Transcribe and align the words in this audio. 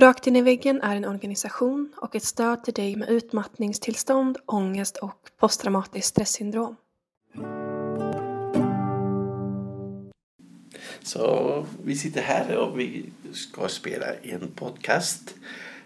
Rakt 0.00 0.26
in 0.26 0.36
i 0.36 0.42
väggen 0.42 0.82
är 0.82 0.96
en 0.96 1.04
organisation 1.04 1.92
och 1.96 2.16
ett 2.16 2.24
stöd 2.24 2.64
till 2.64 2.74
dig 2.74 2.96
med 2.96 3.08
utmattningstillstånd, 3.08 4.38
ångest 4.46 4.96
och 4.96 5.28
posttraumatiskt 5.36 6.08
stresssyndrom. 6.08 6.76
Så 11.02 11.66
vi 11.84 11.96
sitter 11.96 12.22
här 12.22 12.56
och 12.56 12.78
vi 12.78 13.12
ska 13.32 13.68
spela 13.68 14.06
en 14.22 14.50
podcast 14.54 15.34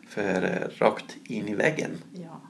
för 0.08 0.42
eh, 0.42 0.82
Rakt 0.82 1.16
in 1.24 1.48
i 1.48 1.54
väggen. 1.54 1.90
Ja. 2.12 2.40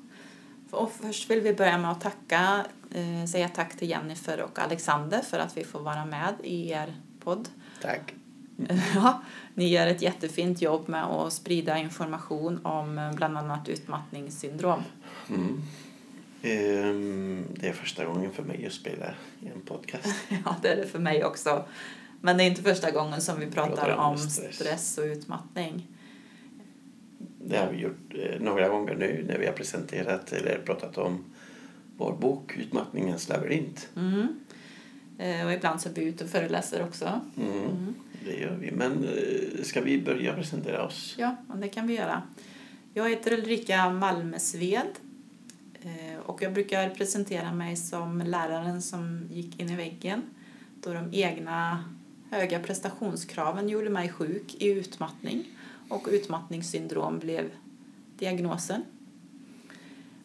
Och 0.71 0.93
först 0.93 1.31
vill 1.31 1.41
vi 1.41 1.55
börja 1.55 1.79
med 1.79 1.91
att 1.91 2.01
tacka, 2.01 2.67
eh, 2.95 3.27
säga 3.27 3.49
tack 3.49 3.77
till 3.77 3.91
Jennifer 3.91 4.43
och 4.43 4.59
Alexander 4.59 5.21
för 5.21 5.39
att 5.39 5.57
vi 5.57 5.65
får 5.65 5.81
vara 5.81 6.05
med 6.05 6.35
i 6.43 6.71
er 6.71 6.95
podd. 7.21 7.49
Tack. 7.83 8.15
Ja, 8.95 9.23
ni 9.55 9.69
gör 9.69 9.87
ett 9.87 10.03
jättefint 10.03 10.63
jobb 10.63 10.89
med 10.89 11.05
att 11.05 11.33
sprida 11.33 11.79
information 11.79 12.61
om 12.67 12.99
eh, 12.99 13.13
bland 13.13 13.39
annat 13.39 13.69
utmattningssyndrom. 13.69 14.83
Mm. 15.29 15.63
Ehm, 16.43 17.45
Det 17.55 17.69
är 17.69 17.73
första 17.73 18.05
gången 18.05 18.33
för 18.33 18.43
mig 18.43 18.67
att 18.67 18.73
spela 18.73 19.15
i 19.41 19.49
en 19.49 19.61
podcast. 19.61 20.07
Ja, 20.45 20.57
det 20.63 20.69
är 20.69 20.77
det 20.77 20.87
för 20.87 20.99
mig 20.99 21.25
också. 21.25 21.65
Men 22.21 22.37
det 22.37 22.45
är 22.45 22.47
inte 22.47 22.63
första 22.63 22.91
gången 22.91 23.21
som 23.21 23.41
vi 23.41 23.47
pratar 23.47 23.77
Pratar 23.77 23.97
om 23.97 24.13
om 24.13 24.19
stress. 24.19 24.55
stress 24.57 24.99
och 24.99 25.05
utmattning. 25.05 25.87
Det 27.45 27.57
har 27.57 27.73
vi 27.73 27.79
gjort 27.79 28.15
eh, 28.15 28.41
några 28.41 28.69
gånger 28.69 28.95
nu 28.97 29.25
när 29.29 29.39
vi 29.39 29.47
har 29.47 29.53
presenterat 29.53 30.33
eller 30.33 30.59
pratat 30.67 30.99
om 30.99 31.25
vår 31.97 32.13
bok 32.13 32.57
Utmattningens 32.57 33.29
labyrint. 33.29 33.89
Mm. 33.97 34.29
Eh, 35.19 35.47
Och 35.47 35.53
ibland 35.53 35.81
så 35.81 35.89
är 35.89 35.93
vi 35.95 36.03
ute 36.05 36.25
och 36.25 36.31
föreläser 36.31 36.83
också. 36.83 37.21
Mm. 37.37 37.95
Det 38.25 38.41
gör 38.41 38.57
vi. 38.57 38.71
Men 38.71 39.05
eh, 39.05 39.63
ska 39.63 39.81
vi 39.81 40.03
börja 40.03 40.35
presentera 40.35 40.87
oss? 40.87 41.15
Ja, 41.19 41.37
det 41.55 41.69
kan 41.69 41.87
vi 41.87 41.95
göra. 41.95 42.23
Jag 42.95 43.11
heter 43.11 43.33
Ulrika 43.33 43.91
Malmesved 43.91 44.91
eh, 45.83 46.19
och 46.27 46.43
jag 46.43 46.53
brukar 46.53 46.91
presentera 46.91 47.53
mig 47.53 47.77
som 47.77 48.21
läraren 48.21 48.83
som 48.83 49.29
gick 49.31 49.61
in 49.61 49.71
i 49.71 49.77
väggen 49.77 50.23
då 50.81 50.93
de 50.93 51.09
egna 51.13 51.85
höga 52.31 52.61
prestationskraven 52.61 53.69
gjorde 53.69 53.91
mig 53.91 54.09
sjuk 54.09 54.55
i 54.55 54.71
utmattning 54.71 55.45
och 55.89 56.09
utmattningssyndrom 56.11 57.19
blev 57.19 57.51
diagnosen. 58.19 58.83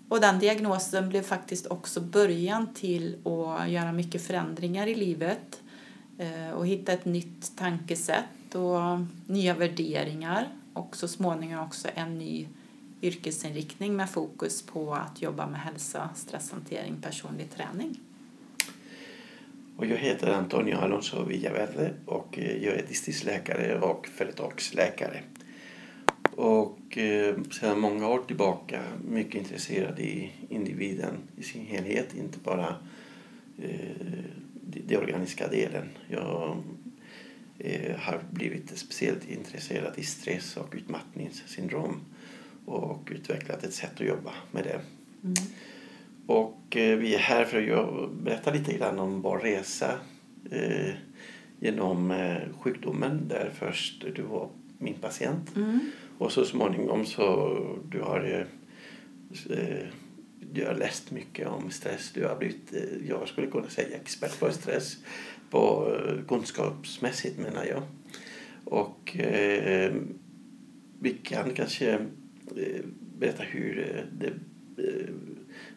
Och 0.10 0.22
den 0.22 0.40
diagnosen 0.40 1.10
blev 1.10 1.22
faktiskt 1.22 1.68
också 1.68 2.02
början 2.02 2.74
till 2.74 3.16
att 3.28 3.70
göra 3.70 3.92
mycket 3.92 4.22
förändringar 4.22 4.88
i 4.88 4.96
livet 4.96 5.62
Eh, 6.18 6.52
och 6.52 6.68
hitta 6.68 6.94
ett 6.94 7.06
nytt 7.06 7.58
tankesätt 7.58 8.56
och 8.56 9.00
nya 9.26 9.54
värderingar 9.54 10.48
och 10.74 10.96
så 10.96 11.08
småningom 11.08 11.66
också 11.66 11.88
en 11.96 12.18
ny 12.18 12.48
yrkesinriktning 13.02 13.96
med 13.96 14.10
fokus 14.10 14.62
på 14.62 14.94
att 14.94 15.22
jobba 15.22 15.48
med 15.48 15.60
hälsa, 15.60 16.10
stresshantering, 16.16 16.96
personlig 17.02 17.52
träning. 17.52 18.00
Och 19.78 19.86
jag 19.86 19.98
heter 19.98 20.34
Antonio 20.34 20.76
Alonso 20.76 21.24
Villaverde 21.24 21.94
och 22.06 22.40
eh, 22.40 22.64
jag 22.64 22.74
är 22.74 22.86
distriktsläkare 22.88 23.80
och 23.80 24.08
företagsläkare. 24.08 25.24
Och 26.36 26.98
eh, 26.98 27.36
sedan 27.52 27.80
många 27.80 28.08
år 28.08 28.22
tillbaka 28.28 28.84
mycket 29.10 29.36
intresserad 29.36 30.00
i 30.00 30.32
individen 30.50 31.16
i 31.38 31.44
sin 31.44 31.66
helhet, 31.66 32.16
inte 32.16 32.40
bara 32.40 32.76
det 34.70 34.98
organiska 34.98 35.48
delen. 35.48 35.90
Jag 36.08 36.58
eh, 37.60 37.96
har 37.98 38.20
blivit 38.32 38.78
speciellt 38.78 39.30
intresserad 39.30 39.94
i 39.98 40.04
stress 40.04 40.58
och 40.58 40.74
utmattningssyndrom 40.76 42.00
och 42.66 43.10
utvecklat 43.12 43.64
ett 43.64 43.74
sätt 43.74 44.02
att 44.02 44.08
jobba 44.08 44.34
med 44.52 44.64
det. 44.64 44.82
Och 46.28 46.78
eh, 46.78 46.98
vi 46.98 47.16
är 47.16 47.20
här 47.20 47.46
för 47.46 47.72
att 47.72 48.12
berätta 48.12 48.54
lite 48.54 48.78
grann 48.78 49.00
om 49.00 49.22
vår 49.22 49.40
resa 49.40 50.00
eh, 50.52 50.94
genom 51.60 52.12
eh, 52.12 52.38
sjukdomen 52.60 53.28
där 53.28 53.52
först 53.60 54.06
du 54.16 54.22
var 54.22 54.50
min 54.78 54.94
patient 54.94 55.50
och 56.18 56.32
så 56.32 56.46
småningom 56.46 57.06
så 57.06 57.58
du 57.90 58.02
har 58.02 58.48
eh, 59.50 59.88
du 60.40 60.66
har 60.66 60.74
läst 60.74 61.12
mycket 61.12 61.48
om 61.48 61.72
stress. 61.72 62.12
Du 62.14 62.26
har 62.26 62.36
blivit, 62.36 62.74
eh, 62.74 63.08
jag 63.08 63.28
skulle 63.28 63.48
kunna 63.48 63.70
säga 63.70 63.98
expert 63.98 64.40
på 64.40 64.52
stress 64.52 64.98
på 65.50 65.94
eh, 65.96 66.26
kunskapsmässigt 66.28 67.40
menar 67.40 67.66
jag. 67.66 67.84
Och 68.66 69.18
eh, 69.18 69.94
vi 71.00 71.14
kan 71.14 71.54
kanske 71.54 71.94
eh, 72.56 72.86
berätta 73.18 73.44
hur 73.44 73.80
eh, 73.80 74.04
det 74.20 74.28
eh, 74.84 75.10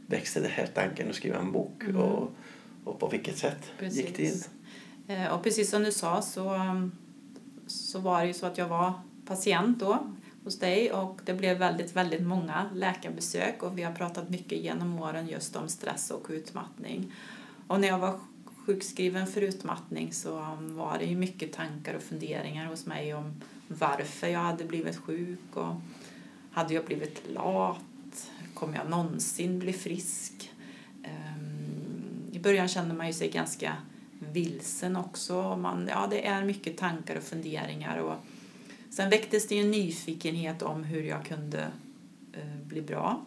växte 0.07 0.41
den 0.41 0.51
här 0.51 0.67
tanken 0.67 1.09
att 1.09 1.15
skriva 1.15 1.39
en 1.39 1.53
bok 1.53 1.83
och, 1.97 2.35
och 2.85 3.01
på 3.01 3.09
vilket 3.09 3.39
sätt 3.39 3.73
gick 3.81 4.07
det 4.07 4.13
till? 4.13 4.43
Och 5.33 5.43
precis 5.43 5.71
som 5.71 5.83
du 5.83 5.93
sa 5.93 6.23
så, 6.23 6.61
så 7.67 7.99
var 7.99 8.21
det 8.21 8.27
ju 8.27 8.33
så 8.33 8.47
att 8.47 8.59
jag 8.59 8.69
var 8.69 8.93
patient 9.27 9.81
då 9.81 10.15
hos 10.45 10.59
dig 10.59 10.93
och 10.93 11.21
det 11.25 11.35
blev 11.35 11.59
väldigt, 11.59 11.97
väldigt 11.97 12.23
många 12.23 12.71
läkarbesök 12.75 13.63
och 13.63 13.79
vi 13.79 13.83
har 13.83 13.93
pratat 13.93 14.31
mycket 14.31 14.59
genom 14.59 14.99
åren 15.03 15.29
just 15.29 15.57
om 15.57 15.69
stress 15.69 16.11
och 16.11 16.27
utmattning. 16.29 17.13
Och 17.67 17.81
när 17.81 17.89
jag 17.89 17.99
var 17.99 18.21
sjukskriven 18.67 19.27
för 19.27 19.41
utmattning 19.41 20.13
så 20.13 20.59
var 20.61 20.99
det 20.99 21.05
ju 21.05 21.17
mycket 21.17 21.53
tankar 21.53 21.95
och 21.95 22.03
funderingar 22.03 22.67
hos 22.67 22.87
mig 22.87 23.15
om 23.15 23.41
varför 23.69 24.27
jag 24.29 24.41
hade 24.41 24.65
blivit 24.65 24.97
sjuk 24.97 25.57
och 25.57 25.75
hade 26.53 26.75
jag 26.75 26.85
blivit 26.85 27.23
lat? 27.29 28.31
Kommer 28.55 28.79
jag 28.79 28.91
någonsin 28.91 29.59
bli 29.59 29.73
frisk? 29.73 30.53
Ehm, 31.05 32.31
I 32.33 32.39
början 32.39 32.69
kände 32.69 32.95
man 32.95 33.07
ju 33.07 33.13
sig 33.13 33.31
ganska 33.31 33.77
vilsen 34.19 34.97
också. 34.97 35.57
Man, 35.57 35.89
ja, 35.91 36.07
det 36.11 36.27
är 36.27 36.45
mycket 36.45 36.77
tankar 36.77 37.17
och 37.17 37.23
funderingar. 37.23 37.99
Och 37.99 38.15
sen 38.91 39.11
väcktes 39.11 39.49
det 39.49 39.55
ju 39.55 39.61
en 39.61 39.71
nyfikenhet 39.71 40.63
om 40.63 40.85
hur 40.85 41.03
jag 41.03 41.25
kunde 41.25 41.71
eh, 42.33 42.57
bli 42.67 42.83
bra. 42.83 43.23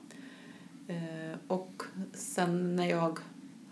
Eh, 0.87 1.37
och 1.47 1.83
sen 2.13 2.75
när 2.75 2.89
jag 2.89 3.19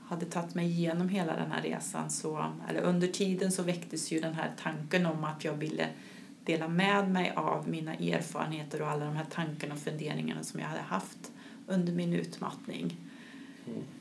hade 0.05 0.25
tagit 0.25 0.55
mig 0.55 0.65
igenom 0.67 1.09
hela 1.09 1.35
den 1.35 1.51
här 1.51 1.61
resan 1.61 2.09
så, 2.09 2.45
eller 2.69 2.81
under 2.81 3.07
tiden 3.07 3.51
så 3.51 3.63
väcktes 3.63 4.11
ju 4.11 4.19
den 4.19 4.33
här 4.33 4.51
tanken 4.61 5.05
om 5.05 5.23
att 5.23 5.43
jag 5.43 5.53
ville 5.53 5.87
dela 6.45 6.67
med 6.67 7.11
mig 7.11 7.33
av 7.35 7.69
mina 7.69 7.93
erfarenheter 7.93 8.81
och 8.81 8.87
alla 8.87 9.05
de 9.05 9.15
här 9.15 9.25
tankarna 9.31 9.73
och 9.73 9.79
funderingarna 9.79 10.43
som 10.43 10.59
jag 10.59 10.67
hade 10.67 10.81
haft 10.81 11.31
under 11.67 11.93
min 11.93 12.13
utmattning. 12.13 12.97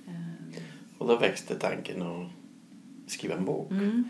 Eh, 0.09 0.63
Och 0.99 1.09
då 1.09 1.17
växte 1.17 1.55
tanken 1.55 2.03
att 2.03 2.29
skriva 3.07 3.35
en 3.35 3.45
bok. 3.45 3.71
Mm. 3.71 4.09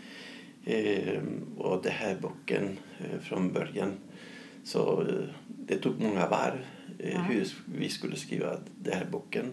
Eh, 0.65 1.21
och 1.57 1.83
den 1.83 1.91
här 1.91 2.15
boken 2.21 2.77
eh, 2.99 3.19
från 3.19 3.53
början 3.53 3.93
så 4.63 5.01
eh, 5.01 5.15
det 5.47 5.77
tog 5.77 6.01
många 6.01 6.27
varv 6.27 6.59
eh, 6.99 7.13
Ja. 7.13 7.19
hur 7.19 7.47
vi 7.65 7.89
skulle 7.89 8.15
skriva 8.15 8.57
den 8.77 8.93
här 8.93 9.05
boken. 9.11 9.45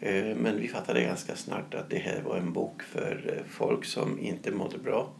Eh, 0.00 0.36
men 0.36 0.60
vi 0.60 0.68
fattade 0.68 1.02
ganska 1.02 1.36
snart 1.36 1.74
att 1.74 1.90
det 1.90 1.98
här 1.98 2.22
var 2.22 2.36
en 2.36 2.52
bok 2.52 2.82
för 2.82 3.42
folk 3.48 3.84
som 3.84 4.18
inte 4.18 4.50
mådde 4.50 4.78
bra. 4.78 5.12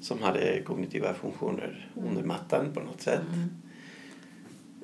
Som 0.00 0.22
hade 0.22 0.60
kognitiva 0.62 1.14
funktioner 1.14 1.90
under 1.94 2.22
mattan 2.22 2.72
på 2.74 2.80
något 2.80 3.00
sätt. 3.00 3.20
Mm. 3.34 3.48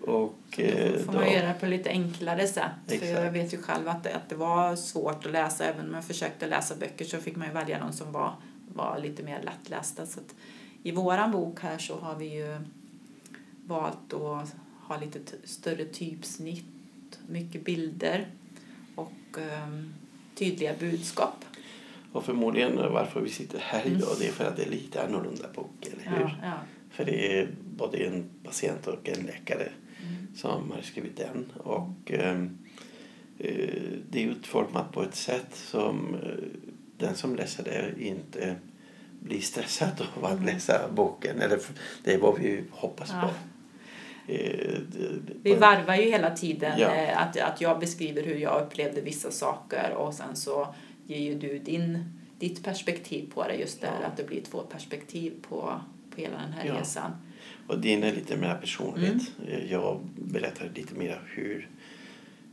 Och 0.02 0.60
Då 0.92 0.98
får 0.98 1.12
man 1.12 1.32
göra 1.32 1.46
det 1.48 1.54
på 1.60 1.66
lite 1.66 1.90
enklare 1.90 2.46
sätt. 2.46 2.70
För 2.86 2.94
jag 2.94 3.02
Exakt. 3.10 3.34
vet 3.34 3.54
ju 3.54 3.58
själv 3.58 3.88
att 3.88 4.04
det, 4.04 4.14
att 4.14 4.28
det 4.28 4.34
var 4.34 4.76
svårt 4.76 5.26
att 5.26 5.32
läsa. 5.32 5.64
Även 5.64 5.88
om 5.88 5.94
jag 5.94 6.04
försökte 6.04 6.46
läsa 6.46 6.76
böcker 6.76 7.04
så 7.04 7.18
fick 7.18 7.36
man 7.36 7.52
välja 7.54 7.78
någon 7.78 7.92
som 7.92 8.12
var, 8.12 8.34
var 8.74 8.98
lite 8.98 9.22
mer 9.22 9.42
lättlästa. 9.42 10.06
Så 10.06 10.20
att 10.20 10.34
I 10.82 10.92
våran 10.92 11.32
bok 11.32 11.60
här 11.60 11.78
så 11.78 11.98
har 11.98 12.16
vi 12.16 12.34
ju 12.34 12.58
valt 13.66 14.12
att 14.12 14.54
ha 14.80 15.00
lite 15.00 15.20
större 15.44 15.84
typsnitt, 15.84 16.64
mycket 17.26 17.64
bilder 17.64 18.26
och 18.94 19.38
ehm, 19.38 19.94
tydliga 20.34 20.74
budskap. 20.80 21.44
Och 22.12 22.24
förmodligen 22.24 22.76
varför 22.76 23.20
vi 23.20 23.30
sitter 23.30 23.58
här 23.58 23.86
idag 23.86 24.16
det 24.18 24.28
är 24.28 24.32
för 24.32 24.44
att 24.44 24.56
det 24.56 24.62
är 24.62 24.70
lite 24.70 25.06
annorlunda 25.06 25.48
bok, 25.54 25.86
eller 25.92 26.16
hur? 26.16 26.24
Ja, 26.24 26.30
ja. 26.42 26.52
För 26.90 27.04
det 27.04 27.38
är 27.38 27.48
både 27.76 27.98
en 27.98 28.30
patient 28.44 28.86
och 28.86 29.08
en 29.08 29.26
läkare 29.26 29.68
som 30.34 30.70
har 30.70 30.82
skrivit 30.82 31.16
den. 31.16 31.52
Och 31.56 32.12
eh, 32.12 32.44
det 34.10 34.24
är 34.24 34.26
utformat 34.26 34.92
på 34.92 35.02
ett 35.02 35.14
sätt 35.14 35.54
som 35.54 36.14
eh, 36.14 36.30
den 37.06 37.14
som 37.14 37.36
läser 37.36 37.64
det 37.64 38.04
inte 38.04 38.56
blir 39.20 39.40
stressad 39.40 40.06
av 40.16 40.24
att 40.24 40.44
läsa 40.44 40.88
boken. 40.94 41.40
Eller 41.40 41.58
det 42.04 42.14
är 42.14 42.18
vad 42.18 42.38
vi 42.38 42.64
hoppas 42.70 43.10
Ja. 43.12 43.20
på. 43.22 43.28
Eh, 44.32 44.78
det- 44.92 45.18
det- 45.26 45.34
Vi 45.42 45.54
varvar 45.54 45.94
ju 45.96 46.02
hela 46.02 46.30
tiden 46.30 46.72
Ja. 46.78 46.94
eh, 46.94 47.22
att, 47.22 47.40
att 47.40 47.60
jag 47.60 47.80
beskriver 47.80 48.22
hur 48.22 48.34
jag 48.36 48.62
upplevde 48.66 49.00
vissa 49.00 49.30
saker 49.30 49.90
och 49.94 50.14
sen 50.14 50.36
så 50.36 50.74
ger 51.06 51.18
ju 51.18 51.34
du 51.38 51.58
din, 51.58 52.04
ditt 52.38 52.64
perspektiv 52.64 53.30
på 53.34 53.42
det 53.48 53.54
just 53.54 53.80
där 53.80 53.92
Ja. 54.00 54.06
att 54.06 54.16
det 54.16 54.24
blir 54.24 54.42
två 54.42 54.58
perspektiv 54.60 55.32
på, 55.48 55.80
på 56.14 56.20
hela 56.20 56.36
den 56.36 56.52
här 56.52 56.66
Ja. 56.66 56.80
resan. 56.80 57.10
Och 57.66 57.78
din 57.80 58.02
är 58.02 58.12
lite 58.12 58.36
mer 58.36 58.54
personligt. 58.54 59.32
Mm. 59.46 59.68
Jag 59.70 60.00
berättar 60.16 60.70
lite 60.74 60.94
mer 60.94 61.22
hur 61.34 61.68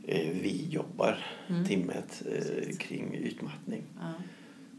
eh, 0.06 0.28
vi 0.42 0.66
jobbar 0.70 1.18
mm. 1.48 1.64
timmet 1.64 2.22
eh, 2.32 2.76
kring 2.76 3.14
utmattning. 3.14 3.82
Ja. 4.00 4.12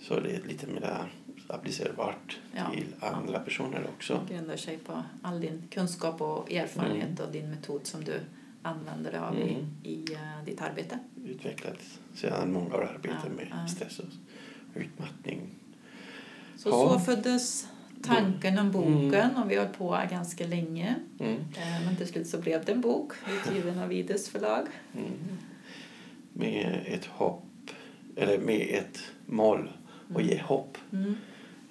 Så 0.04 0.20
det 0.20 0.36
är 0.36 0.42
lite 0.48 0.68
mer 0.68 1.12
applicerbart 1.48 2.38
ja. 2.56 2.72
till 2.72 2.86
andra 3.00 3.40
personer 3.40 3.88
också. 3.96 4.22
Det 4.28 4.34
grundar 4.34 4.58
sig 4.58 4.78
på 4.78 5.04
all 5.22 5.42
din 5.42 5.64
kunskap 5.70 6.22
och 6.22 6.52
erfarenhet 6.52 7.20
mm. 7.20 7.26
och 7.26 7.32
din 7.32 7.50
metod 7.50 7.88
som 7.88 8.04
du 8.04 8.20
använder 8.62 9.12
dig 9.12 9.20
av 9.20 9.40
i, 9.40 9.54
mm. 9.54 9.66
i 9.84 10.14
uh, 10.14 10.46
ditt 10.46 10.62
arbete. 10.62 11.00
Utvecklat 11.26 11.78
sedan 12.16 12.54
många 12.54 12.76
år 12.76 12.92
arbete 12.96 13.18
ja, 13.24 13.30
med 13.30 13.70
stress 13.70 14.00
och 14.00 14.06
utmattning. 14.76 15.42
Så, 16.58 16.72
så 16.72 17.00
föddes 17.00 17.68
tanken 18.04 18.60
om 18.60 18.72
boken 18.72 19.14
mm. 19.14 19.44
och 19.44 19.52
vi 19.52 19.56
höll 19.56 19.68
på 19.68 20.00
ganska 20.10 20.48
länge. 20.48 20.96
Mm. 21.20 21.34
Eh, 21.34 21.86
men 21.86 21.96
till 21.96 22.08
slut 22.08 22.28
så 22.28 22.38
blev 22.38 22.66
det 22.66 22.72
en 22.72 22.82
bok 22.82 23.14
utgiven 23.30 23.80
av 23.80 23.94
Ides 23.94 24.30
förlag. 24.30 24.68
Mm. 24.96 25.12
Med 26.34 26.84
ett 26.88 27.06
hopp, 27.06 27.44
eller 28.16 28.38
med 28.38 28.68
ett 28.70 29.00
mål 29.26 29.70
och 30.14 30.22
ge 30.22 30.34
mm. 30.34 30.46
hopp 30.46 30.78
mm. 30.92 31.16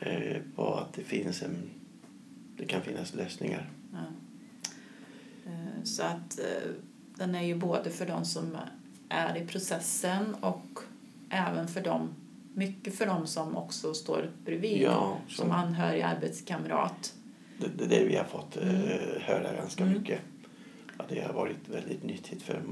eh, 0.00 0.42
på 0.56 0.74
att 0.74 0.92
det 0.92 1.04
finns 1.04 1.42
en, 1.42 1.70
det 2.56 2.64
kan 2.64 2.82
finnas 2.82 3.14
lösningar. 3.14 3.70
Ja. 3.92 3.98
Eh, 5.46 5.84
så 5.84 6.02
att 6.02 6.38
eh, 6.38 6.70
den 7.16 7.34
är 7.34 7.42
ju 7.42 7.54
både 7.54 7.90
för 7.90 8.06
de 8.06 8.24
som 8.24 8.56
är 9.08 9.36
i 9.36 9.46
processen 9.46 10.34
och 10.34 10.78
även 11.30 11.68
för 11.68 11.80
dem 11.80 12.14
mycket 12.54 12.94
för 12.94 13.06
dem 13.06 13.26
som 13.26 13.56
också 13.56 13.94
står 13.94 14.30
bredvid 14.44 14.82
ja, 14.82 15.18
som 15.28 15.50
anhörig 15.50 16.02
arbetskamrat. 16.02 17.14
Det, 17.58 17.68
det 17.78 17.84
är 17.84 18.00
det 18.00 18.08
vi 18.08 18.16
har 18.16 18.24
fått 18.24 18.56
mm. 18.56 18.74
höra 19.20 19.54
ganska 19.56 19.82
mm. 19.82 19.98
mycket. 19.98 20.20
Ja, 20.98 21.04
det 21.08 21.20
har 21.20 21.32
varit 21.32 21.68
väldigt 21.68 22.02
nyttigt 22.04 22.42
för 22.42 22.62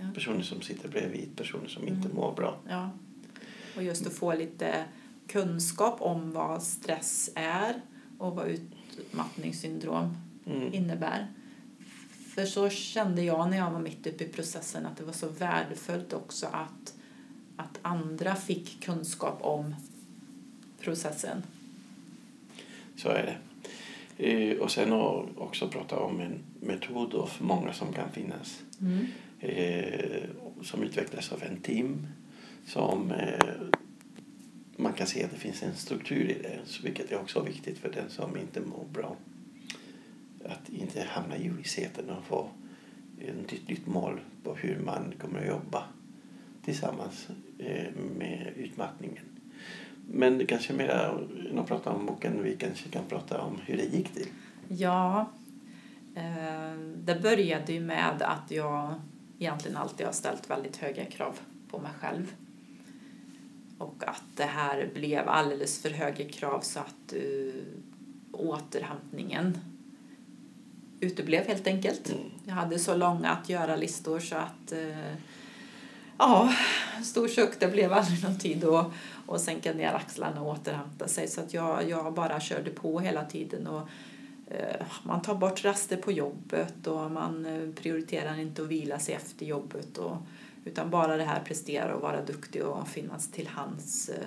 ja. 0.00 0.06
personer 0.14 0.42
som 0.42 0.60
sitter 0.60 0.88
bredvid 0.88 1.36
personer 1.36 1.68
som 1.68 1.88
inte 1.88 2.08
mm. 2.08 2.16
mår 2.16 2.34
bra. 2.34 2.58
Ja. 2.68 2.90
Och 3.76 3.82
just 3.82 4.06
att 4.06 4.12
få 4.12 4.34
lite 4.34 4.84
kunskap 5.28 6.02
om 6.02 6.32
vad 6.32 6.62
stress 6.62 7.30
är 7.34 7.80
och 8.18 8.34
vad 8.34 8.48
utmattningssyndrom 8.48 10.16
mm. 10.46 10.74
innebär. 10.74 11.26
För 12.34 12.46
så 12.46 12.68
kände 12.68 13.22
jag 13.22 13.50
när 13.50 13.56
jag 13.56 13.70
var 13.70 13.80
mitt 13.80 14.06
uppe 14.06 14.24
i 14.24 14.28
processen 14.28 14.86
att 14.86 14.96
det 14.96 15.04
var 15.04 15.12
så 15.12 15.28
värdefullt 15.28 16.12
också 16.12 16.46
att 16.46 16.94
att 17.56 17.78
andra 17.82 18.34
fick 18.34 18.84
kunskap 18.84 19.38
om 19.40 19.74
processen. 20.80 21.42
Så 22.96 23.08
är 23.08 23.22
det. 23.22 23.36
Eh, 24.18 24.58
och 24.58 24.70
sen 24.70 24.92
också 25.36 25.68
prata 25.68 25.98
om 25.98 26.20
en 26.20 26.38
metod 26.60 27.14
och 27.14 27.30
många 27.38 27.72
som 27.72 27.92
kan 27.92 28.10
finnas. 28.10 28.62
Mm. 28.80 29.06
Eh, 29.40 30.22
som 30.62 30.82
utvecklas 30.82 31.32
av 31.32 31.42
en 31.42 31.60
team 31.60 32.06
som 32.66 33.10
eh, 33.10 33.54
man 34.76 34.92
kan 34.92 35.06
se 35.06 35.24
att 35.24 35.30
det 35.30 35.36
finns 35.36 35.62
en 35.62 35.74
struktur 35.74 36.30
i 36.30 36.42
det, 36.42 36.60
vilket 36.82 37.12
är 37.12 37.20
också 37.20 37.42
viktigt 37.42 37.78
för 37.78 37.92
den 37.92 38.10
som 38.10 38.36
inte 38.36 38.60
mår 38.60 38.84
bra. 38.92 39.16
Att 40.44 40.68
inte 40.68 41.02
hamna 41.02 41.36
i 41.36 41.50
ovissheten 41.50 42.10
och 42.10 42.24
få 42.24 42.48
ett 43.20 43.68
nytt 43.68 43.86
mål 43.86 44.20
på 44.42 44.54
hur 44.54 44.78
man 44.78 45.14
kommer 45.20 45.40
att 45.40 45.46
jobba 45.46 45.84
tillsammans 46.64 47.28
eh, 47.58 47.92
med 48.18 48.52
utmattningen. 48.56 49.24
Men 50.10 50.38
det 50.38 50.46
kanske 50.46 50.72
mer 50.72 50.88
än 51.50 51.58
att 51.58 51.66
prata 51.66 51.90
om 51.90 52.06
boken, 52.06 52.42
vi 52.42 52.56
kanske 52.56 52.88
kan 52.88 53.04
prata 53.08 53.40
om 53.40 53.60
hur 53.66 53.76
det 53.76 53.84
gick 53.84 54.08
till. 54.08 54.26
Ja, 54.68 55.30
eh, 56.14 56.78
det 56.96 57.20
började 57.22 57.72
ju 57.72 57.80
med 57.80 58.22
att 58.22 58.50
jag 58.50 58.94
egentligen 59.38 59.76
alltid 59.76 60.06
har 60.06 60.12
ställt 60.12 60.50
väldigt 60.50 60.76
höga 60.76 61.04
krav 61.04 61.38
på 61.70 61.78
mig 61.78 61.90
själv. 62.00 62.34
Och 63.78 63.94
att 64.06 64.22
det 64.36 64.44
här 64.44 64.90
blev 64.94 65.28
alldeles 65.28 65.82
för 65.82 65.90
höga 65.90 66.28
krav 66.28 66.60
så 66.60 66.78
att 66.78 67.12
uh, 67.14 67.62
återhämtningen 68.32 69.58
uteblev 71.00 71.46
helt 71.46 71.66
enkelt. 71.66 72.08
Mm. 72.08 72.20
Jag 72.44 72.54
hade 72.54 72.78
så 72.78 72.96
långa 72.96 73.30
att 73.30 73.48
göra-listor 73.48 74.20
så 74.20 74.36
att 74.36 74.72
uh, 74.72 75.14
ja, 76.18 76.54
stor 77.04 77.28
suck, 77.28 77.60
det 77.60 77.68
blev 77.68 77.92
aldrig 77.92 78.22
någon 78.24 78.38
tid 78.38 78.64
att 78.64 78.92
och 79.26 79.40
sänka 79.40 79.72
ner 79.72 79.92
axlarna 79.92 80.40
och 80.42 80.48
återhämta 80.48 81.08
sig. 81.08 81.28
Så 81.28 81.40
att 81.40 81.54
jag, 81.54 81.88
jag 81.88 82.14
bara 82.14 82.40
körde 82.40 82.70
på 82.70 83.00
hela 83.00 83.24
tiden. 83.24 83.66
Och, 83.66 83.88
eh, 84.46 84.86
man 85.02 85.22
tar 85.22 85.34
bort 85.34 85.64
raster 85.64 85.96
på 85.96 86.12
jobbet 86.12 86.86
och 86.86 87.10
man 87.10 87.46
eh, 87.46 87.74
prioriterar 87.74 88.38
inte 88.40 88.62
att 88.62 88.68
vila 88.68 88.98
sig 88.98 89.14
efter 89.14 89.46
jobbet. 89.46 89.98
Och, 89.98 90.16
utan 90.66 90.90
bara 90.90 91.16
det 91.16 91.24
här 91.24 91.40
prestera 91.44 91.94
och 91.94 92.02
vara 92.02 92.22
duktig 92.24 92.64
och 92.64 92.88
finnas 92.88 93.30
till 93.30 93.48
hands 93.48 94.08
eh, 94.08 94.18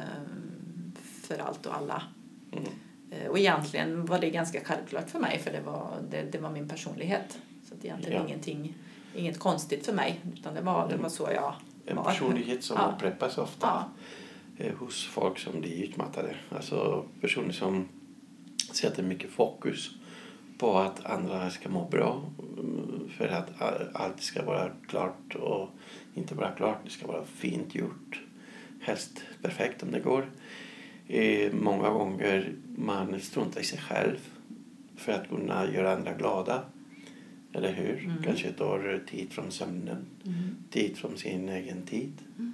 för 1.22 1.40
allt 1.40 1.66
och 1.66 1.76
alla. 1.76 2.04
Mm. 2.52 2.70
Eh, 3.12 3.28
och 3.28 3.40
egentligen 3.40 4.06
var 4.06 4.20
det 4.20 4.30
ganska 4.30 4.60
självklart 4.64 5.10
för 5.10 5.20
mig 5.20 5.40
för 5.40 5.52
det 5.52 5.62
var, 5.62 5.98
det, 6.10 6.22
det 6.32 6.38
var 6.38 6.50
min 6.52 6.68
personlighet. 6.68 7.40
Så 7.70 7.76
att 7.76 7.86
egentligen 7.86 8.22
ja. 8.22 8.28
ingenting, 8.28 8.74
inget 9.16 9.40
konstigt 9.40 9.86
för 9.86 9.94
mig 9.94 10.22
utan 10.34 10.54
det 10.54 10.62
var, 10.62 10.90
det 10.90 10.98
var 10.98 11.10
så 11.10 11.30
jag 11.34 11.54
en 11.86 12.04
personlighet 12.04 12.64
som 12.64 12.78
ja. 12.78 12.94
upprepas 12.96 13.38
ofta 13.38 13.68
ja. 14.58 14.66
Eh, 14.66 14.76
hos 14.76 15.08
folk 15.08 15.40
som 15.40 15.62
blir 15.62 15.84
utmattade. 15.84 16.36
Alltså 16.50 17.06
personer 17.22 17.52
som 17.52 17.88
sätter 18.74 19.04
mycket 19.04 19.30
fokus 19.30 19.92
på 20.60 20.78
att 20.78 21.06
andra 21.06 21.50
ska 21.50 21.70
må 21.70 21.86
bra 21.86 22.24
mm, 22.58 23.10
för 23.18 23.28
att 23.28 23.62
allt 23.94 24.22
ska 24.22 24.46
vara 24.46 24.72
klart 24.88 25.36
och 25.36 25.70
inte 26.14 26.36
bara 26.36 26.52
klart, 26.52 26.78
det 26.84 26.90
ska 26.90 27.08
vara 27.08 27.26
fint 27.26 27.76
gjort. 27.76 28.22
Helst 28.82 29.22
perfekt 29.42 29.84
om 29.84 29.92
det 29.92 30.00
går. 30.00 30.30
Eh, 31.08 31.54
många 31.54 31.90
gånger 31.90 32.56
man 32.78 33.20
struntar 33.20 33.62
i 33.62 33.64
sig 33.64 33.80
själv 33.80 34.18
för 34.96 35.12
att 35.12 35.30
kunna 35.30 35.72
göra 35.72 35.96
andra 35.96 36.14
glada. 36.14 36.64
Eller 37.54 37.74
hur? 37.74 38.06
Mm. 38.06 38.24
Kanske 38.24 38.52
tar 38.52 39.02
tid 39.08 39.32
från 39.32 39.52
sömnen, 39.52 40.06
mm. 40.26 40.56
tid 40.70 40.98
från 40.98 41.18
sin 41.18 41.50
egen 41.50 41.82
tid. 41.82 42.14
Mm. 42.38 42.54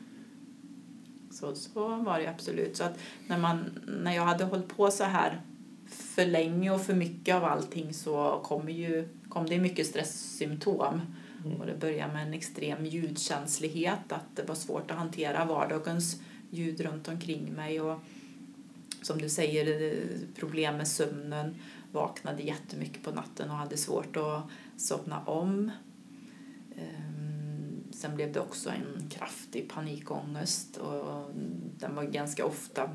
Så, 1.31 1.55
så 1.55 1.87
var 1.95 2.19
det 2.19 2.27
absolut. 2.27 2.77
Så 2.77 2.83
att 2.83 2.99
när, 3.27 3.37
man, 3.37 3.79
när 4.03 4.15
jag 4.15 4.23
hade 4.23 4.43
hållit 4.43 4.77
på 4.77 4.91
så 4.91 5.03
här 5.03 5.41
för 5.87 6.25
länge 6.25 6.71
och 6.71 6.81
för 6.81 6.93
mycket 6.93 7.35
av 7.35 7.43
allting 7.43 7.93
så 7.93 8.41
kom, 8.43 8.69
ju, 8.69 9.07
kom 9.29 9.45
det 9.45 9.59
mycket 9.59 9.87
stresssymptom. 9.87 11.01
Mm. 11.45 11.61
Och 11.61 11.65
det 11.65 11.75
började 11.75 12.13
med 12.13 12.27
en 12.27 12.33
extrem 12.33 12.85
ljudkänslighet, 12.85 14.11
att 14.11 14.35
det 14.35 14.43
var 14.43 14.55
svårt 14.55 14.91
att 14.91 14.97
hantera 14.97 15.45
vardagens 15.45 16.21
ljud 16.49 16.81
runt 16.81 17.07
omkring 17.07 17.53
mig. 17.53 17.81
Och 17.81 17.99
som 19.01 19.17
du 19.17 19.29
säger, 19.29 19.97
problem 20.35 20.77
med 20.77 20.87
sömnen, 20.87 21.55
vaknade 21.91 22.43
jättemycket 22.43 23.03
på 23.03 23.11
natten 23.11 23.49
och 23.49 23.57
hade 23.57 23.77
svårt 23.77 24.17
att 24.17 24.43
somna 24.77 25.21
om. 25.25 25.71
Ehm, 26.77 27.83
sen 27.91 28.15
blev 28.15 28.31
det 28.31 28.39
också 28.39 28.69
en 28.69 29.09
kraftig 29.09 29.69
panikångest 29.69 30.77
och 30.77 31.31
den 31.79 31.95
var 31.95 32.03
ganska 32.03 32.45
ofta 32.45 32.89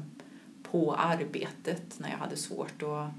på 0.71 0.95
arbetet 0.95 1.99
när 1.99 2.11
jag 2.11 2.19
hade 2.19 2.37
svårt 2.37 2.83
att 2.83 3.11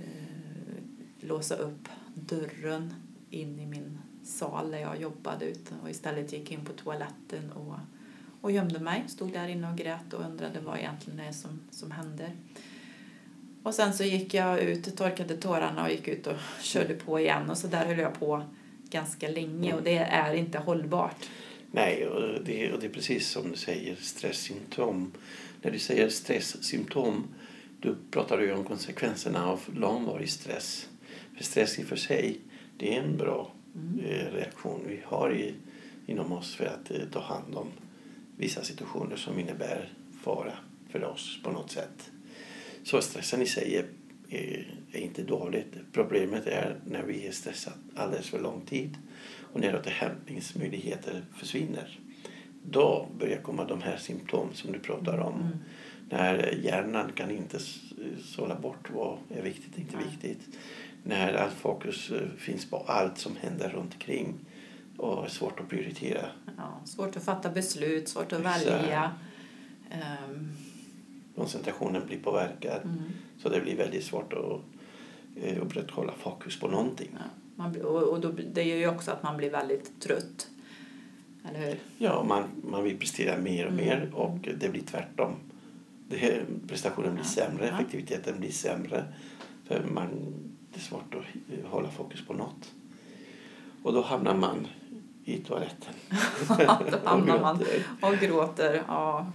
eh, 0.00 0.82
låsa 1.20 1.54
upp 1.54 1.88
dörren 2.14 2.94
in 3.30 3.60
i 3.60 3.66
min 3.66 3.98
sal 4.24 4.70
där 4.70 4.78
jag 4.78 5.00
jobbade 5.00 5.44
utan 5.44 5.80
och 5.80 5.90
istället 5.90 6.32
gick 6.32 6.50
in 6.50 6.64
på 6.64 6.72
toaletten 6.72 7.50
och, 7.52 7.74
och 8.40 8.52
gömde 8.52 8.78
mig. 8.78 9.04
Stod 9.06 9.32
där 9.32 9.48
inne 9.48 9.70
och 9.70 9.76
grät 9.76 10.12
och 10.12 10.24
undrade 10.24 10.60
vad 10.60 10.78
egentligen 10.78 11.16
det 11.16 11.24
är 11.24 11.32
som, 11.32 11.60
som 11.70 11.90
händer. 11.90 12.30
Och 13.62 13.74
sen 13.74 13.94
så 13.94 14.04
gick 14.04 14.34
jag 14.34 14.60
ut, 14.60 14.96
torkade 14.96 15.36
tårarna 15.36 15.84
och 15.84 15.90
gick 15.90 16.08
ut 16.08 16.26
och 16.26 16.36
körde 16.62 16.94
på 16.94 17.20
igen. 17.20 17.50
Och 17.50 17.58
så 17.58 17.66
där 17.66 17.86
höll 17.86 17.98
jag 17.98 18.18
på 18.18 18.42
ganska 18.90 19.28
länge 19.28 19.74
och 19.74 19.82
det 19.82 19.98
är 19.98 20.34
inte 20.34 20.58
hållbart. 20.58 21.28
Nej, 21.70 22.06
och 22.06 22.44
det, 22.44 22.72
och 22.72 22.80
det 22.80 22.86
är 22.86 22.90
precis 22.90 23.28
som 23.28 23.50
du 23.50 23.56
säger, 23.56 23.96
stresssymptom. 23.96 25.12
När 25.64 25.70
du 25.70 25.78
säger 25.78 26.08
stresssymptom 26.08 27.24
då 27.80 27.94
pratar 28.10 28.38
du 28.38 28.52
om 28.52 28.64
konsekvenserna 28.64 29.46
av 29.46 29.60
långvarig 29.74 30.30
stress. 30.30 30.88
För 31.36 31.44
stress 31.44 31.78
i 31.78 31.82
och 31.82 31.86
för 31.86 31.96
sig, 31.96 32.40
det 32.78 32.96
är 32.96 33.02
en 33.02 33.16
bra 33.16 33.52
mm. 33.74 34.04
Eh, 34.04 34.32
reaktion 34.32 34.80
vi 34.88 35.00
har 35.04 35.34
i, 35.34 35.54
inom 36.06 36.32
oss 36.32 36.54
för 36.54 36.64
att 36.64 36.90
eh, 36.90 36.96
ta 37.12 37.20
hand 37.20 37.54
om 37.54 37.66
vissa 38.36 38.64
situationer 38.64 39.16
som 39.16 39.38
innebär 39.38 39.92
fara 40.22 40.52
för 40.90 41.04
oss 41.04 41.40
på 41.42 41.52
något 41.52 41.70
sätt. 41.70 42.10
Så 42.82 43.00
stressen 43.00 43.42
i 43.42 43.46
sig 43.46 43.76
är, 43.76 43.86
är, 44.28 44.74
är 44.92 45.00
inte 45.00 45.22
dåligt. 45.22 45.74
Problemet 45.92 46.46
är 46.46 46.80
när 46.86 47.02
vi 47.02 47.26
är 47.26 47.32
stressade 47.32 47.76
alldeles 47.96 48.28
för 48.28 48.40
lång 48.40 48.60
tid 48.60 48.96
och 49.52 49.60
när 49.60 49.76
återhämtningsmöjligheter 49.76 51.24
försvinner. 51.36 52.00
Då 52.70 53.06
börjar 53.18 53.42
komma 53.42 53.64
de 53.64 53.82
här 53.82 53.96
symptom 53.96 54.48
som 54.52 54.72
du 54.72 54.78
pratar 54.78 55.18
om. 55.18 55.34
Mm. 55.34 55.58
När 56.08 56.54
hjärnan 56.62 57.12
kan 57.12 57.30
inte 57.30 57.58
sålla 58.24 58.54
bort 58.54 58.90
vad 58.94 59.18
är 59.28 59.42
viktigt 59.42 59.72
och 59.74 59.78
inte 59.78 59.96
viktigt. 59.96 60.56
när 61.02 61.34
allt 61.34 61.52
fokus 61.52 62.10
eh, 62.10 62.28
finns 62.38 62.70
på 62.70 62.76
allt 62.76 63.18
som 63.18 63.36
händer 63.36 63.68
runt 63.68 63.92
omkring 63.94 64.34
och 64.96 65.24
är 65.24 65.28
svårt 65.28 65.60
att 65.60 65.68
prioritera. 65.68 66.26
Ja, 66.56 66.80
svårt 66.84 67.16
att 67.16 67.24
fatta 67.24 67.50
beslut, 67.50 68.08
svårt 68.08 68.32
att 68.32 68.40
Exakt. 68.40 68.66
välja. 68.66 69.10
Ehm, 69.90 70.52
Koncentrationen 71.36 72.06
blir 72.06 72.18
påverkad 72.18 72.80
mm, 72.84 73.02
så 73.38 73.48
det 73.48 73.60
blir 73.60 73.76
väldigt 73.76 74.04
svårt 74.04 74.32
att 74.32 74.60
eh, 75.42 75.62
upprätthålla 75.62 76.12
fokus 76.12 76.60
på 76.60 76.68
någonting. 76.68 77.08
ja. 77.12 77.24
man, 77.56 77.80
och 77.84 78.20
då, 78.20 78.32
det 78.52 78.62
gör 78.62 78.76
ju 78.76 78.88
också 78.88 79.10
att 79.10 79.22
man 79.22 79.36
blir 79.36 79.50
väldigt 79.50 80.00
trött. 80.00 80.48
Eller 81.48 81.58
hur? 81.66 81.78
Ja, 81.98 82.22
man, 82.22 82.44
man 82.70 82.84
vill 82.84 82.98
prestera 82.98 83.38
mer 83.38 83.66
och 83.66 83.72
Mm. 83.72 83.84
mer 83.86 84.10
och 84.14 84.38
det 84.58 84.68
blir 84.68 84.82
tvärtom. 84.82 85.32
Det, 86.08 86.42
prestationen 86.68 87.14
blir 87.14 87.24
Ja. 87.24 87.28
sämre, 87.28 87.68
effektiviteten 87.68 88.38
blir 88.40 88.50
sämre. 88.50 89.04
För 89.64 89.84
man, 89.84 90.08
det 90.72 90.76
är 90.78 90.80
svårt 90.80 91.14
att 91.14 91.70
hålla 91.70 91.90
fokus 91.90 92.26
på 92.26 92.32
något. 92.32 92.72
Och 93.82 93.92
då 93.92 94.02
hamnar 94.02 94.34
man 94.34 94.66
i 95.24 95.36
toaletten. 95.38 95.94
då 96.48 97.08
hamnar 97.08 97.40
man 97.40 97.62
och 98.02 98.14
gråter. 98.20 98.82
Ja. 98.88 99.26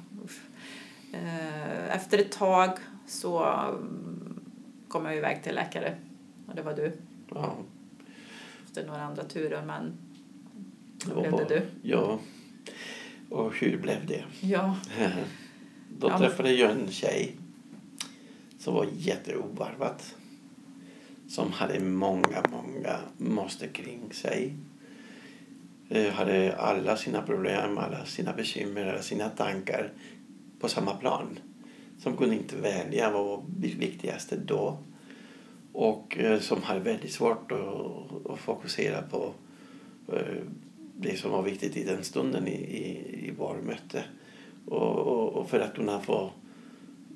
Eh, 1.14 1.96
Efter 1.96 2.18
ett 2.18 2.32
tag 2.32 2.70
så 3.08 3.44
mm, 3.46 4.40
kom 4.88 5.06
jag 5.06 5.18
iväg 5.18 5.44
till 5.44 5.56
läkare. 5.56 5.96
Och 6.48 6.56
det 6.56 6.62
var 6.62 6.74
du. 6.74 6.92
Ja, 7.34 7.56
Efter 8.66 8.88
några 8.88 9.02
andra 9.02 9.24
turer. 9.24 9.64
Men 9.66 9.94
blev 11.06 11.32
det 11.32 11.46
du. 11.50 11.90
Ja. 11.90 12.20
Och 13.30 13.56
hur 13.56 13.78
blev 13.78 14.06
det? 14.06 14.24
Ja. 14.42 14.76
Då 16.00 16.18
träffade 16.18 16.52
jag 16.52 16.72
en 16.72 16.92
tjej 16.92 17.36
som 18.60 18.74
var 18.74 18.88
jätteovarvat. 18.98 20.16
Som 21.28 21.52
hade 21.52 21.80
många, 21.80 22.44
många 22.52 22.98
måste 23.18 23.68
kring 23.68 24.14
sig. 24.14 24.54
Eh, 25.90 26.14
Hade 26.14 26.56
alla 26.58 26.98
sina 26.98 27.22
problem, 27.22 27.78
alla 27.78 28.06
sina 28.06 28.34
bekymmer, 28.34 28.86
alla 28.86 29.02
sina 29.02 29.30
tankar 29.30 29.92
på 30.60 30.68
samma 30.68 30.96
plan. 30.96 31.40
Som 32.00 32.18
kunde 32.18 32.36
inte 32.36 32.56
välja 32.56 33.12
vad 33.12 33.26
var 33.26 33.44
viktigaste 33.58 34.38
då. 34.38 34.78
Och 35.74 36.18
eh, 36.18 36.40
som 36.40 36.64
hade 36.64 36.80
väldigt 36.80 37.14
svårt 37.14 37.52
att, 37.52 38.32
att 38.32 38.40
fokusera 38.40 39.02
på 39.02 39.34
eh, 40.08 40.44
det 41.02 41.20
som 41.20 41.32
var 41.32 41.42
viktigt 41.42 41.78
i 41.78 41.84
den 41.84 42.04
stunden 42.04 42.48
i, 42.48 42.52
i, 42.52 42.88
i 43.28 43.34
vår 43.38 43.56
möte. 43.56 44.04
Och, 44.66 44.98
och, 44.98 45.34
och 45.34 45.50
för 45.50 45.60
att 45.60 45.76
kunna 45.76 46.00
få 46.00 46.32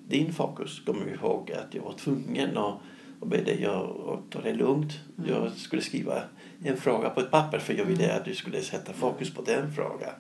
din 0.08 0.34
fokus 0.34 0.80
kommer 0.80 1.06
jag 1.06 1.16
ihåg 1.16 1.52
att 1.52 1.74
jag 1.74 1.84
var 1.84 1.94
tvungen 1.94 2.58
att, 2.58 2.76
att 3.22 3.28
be 3.30 3.42
dig 3.42 3.66
att 3.66 4.08
att 4.08 4.30
ta 4.30 4.42
det 4.42 4.54
lugnt. 4.54 4.94
Mm. 5.18 5.30
Jag 5.30 5.52
skulle 5.52 5.82
skriva 5.82 6.24
en 6.64 6.78
fråga 6.78 7.10
på 7.10 7.20
ett 7.20 7.32
papper 7.32 7.60
för 7.60 7.74
jag 7.74 7.86
ville 7.86 8.04
Mm. 8.06 8.18
att 8.18 8.26
du 8.26 8.36
skulle 8.36 8.62
sätta 8.62 8.94
fokus 8.94 9.34
på 9.34 9.42
den 9.42 9.74
frågan. 9.74 10.14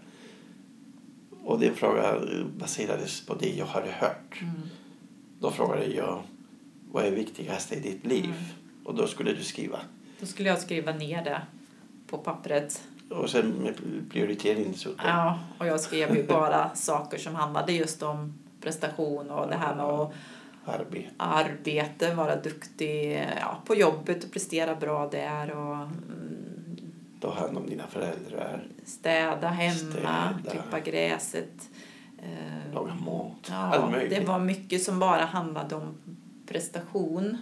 Och 1.43 1.59
den 1.59 1.75
frågan 1.75 2.51
baserades 2.57 3.25
på 3.25 3.35
det 3.35 3.49
jag 3.49 3.65
hade 3.65 3.91
hört. 3.91 4.41
Mm. 4.41 4.53
Då 5.39 5.51
frågade 5.51 5.85
jag 5.85 6.23
vad 6.91 7.05
är 7.05 7.11
viktigast 7.11 7.73
i 7.73 7.79
ditt 7.79 8.05
liv? 8.05 8.25
Mm. 8.25 8.35
Och 8.83 8.95
då 8.95 9.07
skulle 9.07 9.33
du 9.33 9.43
skriva. 9.43 9.79
Då 10.19 10.25
skulle 10.25 10.49
jag 10.49 10.59
skriva 10.61 10.93
ner 10.93 11.23
det 11.23 11.41
på 12.07 12.17
pappret. 12.17 12.83
Och 13.21 13.29
sen 13.29 13.47
med 13.49 13.73
prioritering 14.11 14.71
dessutom. 14.71 15.05
Ja, 15.07 15.39
och 15.57 15.67
jag 15.67 15.79
skrev 15.79 16.15
ju 16.15 16.27
bara 16.27 16.75
saker 16.75 17.17
som 17.17 17.35
handlade 17.35 17.71
just 17.73 18.03
om 18.03 18.33
prestation 18.61 19.29
och 19.31 19.47
det 19.49 19.55
här 19.55 19.75
med 19.75 19.85
att 19.85 20.13
Arbete. 20.65 21.09
arbete, 21.17 22.13
vara 22.13 22.35
duktig 22.35 23.25
ja, 23.41 23.57
på 23.65 23.75
jobbet 23.75 24.23
och 24.23 24.31
prestera 24.31 24.75
bra 24.75 25.07
där 25.07 25.51
och 25.51 25.75
mm, 25.75 25.89
Ta 27.21 27.33
hand 27.33 27.57
om 27.57 27.69
dina 27.69 27.87
föräldrar. 27.87 28.63
städa 28.85 29.47
hemma, 29.47 29.91
Städa. 29.91 30.33
klippa 30.51 30.79
gräset. 30.79 31.69
Eh, 32.23 32.73
Laga 32.73 32.93
mat. 32.93 33.47
Ja, 33.49 33.55
allt 33.55 33.91
möjligt. 33.91 34.19
det 34.19 34.25
var 34.25 34.39
mycket 34.39 34.83
som 34.83 34.99
bara 34.99 35.25
handlade 35.25 35.75
om 35.75 35.97
prestation. 36.47 37.37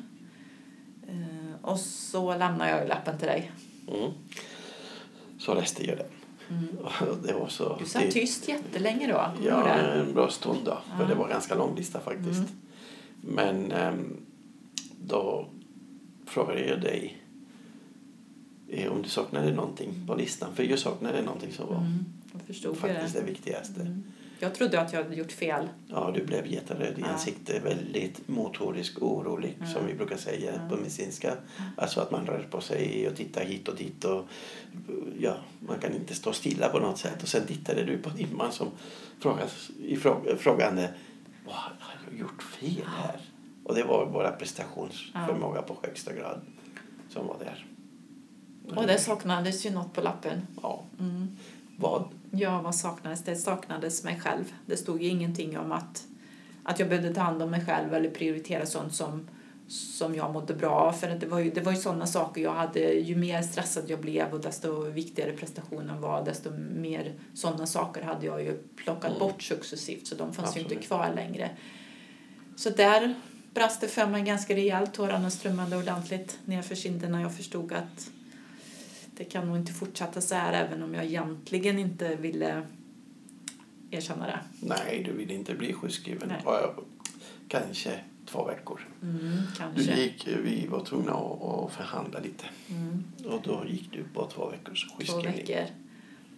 Eh, 1.07 1.55
och 1.65 1.79
så 1.79 2.37
lämnade 2.37 2.69
jag 2.71 2.87
lappen 2.87 3.17
till 3.17 3.27
dig. 3.27 3.51
Mm. 3.87 4.11
Så 5.41 5.53
läste 5.53 5.85
jag 5.87 5.97
den. 5.97 6.07
Mm. 6.49 6.67
Det 7.27 7.33
var 7.33 7.47
så... 7.47 7.77
Du 7.79 7.85
satt 7.85 8.01
det- 8.01 8.11
tyst 8.11 8.47
jättelänge 8.47 9.07
då. 9.07 9.45
Ja, 9.47 9.67
en 9.67 10.13
bra 10.13 10.29
stund 10.29 10.59
då. 10.65 10.77
För 10.97 11.03
Ja. 11.03 11.09
det 11.09 11.15
var 11.15 11.23
en 11.25 11.31
ganska 11.31 11.55
lång 11.55 11.75
lista 11.75 11.99
faktiskt. 11.99 12.39
Mm. 12.39 12.47
Men 13.21 13.71
ehm, 13.71 14.17
då 15.07 15.47
frågade 16.25 16.65
jag 16.65 16.81
dig 16.81 17.17
eh, 18.69 18.91
om 18.91 19.01
du 19.01 19.09
saknade 19.09 19.53
någonting 19.53 19.89
på 20.07 20.15
listan. 20.15 20.49
För 20.55 20.63
jag 20.63 20.79
saknade 20.79 21.21
någonting 21.21 21.51
som 21.53 21.67
var 21.67 21.75
Mm, 21.77 22.05
faktiskt 22.75 23.13
det. 23.13 23.19
det 23.19 23.25
viktigaste. 23.25 23.81
Mm. 23.81 24.03
Jag 24.41 24.55
trodde 24.55 24.81
att 24.81 24.93
jag 24.93 25.03
hade 25.03 25.15
gjort 25.15 25.31
fel. 25.31 25.69
Ja, 25.87 26.11
du 26.15 26.25
blev 26.25 26.47
jätteröd 26.47 26.97
i 26.99 27.01
Ja. 27.01 27.07
ansiktet. 27.07 27.65
Väldigt 27.65 28.27
motorisk, 28.27 29.01
orolig 29.01 29.57
Ja. 29.59 29.65
som 29.65 29.87
vi 29.87 29.93
brukar 29.93 30.17
säga 30.17 30.51
Ja. 30.55 30.69
på 30.69 30.75
medicinska. 30.75 31.33
Alltså 31.77 32.01
att 32.01 32.11
man 32.11 32.25
rör 32.25 32.47
på 32.51 32.61
sig 32.61 33.07
och 33.09 33.15
tittar 33.15 33.45
hit 33.45 33.67
och 33.67 33.75
dit. 33.75 34.05
Och, 34.05 34.25
ja, 35.19 35.35
man 35.59 35.79
kan 35.79 35.93
inte 35.93 36.15
stå 36.15 36.33
stilla 36.33 36.69
på 36.69 36.79
något 36.79 36.97
sätt. 36.97 37.21
Och 37.23 37.27
sen 37.27 37.45
tittade 37.47 37.83
du 37.83 37.97
på 37.97 38.09
din 38.09 38.35
man 38.37 38.51
som 38.51 38.67
ifrå- 39.79 40.35
frågande 40.37 40.93
vad 41.45 41.55
har 41.55 41.93
jag 42.11 42.19
gjort 42.19 42.43
fel 42.43 42.83
här? 42.97 43.19
Och 43.63 43.75
det 43.75 43.83
var 43.83 44.05
bara 44.05 44.31
prestationsförmåga 44.31 45.61
på 45.61 45.77
högsta 45.83 46.13
grad 46.13 46.41
som 47.09 47.27
var 47.27 47.35
där. 47.39 47.65
Och 48.75 48.87
det 48.87 48.97
saknades 48.99 49.65
ju 49.65 49.69
något 49.71 49.93
på 49.93 50.01
lappen. 50.01 50.41
Ja, 50.61 50.83
Mm. 50.99 51.27
vad? 51.77 52.03
Ja, 52.31 52.61
vad 52.61 52.75
saknades? 52.75 53.23
Det 53.23 53.35
saknades 53.35 54.03
mig 54.03 54.19
själv. 54.19 54.53
Det 54.65 54.77
stod 54.77 55.01
ju 55.03 55.09
ingenting 55.09 55.57
om 55.57 55.71
att, 55.71 56.03
att 56.63 56.79
jag 56.79 56.89
behövde 56.89 57.13
ta 57.13 57.21
hand 57.21 57.41
om 57.41 57.49
mig 57.51 57.65
själv 57.65 57.93
eller 57.93 58.09
prioritera 58.09 58.65
sånt 58.65 58.93
som, 58.93 59.27
som 59.67 60.15
jag 60.15 60.33
mådde 60.33 60.53
bra 60.53 60.69
av. 60.71 60.91
För 60.93 61.09
det 61.09 61.25
var 61.27 61.39
ju, 61.39 61.51
det 61.51 61.61
var 61.61 61.71
ju 61.71 61.77
sådana 61.77 62.07
saker 62.07 62.41
jag 62.41 62.53
hade. 62.53 62.79
Ju 62.79 63.15
mer 63.15 63.41
stressad 63.41 63.83
jag 63.87 64.01
blev 64.01 64.33
och 64.33 64.39
desto 64.41 64.83
viktigare 64.83 65.31
prestationen 65.31 66.01
var, 66.01 66.25
desto 66.25 66.51
mer 66.75 67.13
sådana 67.33 67.67
saker 67.67 68.01
hade 68.01 68.25
jag 68.25 68.43
ju 68.43 68.57
plockat 68.75 69.05
Mm. 69.11 69.19
bort 69.19 69.43
successivt. 69.43 70.07
Så 70.07 70.15
de 70.15 70.33
fanns 70.33 70.55
ju 70.55 70.59
inte 70.59 70.75
Absolut. 70.75 70.87
kvar 70.87 71.11
längre. 71.15 71.49
Så 72.55 72.69
där 72.69 73.15
brast 73.53 73.81
det 73.81 73.87
för 73.87 74.07
mig 74.07 74.21
ganska 74.23 74.55
rejält. 74.55 74.93
Tårarna 74.93 75.29
strömmade 75.29 75.77
ordentligt 75.77 76.39
nerför 76.45 76.75
kinderna. 76.75 77.21
Jag 77.21 77.35
förstod 77.35 77.73
att 77.73 78.11
det 79.17 79.23
kan 79.23 79.47
nog 79.47 79.57
inte 79.57 79.73
fortsätta 79.73 80.21
så 80.21 80.35
här 80.35 80.53
även 80.65 80.83
om 80.83 80.93
jag 80.93 81.05
egentligen 81.05 81.79
inte 81.79 82.15
ville 82.15 82.61
erkänna 83.91 84.25
det. 84.25 84.39
Nej, 84.61 85.03
du 85.05 85.11
vill 85.13 85.31
inte 85.31 85.55
bli 85.55 85.73
sjukskriven. 85.73 86.31
Kanske 87.47 87.99
två 88.25 88.45
veckor. 88.45 88.87
Mm, 89.01 89.19
Du 89.21 89.57
kanske. 89.57 90.01
gick, 90.01 90.27
vi 90.43 90.67
var 90.67 90.85
tvungna 90.85 91.11
att, 91.13 91.73
förhandla 91.73 92.19
lite. 92.19 92.45
Mm, 92.69 93.03
Och 93.25 93.41
då 93.43 93.63
gick 93.67 93.91
du 93.91 94.03
på 94.13 94.27
två 94.27 94.49
veckors 94.49 94.87
två 94.87 94.97
sjukskrivning. 94.97 95.33
veckor. 95.33 95.65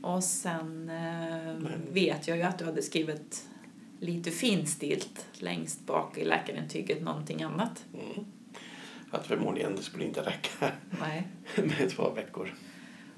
Och 0.01 0.23
sen 0.23 0.89
eh, 0.89 1.55
vet 1.93 2.27
jag 2.27 2.37
ju 2.37 2.43
att 2.43 2.59
du 2.59 2.65
hade 2.65 2.81
skrivit 2.81 3.45
lite 3.99 4.31
finstilt 4.31 5.25
längst 5.33 5.85
bak 5.85 6.17
i 6.17 6.25
läkarintyget 6.25 7.01
någonting 7.01 7.43
annat. 7.43 7.85
Mm. 7.93 8.25
Att 9.13 9.27
förmodligen 9.27 9.75
det 9.75 9.81
skulle 9.81 10.05
inte 10.05 10.21
räcka 10.21 10.71
Nej. 11.01 11.27
med 11.79 11.89
två 11.89 12.09
veckor. 12.09 12.53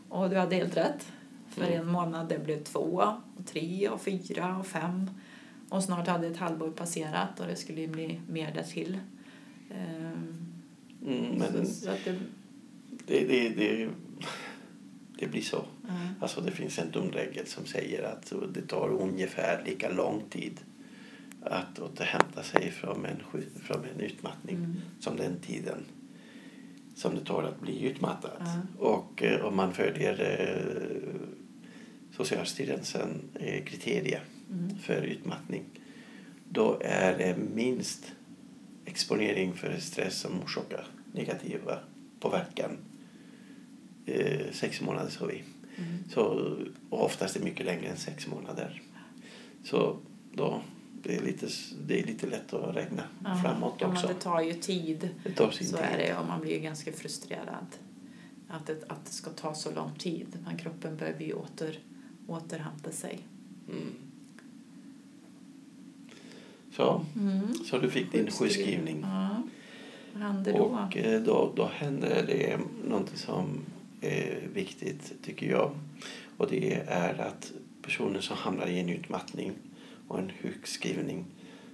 Och 0.10 0.30
du 0.30 0.36
hade 0.38 0.56
helt 0.56 0.78
rätt. 0.78 1.08
För 1.50 1.62
Mm. 1.62 1.80
en 1.80 1.88
månad 1.88 2.30
det 2.30 2.40
blev 2.40 2.64
två, 2.64 3.04
och 3.38 3.46
tre, 3.46 3.90
och 3.90 4.02
fyra 4.02 4.58
och 4.58 4.68
fem. 4.68 5.10
Och 5.70 5.84
snart 5.84 6.08
hade 6.08 6.28
ett 6.28 6.38
halvår 6.38 6.72
passerat 6.72 7.40
och 7.40 7.48
det 7.48 7.56
skulle 7.56 7.88
bli 7.88 8.22
mer 8.30 8.52
därtill. 8.54 9.00
Ehm, 9.72 10.42
Mm, 11.06 11.26
men 11.38 11.66
så, 11.68 11.74
så 11.74 11.92
det, 12.06 12.16
det, 13.08 13.26
det, 13.28 13.50
det, 13.50 13.90
det 15.20 15.28
blir 15.28 15.42
så. 15.42 15.66
ja. 15.88 15.94
Alltså 16.20 16.42
det 16.42 16.52
finns 16.52 16.80
en 16.80 16.92
dum 16.92 17.12
regel 17.12 17.48
som 17.48 17.66
säger 17.66 18.04
att 18.04 18.34
det 18.54 18.62
tar 18.68 18.90
ungefär 18.90 19.64
lika 19.66 19.90
lång 19.90 20.22
tid 20.30 20.60
att 21.46 21.80
återhämta 21.80 22.44
sig 22.44 22.72
från 22.72 23.06
en, 23.06 23.18
från 23.62 23.86
en 23.86 24.00
utmattning 24.00 24.56
Mm. 24.56 24.76
som 25.00 25.18
den 25.18 25.40
tiden 25.40 25.86
som 26.96 27.16
det 27.16 27.26
tar 27.26 27.44
att 27.44 27.62
bli 27.62 27.84
utmattad. 27.86 28.32
Ja. 28.40 28.62
Och 28.80 29.24
eh, 29.24 29.46
om 29.46 29.56
man 29.56 29.74
följer 29.74 30.22
eh, 30.22 31.22
Socialstyrelsen 32.16 33.22
eh, 33.34 33.64
kriterier 33.66 34.24
Mm. 34.52 34.78
för 34.78 35.02
utmattning 35.02 35.64
då 36.50 36.78
är 36.82 37.18
det 37.18 37.38
minst 37.56 38.14
exponering 38.86 39.54
för 39.54 39.78
stress 39.80 40.20
som 40.20 40.42
orsakar 40.42 40.88
negativa 41.14 41.80
påverkan. 42.20 42.78
Eh, 44.06 44.42
sex 44.52 44.82
månader 44.82 45.10
sa 45.10 45.26
vi. 45.26 45.44
Mm. 45.78 45.98
Så, 46.14 46.24
och 46.90 47.06
oftast 47.06 47.36
är 47.36 47.40
det 47.40 47.46
mycket 47.46 47.66
längre 47.66 47.88
än 47.88 47.98
sex 47.98 48.28
månader. 48.28 48.82
Så 49.64 49.98
då 50.34 50.62
det 51.06 51.16
är 51.16 51.22
lite, 51.22 51.48
det 51.88 52.00
är 52.00 52.04
lite 52.06 52.28
lätt 52.28 52.54
att 52.54 52.76
räkna 52.76 53.04
Ja, 53.24 53.36
framåt 53.44 53.76
ja, 53.80 53.88
också. 53.88 54.08
Men 54.08 54.16
det 54.16 54.22
tar 54.22 54.42
ju 54.42 54.54
tid. 54.54 55.10
Det 55.24 55.32
tar 55.32 55.52
sin 55.52 55.68
Så 55.68 55.78
tid. 55.78 55.86
är 55.86 55.98
det 55.98 56.16
och 56.18 56.26
man 56.28 56.42
blir 56.42 56.54
ju 56.54 56.60
ganska 56.60 56.92
frustrerad. 56.92 57.68
Att 58.48 58.66
det, 58.66 58.84
att 58.88 59.06
det 59.06 59.12
ska 59.12 59.30
ta 59.30 59.54
så 59.54 59.72
lång 59.72 59.92
tid. 59.98 60.28
Men 60.46 60.58
kroppen 60.58 60.98
behöver 60.98 61.24
ju 61.24 61.34
åter, 61.34 61.80
återhämta 62.28 62.92
sig. 62.92 63.20
Mm. 63.70 63.96
Så, 66.72 67.06
så 67.66 67.78
du 67.78 67.90
fick 67.90 68.12
din 68.12 68.32
sjukskrivning. 68.32 69.00
Ja. 69.02 69.42
Vad 70.14 70.24
hände 70.24 70.52
då? 70.52 70.64
Och 70.64 70.98
eh, 70.98 71.22
då, 71.22 71.54
då 71.56 71.70
hände 71.74 72.24
det 72.28 72.60
någonting 72.88 73.18
som 73.18 73.60
är 74.02 74.48
viktigt 74.54 75.14
tycker 75.24 75.50
jag. 75.50 75.72
Och 76.38 76.48
det 76.50 76.74
är 76.88 77.20
att 77.20 77.52
personer 77.82 78.22
som 78.22 78.38
hamnar 78.38 78.68
i 78.68 78.80
en 78.80 78.90
utmattning 78.90 79.52
och 80.08 80.20
en 80.20 80.32
sjukskrivning 80.42 81.26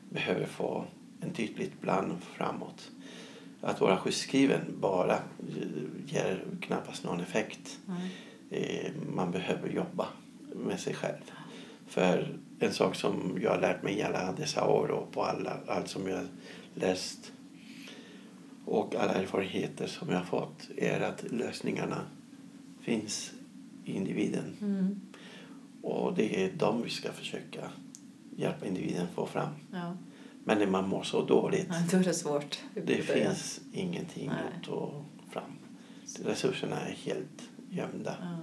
behöver 0.09 0.45
få 0.45 0.85
en 1.21 1.33
tydlig 1.33 1.81
plan 1.81 2.17
framåt. 2.21 2.91
Att 3.61 3.81
vara 3.81 3.97
sjukskriven 3.97 4.61
bara 4.79 5.19
ger 6.05 6.45
knappast 6.61 7.03
någon 7.03 7.19
effekt. 7.19 7.79
Eh, 8.50 8.91
Man 9.15 9.31
behöver 9.31 9.69
jobba 9.69 10.07
med 10.55 10.79
sig 10.79 10.93
själv. 10.93 11.31
För 11.88 12.38
en 12.59 12.73
sak 12.73 12.95
som 12.95 13.38
jag 13.41 13.51
har 13.51 13.61
lärt 13.61 13.83
mig 13.83 13.97
i 13.97 14.01
alla 14.01 14.31
dessa 14.31 14.67
år 14.67 14.88
och 14.91 15.11
på 15.11 15.23
alla, 15.23 15.57
allt 15.67 15.88
som 15.88 16.07
jag 16.07 16.17
har 16.17 16.27
läst 16.75 17.31
och 18.65 18.95
alla 18.95 19.13
erfarenheter 19.13 19.88
som 19.88 20.09
jag 20.09 20.17
har 20.17 20.25
fått 20.25 20.69
är 20.77 21.01
att 21.01 21.31
lösningarna 21.31 22.01
finns 22.81 23.31
i 23.85 23.93
individen. 23.93 24.55
Mm. 24.61 25.01
Och 25.81 26.13
det 26.13 26.43
är 26.45 26.51
dem 26.51 26.81
vi 26.83 26.89
ska 26.89 27.11
försöka 27.11 27.71
hjälpa 28.41 28.65
individen 28.65 29.07
få 29.15 29.25
fram. 29.25 29.50
Ja. 29.74 29.98
Men 30.43 30.60
när 30.60 30.67
man 30.67 30.89
mår 30.89 31.03
så 31.03 31.25
dåligt, 31.25 31.69
Nej, 31.69 31.83
då 31.91 31.98
är 31.98 32.03
det 32.03 32.13
svårt. 32.13 32.60
det 32.74 33.01
finns 33.01 33.60
ingenting 33.74 34.27
Nej. 34.27 34.38
att 34.62 34.67
ta 34.67 35.03
fram. 35.31 35.51
Resurserna 36.25 36.79
är 36.81 36.91
helt 36.91 37.41
gömda. 37.69 38.15
Ja. 38.21 38.38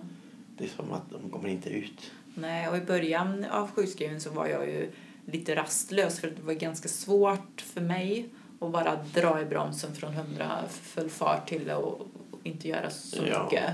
Det 0.56 0.64
är 0.64 0.68
som 0.68 0.92
att 0.92 1.10
de 1.10 1.30
kommer 1.30 1.48
inte 1.48 1.70
ut. 1.70 2.10
Nej, 2.34 2.68
och 2.68 2.76
i 2.76 2.80
början 2.80 3.44
av 3.44 3.70
sjukskrivningen 3.70 4.20
så 4.20 4.30
var 4.30 4.46
jag 4.46 4.66
ju 4.66 4.90
lite 5.26 5.56
rastlös 5.56 6.20
för 6.20 6.30
det 6.30 6.42
var 6.42 6.52
ganska 6.52 6.88
svårt 6.88 7.60
för 7.60 7.80
mig 7.80 8.28
att 8.60 8.72
bara 8.72 8.96
dra 9.14 9.40
i 9.40 9.44
bromsen 9.44 9.94
från 9.94 10.14
hundra 10.14 10.50
full 10.68 11.10
fart 11.10 11.48
till 11.48 11.70
att 11.70 11.94
inte 12.42 12.68
göra 12.68 12.90
så 12.90 13.22
Ja. 13.26 13.44
mycket. 13.44 13.70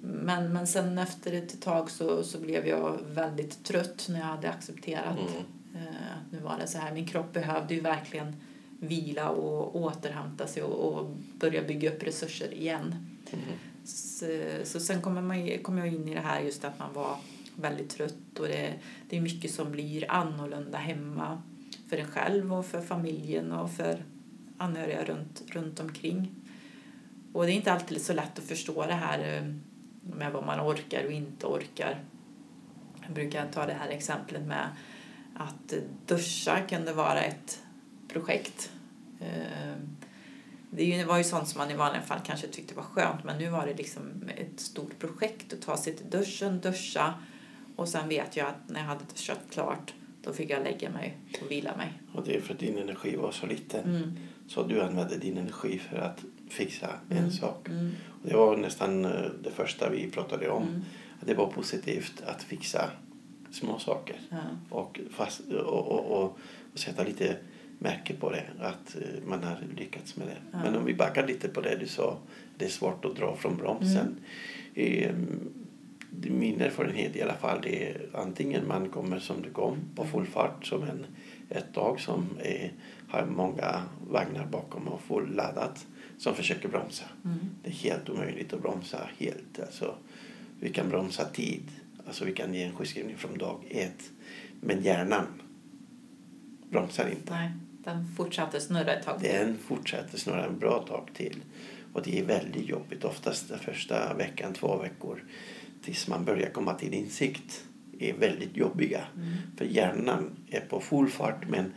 Men, 0.00 0.52
men 0.52 0.66
sen 0.66 0.98
efter 0.98 1.32
ett 1.32 1.62
tag 1.62 1.90
så, 1.90 2.24
så 2.24 2.38
blev 2.40 2.66
jag 2.66 2.98
väldigt 3.06 3.64
trött 3.64 4.06
när 4.10 4.18
jag 4.18 4.26
hade 4.26 4.50
accepterat 4.50 5.18
Mm. 5.18 5.42
Eh, 5.78 6.12
att 6.12 6.32
nu 6.32 6.38
var 6.38 6.58
det 6.58 6.66
så 6.66 6.78
här. 6.78 6.94
Min 6.94 7.06
kropp 7.06 7.32
behövde 7.32 7.74
ju 7.74 7.80
verkligen 7.80 8.36
vila 8.80 9.28
och 9.28 9.76
återhämta 9.76 10.46
sig 10.46 10.62
och, 10.62 10.92
och 10.92 11.16
börja 11.38 11.62
bygga 11.62 11.90
upp 11.90 12.02
resurser 12.02 12.54
igen. 12.54 12.94
Mm. 13.30 13.44
Så, 13.84 14.26
så 14.64 14.80
sen 14.80 15.02
kommer 15.02 15.22
man, 15.22 15.58
kom 15.62 15.78
jag 15.78 15.88
in 15.88 16.08
i 16.08 16.14
det 16.14 16.20
här 16.20 16.40
just 16.40 16.64
att 16.64 16.78
man 16.78 16.92
var 16.92 17.16
väldigt 17.56 17.90
trött 17.90 18.38
och 18.38 18.46
det, 18.46 18.74
det 19.08 19.16
är 19.16 19.20
mycket 19.20 19.50
som 19.50 19.72
blir 19.72 20.10
annorlunda 20.10 20.78
hemma 20.78 21.42
för 21.88 21.96
en 21.96 22.06
själv 22.06 22.54
och 22.54 22.66
för 22.66 22.80
familjen 22.80 23.52
och 23.52 23.70
för 23.70 24.04
anhöriga 24.58 25.04
runt, 25.04 25.42
runt 25.46 25.80
omkring. 25.80 26.34
Och 27.32 27.46
det 27.46 27.52
är 27.52 27.54
inte 27.54 27.72
alltid 27.72 28.02
så 28.02 28.12
lätt 28.12 28.38
att 28.38 28.44
förstå 28.44 28.86
det 28.86 28.94
här 28.94 29.36
eh, 29.36 29.54
med 30.16 30.32
vad 30.32 30.46
man 30.46 30.60
orkar 30.60 31.04
och 31.04 31.12
inte 31.12 31.46
orkar. 31.46 32.04
Jag 33.02 33.12
brukar 33.12 33.48
ta 33.52 33.66
det 33.66 33.72
här 33.72 33.88
exemplet 33.88 34.42
med 34.42 34.68
att 35.38 35.74
duscha 36.06 36.60
kunde 36.68 36.92
vara 36.92 37.20
ett 37.22 37.58
projekt. 38.08 38.70
Eh, 39.20 39.74
Det 40.70 41.04
var 41.04 41.18
ju 41.18 41.24
sånt 41.24 41.48
som 41.48 41.58
man 41.58 41.70
i 41.70 41.74
vanliga 41.76 42.02
fall 42.02 42.18
kanske 42.26 42.46
tyckte 42.46 42.74
var 42.74 42.82
skönt 42.82 43.24
men 43.24 43.38
nu 43.38 43.48
var 43.50 43.66
det 43.66 43.74
liksom 43.74 44.02
ett 44.36 44.60
stort 44.60 44.98
projekt 44.98 45.52
att 45.52 45.62
ta 45.62 45.76
sig 45.76 45.96
till 45.96 46.10
duschen, 46.10 46.60
duscha 46.60 47.14
och 47.76 47.88
sen 47.88 48.08
vet 48.08 48.36
jag 48.36 48.46
att 48.46 48.68
när 48.68 48.80
jag 48.80 48.86
hade 48.86 49.04
duschat 49.14 49.38
klart 49.50 49.94
då 50.22 50.32
fick 50.32 50.50
jag 50.50 50.62
lägga 50.64 50.90
mig 50.90 51.16
och 51.42 51.50
vila 51.50 51.76
mig. 51.76 51.92
Och 52.14 52.24
det 52.24 52.36
är 52.36 52.40
för 52.40 52.54
att 52.54 52.60
din 52.60 52.78
energi 52.78 53.16
var 53.16 53.32
så 53.32 53.46
liten. 53.46 53.84
Mm. 53.96 54.16
Så 54.48 54.62
du 54.62 54.82
använde 54.82 55.16
din 55.18 55.38
energi 55.38 55.78
för 55.78 55.96
att 55.98 56.24
fixa 56.48 56.90
Mm. 57.10 57.24
en 57.24 57.32
sak. 57.32 57.68
Mm. 57.68 57.90
Och 58.22 58.28
det 58.28 58.36
var 58.36 58.56
nästan 58.56 59.04
eh, 59.04 59.30
det 59.42 59.50
första 59.50 59.90
vi 59.90 60.10
pratade 60.10 60.48
om. 60.50 60.62
Mm. 60.62 60.84
Att 61.20 61.26
det 61.26 61.34
var 61.34 61.46
positivt 61.46 62.22
att 62.26 62.42
fixa 62.42 62.90
små 63.50 63.78
saker. 63.78 64.16
Och, 64.68 65.00
fast, 65.10 65.40
och, 65.40 65.86
och, 65.88 66.04
och, 66.10 66.38
och 66.72 66.78
sätta 66.78 67.04
lite 67.04 67.36
märke 67.78 68.14
på 68.14 68.30
det. 68.30 68.44
Att 68.60 68.96
eh, 68.96 69.28
man 69.28 69.42
har 69.44 69.56
lyckats 69.76 70.16
med 70.16 70.26
det. 70.26 70.36
Ja. 70.52 70.58
Men 70.64 70.76
om 70.76 70.84
vi 70.84 70.94
backar 70.94 71.26
lite 71.26 71.48
på 71.48 71.60
det 71.60 71.76
du 71.80 71.86
sa. 71.86 72.18
Det 72.58 72.64
är 72.64 72.68
svårt 72.68 73.04
att 73.04 73.16
dra 73.16 73.36
från 73.36 73.56
bromsen. 73.56 74.16
Mm. 74.74 75.02
Eh, 75.04 75.14
det- 76.10 76.30
min 76.30 76.60
erfarenhet 76.60 77.16
i 77.16 77.22
alla 77.22 77.34
fall 77.34 77.58
det 77.62 77.88
är 77.90 78.08
antingen 78.14 78.68
man 78.68 78.88
kommer 78.88 79.18
som 79.18 79.42
det 79.42 79.50
kom 79.50 79.76
på 79.94 80.04
full 80.06 80.26
fart 80.26 80.66
som 80.66 80.82
en, 80.82 81.06
ett 81.48 81.74
tag 81.74 82.00
som 82.00 82.26
är, 82.42 82.72
har 83.08 83.26
många 83.26 83.82
vagnar 84.10 84.46
bakom 84.46 84.88
och 84.88 85.00
fulladdat 85.00 85.86
som 86.18 86.34
försöker 86.34 86.68
bromsa. 86.68 87.04
Mm. 87.24 87.38
Det 87.62 87.68
är 87.68 87.72
helt 87.74 88.08
omöjligt 88.08 88.52
att 88.52 88.62
bromsa 88.62 88.98
helt. 89.18 89.60
Alltså, 89.60 89.94
vi 90.60 90.68
kan 90.72 90.88
bromsa 90.88 91.24
tid. 91.24 91.62
Alltså 92.08 92.24
vi 92.24 92.32
kan 92.32 92.54
ge 92.54 92.62
en 92.62 92.72
sjukskrivning 92.76 93.16
från 93.16 93.38
dag 93.38 93.64
ett. 93.70 94.10
Men 94.60 94.82
hjärnan 94.82 95.26
bromsar 96.70 97.08
inte. 97.10 97.32
Nej, 97.32 97.50
den 97.84 98.06
fortsatte 98.16 98.60
snurra 98.60 98.92
ett 98.94 99.04
tag 99.04 99.20
till. 99.20 99.28
Den 99.30 99.58
fortsätter 99.58 100.18
snarare 100.18 100.46
en 100.46 100.58
bra 100.58 100.84
tag 100.88 101.10
till. 101.14 101.42
Och 101.92 102.02
det 102.02 102.18
är 102.18 102.24
väldigt 102.24 102.68
jobbigt. 102.68 103.04
Oftast 103.04 103.48
den 103.48 103.58
första 103.58 104.14
veckan, 104.14 104.52
två 104.52 104.76
veckor 104.76 105.24
tills 105.82 106.08
man 106.08 106.24
börjar 106.24 106.50
komma 106.50 106.74
till 106.74 106.94
insikt 106.94 107.64
är 107.98 108.12
väldigt 108.14 108.56
jobbiga. 108.56 109.04
Mm. 109.16 109.28
För 109.56 109.64
hjärnan 109.64 110.36
är 110.50 110.60
på 110.60 110.80
full 110.80 111.08
fart 111.08 111.48
men 111.48 111.72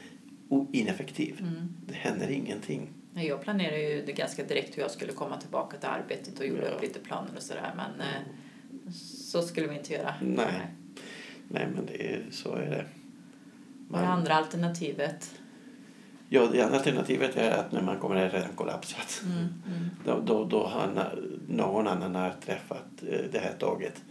ineffektiv. 0.72 1.38
Mm. 1.40 1.68
Det 1.88 1.94
händer 1.94 2.30
ingenting. 2.30 2.90
Jag 3.14 3.42
planerade 3.42 3.82
ju 3.82 4.06
det 4.06 4.12
ganska 4.12 4.44
direkt 4.44 4.78
hur 4.78 4.82
jag 4.82 4.92
skulle 4.92 5.12
komma 5.12 5.38
tillbaka 5.42 5.78
till 5.78 5.90
arbetet 5.90 6.40
och 6.40 6.46
gjorde 6.46 6.66
Ja. 6.66 6.70
upp 6.70 6.82
lite 6.82 7.00
planer 7.00 7.32
och 7.36 7.42
sådär. 7.44 7.74
Men 7.76 8.00
eh, 8.08 8.22
så 9.32 9.42
skulle 9.42 9.68
vi 9.68 9.76
inte 9.78 9.94
göra. 9.94 10.14
Nej. 10.22 10.68
Nej 11.48 11.68
men 11.76 11.86
det 11.86 12.14
är, 12.14 12.26
så 12.32 12.56
är 12.56 12.70
det. 12.70 12.86
Vad 13.90 14.02
är 14.02 14.06
Man- 14.06 14.18
andra 14.20 14.34
alternativet? 14.36 15.32
Ja, 16.30 16.48
det 16.52 16.62
andra 16.62 16.78
alternativet 16.78 17.36
är 17.36 17.52
att 17.52 17.72
när 17.72 17.82
man 17.82 18.00
kommer 18.00 18.16
är 18.16 18.30
redan 18.30 18.54
kollapsat. 18.56 19.22
Mm. 19.26 19.38
Mm. 19.38 19.90
Då, 20.06 20.20
då, 20.26 20.46
då 20.46 20.68
har 20.68 21.14
någon 21.48 21.88
annan 21.88 22.16
har 22.16 22.34
träffat 22.46 23.04
eh, 23.08 23.20
det 23.32 23.40
här 23.40 23.54
tåget 23.60 24.02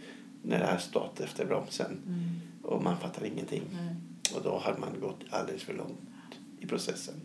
när 0.43 0.59
det 0.59 0.65
har 0.65 0.77
stått 0.77 1.19
efter 1.19 1.45
bromsen 1.45 1.91
Mm. 2.07 2.23
och 2.63 2.83
man 2.83 2.97
fattar 2.97 3.25
ingenting. 3.25 3.61
Nej. 3.73 3.95
Och 4.35 4.43
då 4.43 4.49
har 4.49 4.77
man 4.77 4.99
gått 5.01 5.19
alldeles 5.29 5.63
för 5.63 5.73
långt 5.73 5.99
i 6.59 6.65
processen. 6.67 7.15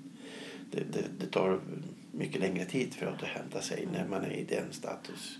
Det, 0.70 0.80
det, 0.92 1.04
det 1.18 1.26
tar 1.26 1.60
mycket 2.12 2.40
längre 2.40 2.64
tid 2.64 2.94
för 2.94 3.06
att 3.06 3.14
återhämta 3.14 3.60
sig 3.60 3.88
när 3.92 4.08
man 4.08 4.24
är 4.24 4.30
i 4.30 4.44
den 4.44 4.72
status. 4.72 5.38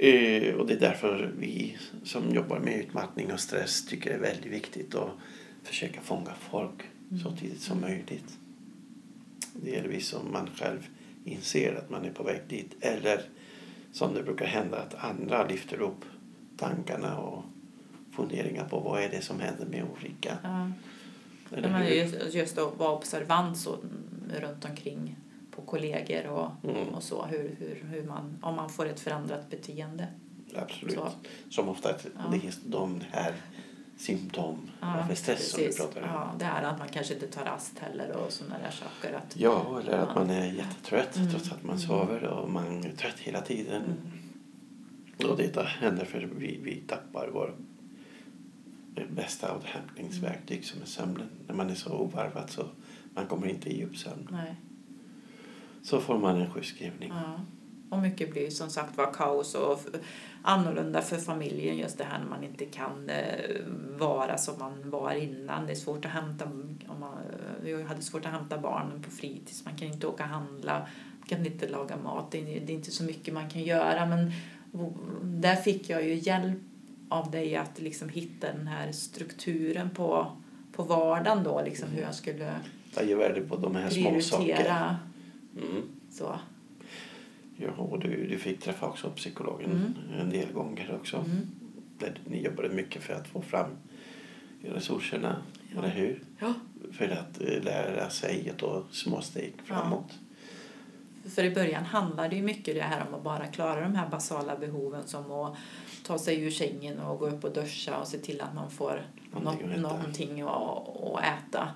Eh, 0.00 0.54
och 0.54 0.66
det 0.66 0.74
är 0.74 0.80
därför 0.80 1.32
vi 1.38 1.76
som 2.04 2.30
jobbar 2.34 2.58
med 2.58 2.78
utmattning 2.78 3.32
och 3.32 3.40
stress 3.40 3.86
tycker 3.86 4.10
det 4.10 4.16
är 4.16 4.20
väldigt 4.20 4.52
viktigt 4.52 4.94
att 4.94 5.10
försöka 5.62 6.00
fånga 6.00 6.30
folk 6.50 6.82
så 7.22 7.36
tidigt 7.36 7.60
som 7.60 7.80
möjligt. 7.80 8.38
Delvis 9.52 10.14
om 10.14 10.32
man 10.32 10.50
själv 10.54 10.88
inser 11.24 11.74
att 11.74 11.90
man 11.90 12.04
är 12.04 12.10
på 12.10 12.22
väg 12.22 12.40
dit 12.48 12.76
eller 12.80 13.20
som 13.92 14.14
det 14.14 14.22
brukar 14.22 14.46
hända 14.46 14.78
att 14.78 14.94
andra 14.94 15.46
lyfter 15.46 15.80
upp 15.80 16.04
tankarna 16.56 17.18
och 17.18 17.44
funderingar 18.12 18.68
på 18.68 18.80
vad 18.80 19.02
är 19.02 19.08
det 19.08 19.20
som 19.20 19.40
händer 19.40 19.66
med 19.66 19.84
Ulrika. 19.96 20.38
Ja. 20.42 20.70
Eller 21.56 21.68
men 21.68 21.96
just, 21.96 22.34
just 22.34 22.58
att 22.58 22.78
vara 22.78 22.92
observant 22.92 23.58
så, 23.58 23.74
mm, 23.74 24.40
runt 24.40 24.64
omkring 24.64 25.16
på 25.58 25.64
kollegor 25.66 26.26
och, 26.26 26.50
Mm. 26.70 26.88
och 26.88 27.02
så. 27.02 27.24
Hur, 27.26 27.56
hur, 27.58 27.84
hur 27.90 28.02
man, 28.06 28.38
om 28.42 28.54
man 28.56 28.68
får 28.70 28.86
ett 28.86 29.00
förändrat 29.00 29.50
beteende. 29.50 30.06
Absolut. 30.56 30.94
Så. 30.94 31.08
Som 31.50 31.68
ofta 31.68 31.90
att 31.90 32.06
Ja. 32.16 32.20
det 32.30 32.36
är 32.46 32.52
de 32.64 33.00
här 33.10 33.34
symptom 33.98 34.70
av 34.80 35.14
stress 35.14 35.50
som 35.50 35.60
vi 35.60 35.66
precis. 35.66 35.80
pratar 35.82 36.00
om. 36.02 36.08
Ja, 36.08 36.30
det 36.38 36.44
är 36.44 36.62
att 36.62 36.78
man 36.78 36.88
kanske 36.88 37.14
inte 37.14 37.26
tar 37.26 37.44
rast 37.44 37.78
heller 37.78 38.16
och 38.16 38.32
sådana 38.32 38.58
där 38.58 38.70
saker. 38.70 39.16
Att, 39.16 39.36
Ja, 39.36 39.80
eller 39.80 39.92
att 39.98 40.08
Ja. 40.08 40.20
man 40.20 40.30
är 40.30 40.52
jättetrött 40.52 41.16
Mm. 41.16 41.30
trots 41.30 41.52
att 41.52 41.62
man 41.64 41.78
sover 41.78 42.24
och 42.24 42.50
man 42.50 42.84
är 42.84 42.92
trött 42.96 43.18
hela 43.18 43.40
tiden. 43.40 43.82
Mm. 45.18 45.30
Och 45.30 45.36
det 45.36 45.62
händer 45.66 46.04
för 46.04 46.20
vi, 46.38 46.60
vi 46.62 46.76
tappar 46.80 47.28
vår 47.32 47.54
bästa 49.10 49.56
återhämtningsverktyg 49.56 50.64
som 50.64 50.82
är 50.82 50.86
sömnen. 50.86 51.28
När 51.46 51.54
man 51.54 51.70
är 51.70 51.74
så 51.74 51.92
ovarvad 51.92 52.50
så 52.50 52.66
man 53.14 53.26
kommer 53.26 53.46
inte 53.46 53.68
i 53.70 53.76
djupsömn. 53.78 54.28
Nej. 54.32 54.54
Så 55.82 56.00
får 56.00 56.18
man 56.18 56.40
en 56.40 56.50
sjukskrivning. 56.50 57.12
Ja. 57.14 57.40
Och 57.90 57.98
mycket 57.98 58.30
blir 58.30 58.50
som 58.50 58.70
sagt 58.70 58.96
var 58.96 59.12
kaos 59.12 59.54
och 59.54 59.80
annorlunda 60.42 61.02
för 61.02 61.16
familjen 61.16 61.78
just 61.78 61.98
det 61.98 62.04
här 62.04 62.18
när 62.18 62.26
man 62.26 62.44
inte 62.44 62.64
kan 62.64 63.10
eh, 63.10 63.60
vara 63.98 64.38
som 64.38 64.58
man 64.58 64.90
var 64.90 65.12
innan. 65.12 65.66
Det 65.66 65.72
är 65.72 65.76
svårt 65.76 66.04
att 66.04 66.10
hämta, 66.10 66.44
om 66.88 67.00
man, 67.00 67.18
vi 67.62 67.82
hade 67.82 68.02
svårt 68.02 68.26
att 68.26 68.32
hämta 68.32 68.58
barnen 68.58 69.02
på 69.02 69.10
fritids, 69.10 69.64
man 69.64 69.76
kan 69.76 69.88
inte 69.88 70.06
åka 70.06 70.22
och 70.22 70.28
handla, 70.28 70.86
man 71.18 71.28
kan 71.28 71.46
inte 71.46 71.68
laga 71.68 71.96
mat, 71.96 72.30
det 72.30 72.38
är, 72.38 72.60
det 72.60 72.72
är 72.72 72.76
inte 72.76 72.90
så 72.90 73.04
mycket 73.04 73.34
man 73.34 73.50
kan 73.50 73.62
göra 73.62 74.06
men 74.06 74.32
där 75.22 75.56
fick 75.56 75.90
jag 75.90 76.04
ju 76.04 76.14
hjälp 76.14 76.58
av 77.08 77.30
dig 77.30 77.56
att 77.56 77.80
liksom 77.80 78.08
hitta 78.08 78.52
den 78.52 78.66
här 78.66 78.92
strukturen 78.92 79.90
på, 79.90 80.32
på 80.72 80.82
vardagen 80.82 81.44
då, 81.44 81.62
liksom 81.62 81.88
hur 81.88 82.02
jag 82.02 82.14
skulle 82.14 82.52
Jag 82.94 83.06
ger 83.06 83.16
värde 83.16 83.40
på 83.40 83.56
de 83.56 83.76
här 83.76 83.90
små 83.90 84.20
sakerna. 84.20 84.98
Mm. 85.62 85.82
Så. 86.10 86.38
Ja, 87.56 87.70
och 87.70 87.98
du, 88.00 88.26
du 88.26 88.38
fick 88.38 88.60
träffa 88.60 88.86
också 88.86 89.10
psykologen 89.10 89.70
Mm. 89.70 90.20
en 90.20 90.30
del 90.30 90.52
gånger 90.52 90.94
också. 91.00 91.16
Mm. 91.16 91.46
Där 91.98 92.18
ni 92.24 92.42
jobbade 92.44 92.68
mycket 92.68 93.02
för 93.02 93.14
att 93.14 93.28
få 93.28 93.42
fram 93.42 93.70
resurserna, 94.62 95.36
Ja. 95.74 95.78
eller 95.78 95.88
hur? 95.94 96.22
Ja. 96.38 96.54
För 96.92 97.08
att 97.08 97.40
eh, 97.40 97.62
lära 97.62 98.10
sig 98.10 98.50
att 98.50 98.58
ta 98.58 98.84
små 98.90 99.20
steg 99.20 99.52
framåt. 99.64 100.18
För 101.34 101.44
i 101.44 101.50
början 101.54 101.84
handlar 101.84 102.28
det 102.28 102.36
ju 102.36 102.42
mycket 102.42 102.74
det 102.74 102.80
här 102.82 103.06
om 103.08 103.14
att 103.14 103.22
bara 103.22 103.46
klara 103.46 103.80
de 103.80 103.94
här 103.94 104.08
basala 104.08 104.56
behoven 104.56 105.06
som 105.06 105.32
att 105.32 105.56
ta 106.04 106.18
sig 106.18 106.40
ur 106.42 106.50
sängen 106.50 106.98
och 107.00 107.18
gå 107.18 107.26
upp 107.28 107.44
och 107.44 107.52
duscha 107.52 107.98
och 108.00 108.08
se 108.08 108.18
till 108.18 108.40
att 108.40 108.54
man 108.54 108.70
får 108.70 109.06
Någonting 109.32 109.70
äta. 109.70 109.80
någonting 109.80 110.40
att, 110.40 111.20
äta. 111.24 111.68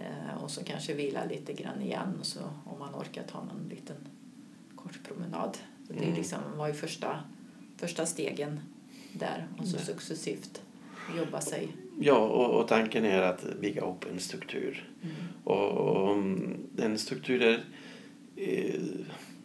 Eh, 0.00 0.42
och 0.44 0.50
så 0.50 0.64
kanske 0.64 0.94
vila 0.94 1.24
lite 1.24 1.52
grann 1.52 1.82
igen 1.82 2.16
och 2.20 2.26
så 2.26 2.40
om 2.64 2.78
man 2.78 2.94
orkar 2.94 3.22
ta 3.22 3.38
någon 3.44 3.68
liten 3.70 3.96
kort 4.76 4.98
promenad. 5.08 5.58
Så 5.86 5.92
Det 5.92 6.02
Mm. 6.04 6.14
liksom 6.14 6.38
var 6.56 6.68
ju 6.68 6.74
första, 6.74 7.20
första 7.76 8.06
stegen 8.06 8.60
där 9.12 9.46
och 9.58 9.66
så 9.66 9.76
Nej. 9.76 9.84
successivt 9.86 10.62
jobba 11.16 11.40
sig. 11.40 11.68
Ja, 12.00 12.18
och, 12.18 12.60
och 12.60 12.68
tanken 12.68 13.04
är 13.04 13.22
att 13.22 13.60
bygga 13.60 13.82
upp 13.82 14.04
en 14.12 14.20
struktur. 14.20 14.90
Mm. 15.02 15.14
Och, 15.44 15.70
och 15.70 16.12
mm, 16.12 16.56
den 16.72 16.98
strukturen... 16.98 17.60
Eh, 18.38 18.80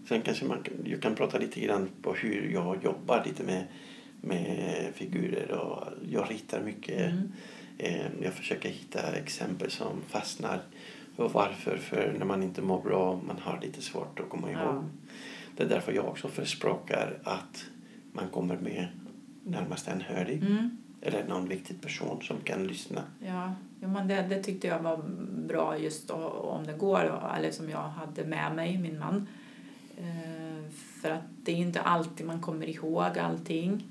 sen 0.08 0.22
kanske 0.22 0.46
man 0.46 0.64
kan, 0.64 0.74
jag 0.84 1.02
kan 1.02 1.16
prata 1.16 1.38
lite 1.38 1.60
grann 1.60 1.90
på 2.02 2.14
hur 2.14 2.50
jag 2.54 2.84
jobbar 2.84 3.24
lite 3.26 3.44
med, 3.44 3.64
med 4.22 4.92
figurer. 4.94 5.52
Och 5.52 5.88
jag 6.10 6.32
ritar 6.32 6.62
mycket. 6.62 7.12
Mm. 7.12 7.32
Eh, 7.78 8.06
jag 8.22 8.34
försöker 8.34 8.70
hitta 8.70 9.16
exempel 9.16 9.72
som 9.72 10.02
fastnar. 10.08 10.62
Och 11.16 11.34
varför? 11.34 11.78
För 11.78 12.16
när 12.18 12.26
man 12.26 12.44
inte 12.44 12.62
mår 12.62 12.82
bra, 12.82 13.22
man 13.28 13.38
har 13.40 13.60
lite 13.62 13.82
svårt 13.82 14.20
att 14.20 14.30
komma 14.30 14.52
ihåg. 14.52 14.62
Ja. 14.62 14.84
Det 15.58 15.64
är 15.64 15.70
därför 15.70 15.92
jag 15.92 16.06
också 16.06 16.28
förespråkar 16.28 17.20
att 17.24 17.66
man 18.12 18.30
kommer 18.30 18.58
med 18.58 18.88
närmast 19.44 19.88
anhörig. 19.88 20.38
Mm. 20.38 20.83
Eller 21.06 21.28
någon 21.28 21.48
viktig 21.48 21.82
person 21.82 22.22
som 22.22 22.38
kan 22.38 22.68
lyssna. 22.68 23.04
Ja, 23.20 23.54
ja 23.80 23.88
men 23.88 24.08
det, 24.08 24.26
det 24.30 24.44
tyckte 24.44 24.68
jag 24.68 24.80
var 24.80 24.98
bra 25.48 25.78
just 25.78 26.10
om 26.10 26.66
det 26.66 26.74
går, 26.74 27.22
eller 27.38 27.52
som 27.52 27.70
jag 27.70 27.84
hade 27.84 28.26
med 28.26 28.56
mig, 28.56 28.78
min 28.78 29.00
man. 29.00 29.28
Eh, 29.98 30.70
för 31.02 31.10
att 31.10 31.24
det 31.44 31.52
är 31.52 31.56
inte 31.56 31.82
alltid 31.82 32.26
man 32.26 32.42
kommer 32.42 32.70
ihåg 32.70 33.20
allting. 33.20 33.88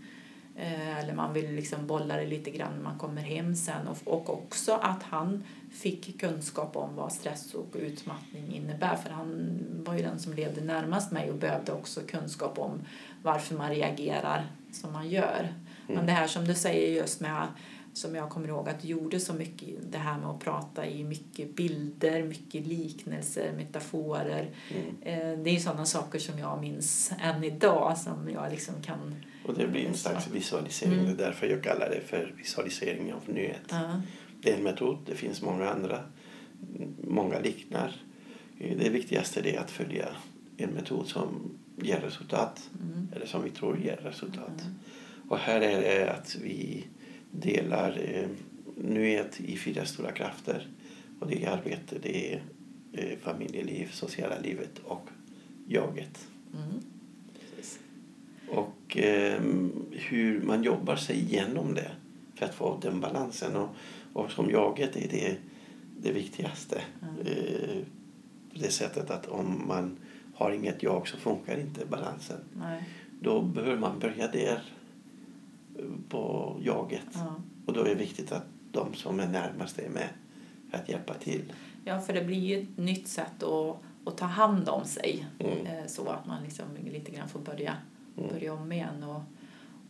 Eh, 0.56 0.98
eller 0.98 1.14
man 1.14 1.32
vill 1.32 1.54
liksom 1.54 1.86
bolla 1.86 2.16
det 2.16 2.26
lite 2.26 2.50
grann 2.50 2.72
när 2.76 2.82
man 2.82 2.98
kommer 2.98 3.22
hem 3.22 3.54
sen. 3.54 3.88
Och, 3.88 3.98
och 4.04 4.30
också 4.30 4.72
att 4.72 5.02
han 5.02 5.44
fick 5.72 6.20
kunskap 6.20 6.76
om 6.76 6.96
vad 6.96 7.12
stress 7.12 7.54
och 7.54 7.76
utmattning 7.78 8.54
innebär. 8.54 8.96
För 8.96 9.10
han 9.10 9.58
var 9.84 9.94
ju 9.94 10.02
den 10.02 10.18
som 10.18 10.32
levde 10.32 10.60
närmast 10.60 11.12
mig 11.12 11.30
och 11.30 11.36
behövde 11.36 11.72
också 11.72 12.00
kunskap 12.00 12.58
om 12.58 12.80
varför 13.22 13.54
man 13.54 13.70
reagerar 13.70 14.46
som 14.72 14.92
man 14.92 15.08
gör. 15.08 15.54
Men 15.86 16.06
det 16.06 16.12
här 16.12 16.26
som 16.26 16.44
du 16.44 16.54
säger 16.54 16.96
just 17.00 17.20
med 17.20 17.46
som 17.94 18.14
jag 18.14 18.30
kommer 18.30 18.48
ihåg 18.48 18.68
att 18.68 18.80
du 18.82 18.88
gjorde 18.88 19.20
så 19.20 19.34
mycket 19.34 19.68
det 19.92 19.98
här 19.98 20.18
med 20.18 20.28
att 20.28 20.40
prata 20.40 20.86
i 20.86 21.04
mycket 21.04 21.56
bilder, 21.56 22.22
mycket 22.22 22.66
liknelser, 22.66 23.52
metaforer. 23.56 24.50
Mm. 24.70 25.02
Eh, 25.32 25.38
Det 25.44 25.50
är 25.50 25.58
sådana 25.58 25.84
saker 25.84 26.18
som 26.18 26.38
jag 26.38 26.60
minns 26.60 27.12
än 27.20 27.44
idag 27.44 27.98
som 27.98 28.30
jag 28.30 28.50
liksom 28.50 28.74
kan... 28.82 29.14
Och 29.46 29.54
det 29.54 29.66
blir 29.68 29.86
en 29.86 29.94
slags 29.94 30.28
visualisering. 30.28 30.92
Mm. 30.92 31.04
Det 31.04 31.22
är 31.22 31.26
därför 31.26 31.46
jag 31.46 31.62
kallar 31.62 31.90
det 31.90 32.00
för 32.06 32.34
visualisering 32.36 33.12
av 33.12 33.20
nuet. 33.34 33.60
Ja, 33.70 34.02
Det 34.42 34.52
är 34.52 34.56
en 34.56 34.62
metod. 34.64 34.98
Det 35.06 35.14
finns 35.14 35.42
många 35.42 35.68
andra. 35.70 36.04
Många 37.08 37.38
liknar. 37.38 37.96
Eh, 38.58 38.76
Det 38.78 38.88
viktigaste 38.88 39.40
är 39.50 39.58
att 39.60 39.70
följa 39.70 40.08
en 40.56 40.70
metod 40.70 41.06
som 41.06 41.58
ger 41.76 42.00
resultat. 42.00 42.70
mm, 42.80 43.08
Eller 43.16 43.26
som 43.26 43.42
vi 43.42 43.50
tror 43.50 43.78
ger 43.78 43.96
resultat. 43.96 44.62
Och 45.32 45.38
här 45.38 45.60
är 45.60 45.80
det 45.80 46.12
att 46.12 46.36
vi 46.42 46.84
delar 47.30 48.00
eh, 48.04 48.28
nuet 48.76 49.40
i 49.40 49.56
fyra 49.56 49.84
stora 49.84 50.12
krafter. 50.12 50.68
Och 51.20 51.28
det 51.28 51.44
är 51.44 51.50
arbete, 51.50 51.96
det 52.02 52.32
är 52.32 52.42
eh, 52.92 53.18
familjeliv, 53.18 53.90
sociala 53.92 54.38
livet 54.38 54.78
och 54.84 55.08
jaget. 55.66 56.26
mm. 56.54 56.82
Och 58.48 58.98
eh, 58.98 59.42
hur 59.90 60.40
man 60.40 60.62
jobbar 60.62 60.96
sig 60.96 61.18
igenom 61.18 61.74
det 61.74 61.90
för 62.34 62.46
att 62.46 62.54
få 62.54 62.78
den 62.82 63.00
balansen. 63.00 63.56
Och, 63.56 63.68
och 64.12 64.30
som 64.30 64.50
jaget 64.50 64.96
är 64.96 65.08
det 65.08 65.36
det 66.00 66.12
viktigaste. 66.12 66.82
Mm. 67.02 67.16
På 68.52 68.58
det 68.58 68.70
sättet 68.70 69.10
att 69.10 69.26
om 69.26 69.64
man 69.66 69.96
har 70.34 70.50
inget 70.52 70.82
jag 70.82 71.08
så 71.08 71.16
funkar 71.16 71.60
inte 71.60 71.86
balansen. 71.86 72.40
Nej. 72.56 72.82
Då 73.20 73.42
behöver 73.42 73.78
man 73.78 73.98
börja 73.98 74.28
där 74.28 74.62
på 76.08 76.56
jaget. 76.62 77.06
Ja. 77.14 77.34
Och 77.66 77.72
då 77.72 77.80
är 77.80 77.88
det 77.88 77.94
viktigt 77.94 78.32
att 78.32 78.44
de 78.72 78.94
som 78.94 79.20
är 79.20 79.26
närmast 79.28 79.78
är 79.78 79.88
med 79.88 80.08
för 80.70 80.78
att 80.78 80.88
hjälpa 80.88 81.14
till. 81.14 81.52
ja, 81.84 82.00
för 82.00 82.12
det 82.12 82.24
blir 82.24 82.38
ju 82.38 82.62
ett 82.62 82.76
nytt 82.78 83.08
sätt 83.08 83.42
att, 83.42 83.76
att 84.04 84.16
ta 84.18 84.26
hand 84.26 84.68
om 84.68 84.84
sig. 84.84 85.26
Mm. 85.38 85.66
Eh, 85.66 85.86
Så 85.86 86.08
att 86.08 86.26
man 86.26 86.42
liksom 86.42 86.64
lite 86.92 87.10
grann 87.10 87.28
får 87.28 87.40
börja, 87.40 87.76
Mm. 88.16 88.30
börja 88.30 88.54
om 88.54 88.72
igen 88.72 89.02
och, 89.02 89.22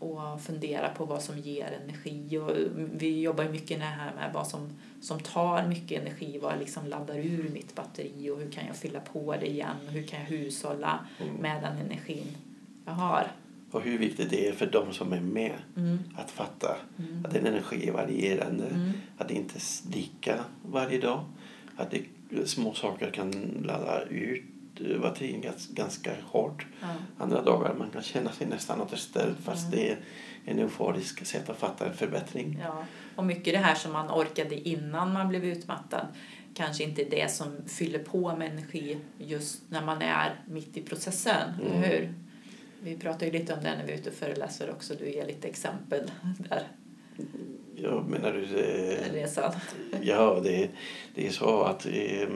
och 0.09 0.40
fundera 0.40 0.88
på 0.88 1.05
vad 1.05 1.23
som 1.23 1.38
ger 1.38 1.79
energi. 1.85 2.38
Och 2.38 2.51
vi 2.95 3.21
jobbar 3.21 3.45
ju 3.45 3.51
mycket 3.51 3.79
med 3.79 3.87
det 3.88 3.90
här 3.92 4.14
med 4.14 4.31
vad 4.35 4.47
som, 4.47 4.68
som 5.01 5.21
tar 5.21 5.66
mycket 5.66 6.01
energi, 6.03 6.38
vad 6.42 6.59
liksom 6.59 6.87
laddar 6.87 7.18
ur 7.18 7.49
mitt 7.51 7.75
batteri 7.75 8.31
och 8.31 8.38
hur 8.38 8.51
kan 8.51 8.66
jag 8.66 8.77
fylla 8.77 9.01
på 9.01 9.37
det 9.40 9.51
igen 9.51 9.77
och 9.87 9.92
hur 9.92 10.03
kan 10.07 10.21
jag 10.21 10.27
hushålla 10.27 10.99
Mm. 11.21 11.35
med 11.35 11.62
den 11.62 11.77
energin 11.79 12.37
jag 12.85 12.92
har. 12.92 13.33
Och 13.72 13.80
hur 13.82 13.98
viktigt 13.98 14.30
det 14.30 14.48
är 14.48 14.52
för 14.52 14.66
de 14.66 14.92
som 14.92 15.12
är 15.12 15.20
med 15.20 15.52
Mm. 15.76 15.98
att 16.16 16.30
fatta 16.30 16.76
Mm. 16.98 17.24
att 17.24 17.35
den 17.35 17.46
energi 17.46 17.88
är 17.88 17.92
varierande. 17.92 18.66
Mm. 18.66 18.90
Att 19.18 19.28
det 19.28 19.35
inte 19.35 19.54
är 19.58 19.92
lika 19.96 20.44
varje 20.66 21.00
dag. 21.00 21.24
Att 21.76 21.90
det, 21.90 22.02
små 22.48 22.74
saker 22.74 23.11
kan 23.11 23.30
ladda 23.64 24.02
ut 24.04 24.44
eh, 24.80 25.00
batterin 25.00 25.40
gans- 25.42 25.68
ganska 25.74 26.11
hårt. 26.24 26.66
Ja. 26.80 26.88
Andra 27.18 27.42
dagar 27.42 27.74
man 27.74 27.90
kan 27.90 28.02
känna 28.02 28.32
sig 28.32 28.46
nästan 28.46 28.80
återställd 28.80 29.37
fast 29.44 29.66
Mm. 29.66 29.70
det 29.78 29.90
är 29.90 29.96
en 30.44 30.58
euforisk 30.58 31.26
sätt 31.26 31.48
att 31.50 31.58
fatta 31.58 31.87
en 31.87 31.94
förbättring. 31.94 32.58
Ja, 32.62 32.85
och 33.16 33.24
mycket 33.24 33.54
det 33.54 33.58
här 33.58 33.74
som 33.74 33.92
man 33.92 34.11
orkade 34.11 34.68
innan 34.68 35.12
man 35.12 35.28
blev 35.28 35.44
utmattad 35.44 36.06
kanske 36.54 36.85
inte 36.85 37.02
är 37.06 37.11
det 37.11 37.30
som 37.32 37.56
fyller 37.66 37.98
på 37.98 38.37
med 38.37 38.50
energi 38.52 38.98
just 39.18 39.62
när 39.70 39.85
man 39.85 40.02
är 40.02 40.40
mitt 40.48 40.76
i 40.76 40.82
processen, 40.82 41.50
Mm. 41.66 41.82
hur? 41.82 42.14
Vi 42.85 42.97
pratar 42.97 43.27
ju 43.27 43.33
lite 43.33 43.55
om 43.55 43.59
det 43.62 43.77
när 43.77 43.87
vi 43.87 43.92
är 43.92 43.97
ute 43.97 44.09
och 44.11 44.14
föreläser 44.16 44.71
också, 44.71 44.95
du 44.95 45.11
ger 45.11 45.27
lite 45.27 45.49
exempel 45.49 46.11
där, 46.38 46.62
Jag 47.77 48.09
menar 48.09 48.33
du... 48.33 48.61
eh, 48.61 49.12
resan. 49.12 49.53
Ja, 50.03 50.40
det, 50.45 50.71
det 51.14 51.27
är 51.27 51.31
så 51.31 51.62
att 51.62 51.87
eh, 51.87 52.29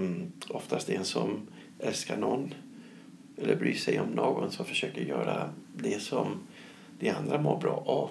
oftast 0.49 0.87
den 0.87 1.05
som 1.05 1.49
älskar 1.79 2.17
någon 2.17 2.55
eller 3.37 3.57
bryr 3.57 3.75
sig 3.75 4.01
om 4.01 4.09
någon 4.09 4.51
som 4.51 4.65
försöker 4.65 5.01
göra 5.01 5.51
det 5.77 6.03
som 6.03 6.27
de 6.99 7.11
andra 7.11 7.41
mår 7.41 7.61
bra 7.61 7.83
av. 7.87 8.11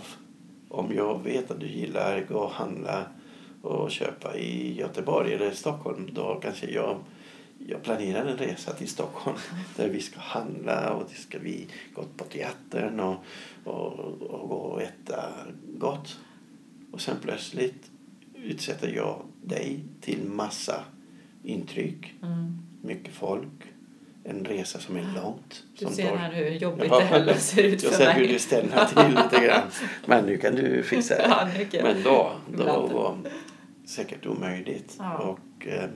Om 0.70 0.94
jag 0.96 1.24
vet 1.24 1.52
att 1.52 1.60
du 1.60 1.68
gillar 1.68 2.18
att 2.22 2.28
gå 2.28 2.38
och 2.38 2.52
handla 2.52 3.06
och 3.62 3.92
köpa 3.92 4.38
i 4.38 4.74
Göteborg 4.80 5.34
eller 5.34 5.52
Stockholm 5.52 6.10
då 6.14 6.40
kanske 6.44 6.72
jag, 6.72 6.98
jag 7.68 7.84
planerar 7.84 8.26
en 8.26 8.38
resa 8.38 8.74
till 8.74 8.88
Stockholm 8.90 9.38
där 9.76 9.90
vi 9.90 10.02
ska 10.02 10.20
handla 10.20 10.94
och 10.94 11.04
det 11.10 11.16
ska 11.22 11.40
vi 11.40 11.68
gå 11.94 12.04
på 12.18 12.24
teatern 12.24 13.00
och, 13.00 13.16
och, 13.64 14.00
och 14.22 14.50
gå 14.50 14.56
och 14.56 14.82
äta 14.82 15.24
gott. 15.78 16.18
Och 16.92 17.02
sen 17.02 17.16
plötsligt 17.22 17.92
utsätter 18.36 18.88
jag 18.96 19.22
dig 19.44 19.80
till 20.02 20.24
massa 20.24 20.84
intryck, 21.44 22.14
Mm. 22.24 22.58
mycket 22.82 23.14
folk, 23.14 23.48
en 24.24 24.46
resa 24.46 24.80
som 24.80 24.96
är 24.96 25.14
långt. 25.16 25.64
Du 25.80 25.86
som 25.86 25.94
ser 25.96 26.10
tar- 26.10 26.16
här 26.18 26.34
hur 26.34 26.50
jobbigt 26.52 26.88
Ja, 26.90 27.00
det 27.00 27.06
heller 27.06 27.34
ser 27.34 27.64
ut 27.64 27.84
Jag 27.84 27.92
för 27.92 27.98
ser 27.98 28.06
mig. 28.06 28.16
hur 28.28 28.34
du 28.34 28.40
ställer 28.40 28.86
till 28.86 29.16
lite 29.24 29.46
grann. 29.46 29.62
Men 30.06 30.26
nu 30.26 30.38
kan 30.38 30.56
du 30.56 30.84
fixa 30.84 31.16
det. 31.16 31.26
Ja. 31.72 31.84
Men 31.84 32.04
då, 32.04 32.32
då 32.58 32.64
var 32.64 33.18
det 33.24 33.30
säkert 33.88 34.26
omöjligt. 34.26 34.96
Ja. 35.00 35.18
Och, 35.18 35.68
eh, 35.68 35.90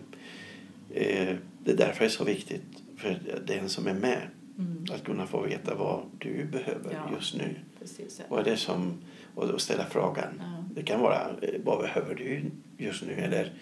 det 0.94 1.72
är 1.72 1.76
därför 1.78 2.00
det 2.00 2.06
är 2.06 2.10
så 2.10 2.24
viktigt 2.24 2.84
för 2.98 3.20
den 3.48 3.70
som 3.70 3.88
är 3.88 3.94
med 3.94 4.22
Mm. 4.60 4.84
Att 4.94 5.04
kunna 5.04 5.28
få 5.28 5.42
veta 5.42 5.76
vad 5.76 6.04
du 6.18 6.46
behöver 6.46 6.92
Ja. 6.94 7.16
just 7.16 7.36
nu. 7.36 7.56
Precis. 7.80 8.22
Vad 8.30 8.40
är 8.40 8.44
det 8.52 8.58
som... 8.58 8.94
Och 9.36 9.62
ställa 9.62 9.86
frågan. 9.86 10.28
Ja. 10.40 10.64
Det 10.76 10.82
kan 10.84 11.02
vara 11.02 11.30
eh, 11.42 11.62
vad 11.64 11.82
behöver 11.82 12.16
du 12.16 12.52
just 12.78 13.04
nu? 13.04 13.14
Eller 13.14 13.54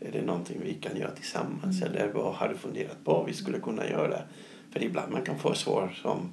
är 0.00 0.12
det 0.12 0.22
någonting 0.22 0.60
vi 0.64 0.74
kan 0.74 0.96
göra 0.96 1.10
tillsammans? 1.10 1.82
Mm. 1.82 1.94
Eller 1.94 2.12
vad 2.12 2.34
har 2.34 2.48
du 2.48 2.54
funderat 2.56 3.04
på 3.04 3.24
vi 3.24 3.32
skulle 3.32 3.58
kunna 3.58 3.88
göra? 3.90 4.22
För 4.70 4.82
ibland 4.82 5.12
man 5.12 5.22
kan 5.22 5.38
få 5.38 5.54
svar 5.54 5.98
som 6.02 6.30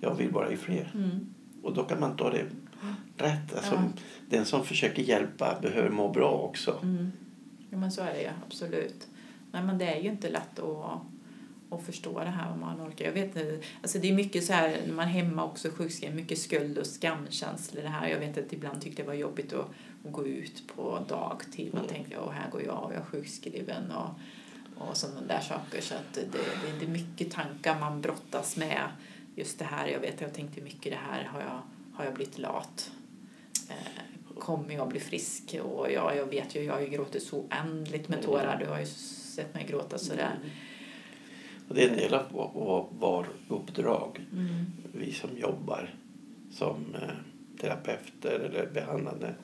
jag 0.00 0.14
vill 0.14 0.30
vara 0.30 0.52
i 0.52 0.56
fred. 0.56 0.86
Mm. 0.94 1.26
Och 1.62 1.74
då 1.74 1.84
kan 1.84 2.00
man 2.00 2.16
ta 2.16 2.30
det 2.30 2.44
rätt. 3.16 3.54
Alltså, 3.56 3.74
Ja. 3.74 3.82
Den 4.30 4.44
som 4.44 4.64
försöker 4.64 5.02
hjälpa 5.02 5.58
behöver 5.62 5.90
må 5.90 6.08
bra 6.12 6.30
också. 6.30 6.78
Mm. 6.82 7.12
Ja, 7.70 7.76
men 7.78 7.90
så 7.92 8.02
är 8.02 8.14
det 8.14 8.22
ju, 8.22 8.28
absolut. 8.46 9.08
Nej, 9.56 9.64
men 9.64 9.78
det 9.78 9.84
är 9.84 10.00
ju 10.00 10.08
inte 10.08 10.28
lätt 10.30 10.58
att, 10.58 11.00
att 11.70 11.82
förstå 11.86 12.20
det 12.20 12.30
här 12.30 12.52
om 12.52 12.60
man 12.60 12.80
orkar. 12.88 13.04
Jag 13.04 13.12
vet 13.12 13.24
inte, 13.24 13.60
alltså 13.82 13.98
det 13.98 14.08
är 14.08 14.12
mycket 14.14 14.44
så 14.44 14.52
här, 14.52 14.82
när 14.86 14.94
man 14.94 15.04
är 15.04 15.10
hemma 15.12 15.44
också 15.44 15.70
sjukskriven, 15.70 16.16
mycket 16.16 16.38
skuld 16.38 16.78
och 16.78 16.86
skamkänslor 16.86 17.82
det 17.82 17.88
här. 17.88 18.08
Jag 18.08 18.18
vet 18.18 18.38
att 18.38 18.52
ibland 18.52 18.82
tyckte 18.82 19.02
det 19.02 19.06
var 19.06 19.14
jobbigt 19.14 19.52
att, 19.52 19.66
att 20.06 20.12
gå 20.12 20.26
ut 20.26 20.62
på 20.76 20.98
dagtid. 21.08 21.74
Man 21.74 21.82
Mm. 21.82 21.94
tänkte, 21.94 22.18
åh 22.18 22.30
här 22.32 22.50
går 22.50 22.62
jag 22.62 22.84
och 22.84 22.92
jag 22.92 23.00
är 23.00 23.04
sjukskriven 23.04 23.90
och, 23.90 24.08
och 24.88 24.96
sådana 24.96 25.20
där 25.28 25.40
saker. 25.40 25.80
Så 25.80 25.94
att 25.94 26.14
det, 26.14 26.20
det, 26.20 26.38
det 26.80 26.86
är 26.86 26.90
mycket 26.90 27.30
tankar 27.30 27.80
man 27.80 28.00
brottas 28.00 28.56
med. 28.56 28.82
Just 29.36 29.58
det 29.58 29.64
här, 29.64 29.86
jag 29.88 30.00
vet, 30.00 30.20
jag 30.20 30.34
tänkte 30.34 30.60
mycket 30.60 30.92
det 30.92 30.98
här, 31.10 31.24
har 31.24 31.40
jag, 31.40 31.60
har 31.94 32.04
jag 32.04 32.14
blivit 32.14 32.38
lat? 32.38 32.90
Eh, 33.68 34.38
kommer 34.38 34.74
jag 34.74 34.88
bli 34.88 35.00
frisk? 35.00 35.56
Och 35.62 35.92
ja, 35.92 36.14
jag 36.14 36.26
vet 36.26 36.54
ju, 36.56 36.62
jag 36.62 36.74
har 36.74 36.80
ju 36.80 36.88
gråtit 36.88 37.22
så 37.22 37.38
oändligt 37.38 38.08
med 38.08 38.22
tårar. 38.22 38.56
Du 38.64 38.66
har 38.70 38.80
ju 38.80 38.86
sett 39.36 39.54
mig 39.54 39.66
gråta 39.68 39.98
sådär. 39.98 40.38
Och 41.68 41.74
det 41.74 41.84
är 41.84 41.88
en 41.88 41.96
del 41.96 42.14
av 42.14 42.22
vår, 42.32 42.50
vår, 42.54 42.86
vår 42.98 43.26
uppdrag. 43.48 44.26
Mm. 44.32 44.64
Vi 44.92 45.12
som 45.12 45.30
jobbar 45.38 45.94
som 46.52 46.94
eh, 46.94 47.08
terapeuter 47.60 48.40
eller 48.40 48.66
behandlande. 48.74 49.34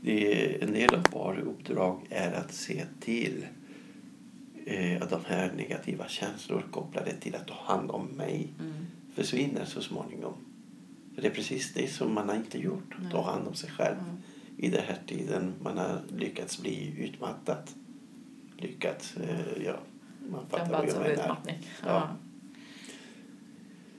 Det 0.00 0.44
är, 0.44 0.64
en 0.64 0.72
del 0.72 0.94
av 0.94 1.02
vår 1.12 1.38
uppdrag 1.38 2.06
är 2.10 2.32
att 2.32 2.52
se 2.54 2.84
till 3.00 3.46
eh, 4.66 5.02
att 5.02 5.10
de 5.10 5.20
här 5.26 5.52
negativa 5.56 6.08
känslor 6.08 6.64
kopplade 6.70 7.12
till 7.12 7.34
att 7.34 7.46
ta 7.48 7.54
hand 7.74 7.90
om 7.90 8.06
mig 8.06 8.48
Mm. 8.60 8.72
försvinner 9.14 9.64
så 9.64 9.80
småningom. 9.80 10.34
För 11.14 11.22
det 11.22 11.28
är 11.28 11.34
precis 11.34 11.74
det 11.74 11.88
som 11.92 12.14
man 12.14 12.28
har 12.28 12.36
inte 12.36 12.58
gjort. 12.58 12.94
Nej. 12.98 13.12
Ta 13.12 13.22
hand 13.22 13.48
om 13.48 13.54
sig 13.54 13.70
själv. 13.70 13.98
Mm. 13.98 14.16
I 14.56 14.68
den 14.68 14.82
här 14.86 14.98
tiden 15.06 15.52
man 15.62 15.78
har 15.78 16.00
lyckats 16.16 16.60
bli 16.60 16.94
utmattad. 16.98 17.70
Lyckats, 18.62 19.16
eh, 19.16 19.62
ja, 19.64 19.74
man 20.30 20.46
fattar 20.48 20.70
vad 20.72 20.88
jag 20.88 20.94
menar. 20.96 21.08
utmattning. 21.10 21.58
Ja. 21.82 21.88
Ja. 21.88 22.08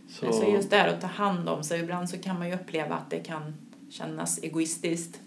Så, 0.09 0.33
Så 0.33 0.51
just 0.51 0.69
det 0.69 0.75
här 0.77 0.87
att 0.87 1.01
ta 1.01 1.07
hand 1.07 1.49
om 1.49 1.63
sig. 1.63 1.79
Ibland 1.79 2.09
så 2.09 2.17
kan 2.17 2.39
man 2.39 2.47
ju 2.49 2.55
uppleva 2.55 2.95
att 2.95 3.09
det 3.09 3.19
kan 3.19 3.53
kännas 3.89 4.43
egoistiskt. 4.43 5.19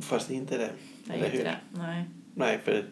Fast 0.00 0.30
inte 0.30 0.58
det. 0.58 0.70
Nej, 1.04 1.16
eller 1.18 1.26
inte 1.26 1.36
hur? 1.38 1.44
det. 1.44 1.56
Nej. 1.70 2.04
Nej, 2.34 2.58
för 2.64 2.72
det 2.72 2.84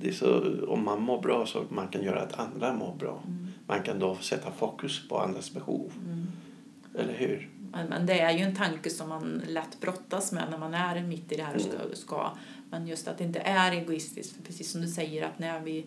det 0.00 0.08
är 0.08 0.12
så, 0.12 0.42
om 0.68 0.84
man 0.84 1.02
mår 1.02 1.22
bra 1.22 1.46
så 1.46 1.64
man 1.68 1.88
kan 1.88 2.02
göra 2.02 2.22
att 2.22 2.38
andra 2.38 2.72
mår 2.72 2.94
bra. 2.94 3.22
Mm. 3.26 3.48
Man 3.66 3.82
kan 3.82 3.98
då 3.98 4.16
sätta 4.16 4.50
fokus 4.50 5.08
på 5.08 5.18
andras 5.18 5.54
behov. 5.54 5.92
Mm. 6.06 6.26
Eller 6.98 7.14
hur? 7.14 7.50
Men, 7.72 7.88
men 7.88 8.06
det 8.06 8.20
är 8.20 8.30
ju 8.30 8.44
en 8.44 8.54
tanke 8.56 8.90
som 8.90 9.08
man 9.08 9.42
lätt 9.48 9.80
brottas 9.80 10.32
med 10.32 10.50
när 10.50 10.58
man 10.58 10.74
är 10.74 11.02
mitt 11.02 11.32
i 11.32 11.36
det 11.36 11.42
här 11.42 11.54
och 11.54 11.60
ska, 11.60 11.76
Mm. 11.76 11.94
ska. 11.94 12.36
Men 12.74 12.86
just 12.86 13.08
att 13.08 13.18
det 13.18 13.24
inte 13.24 13.38
är 13.38 13.72
egoistiskt. 13.72 14.36
För 14.36 14.42
precis 14.42 14.70
som 14.70 14.80
du 14.80 14.88
säger 14.88 15.26
att 15.26 15.38
när 15.38 15.60
vi, 15.60 15.86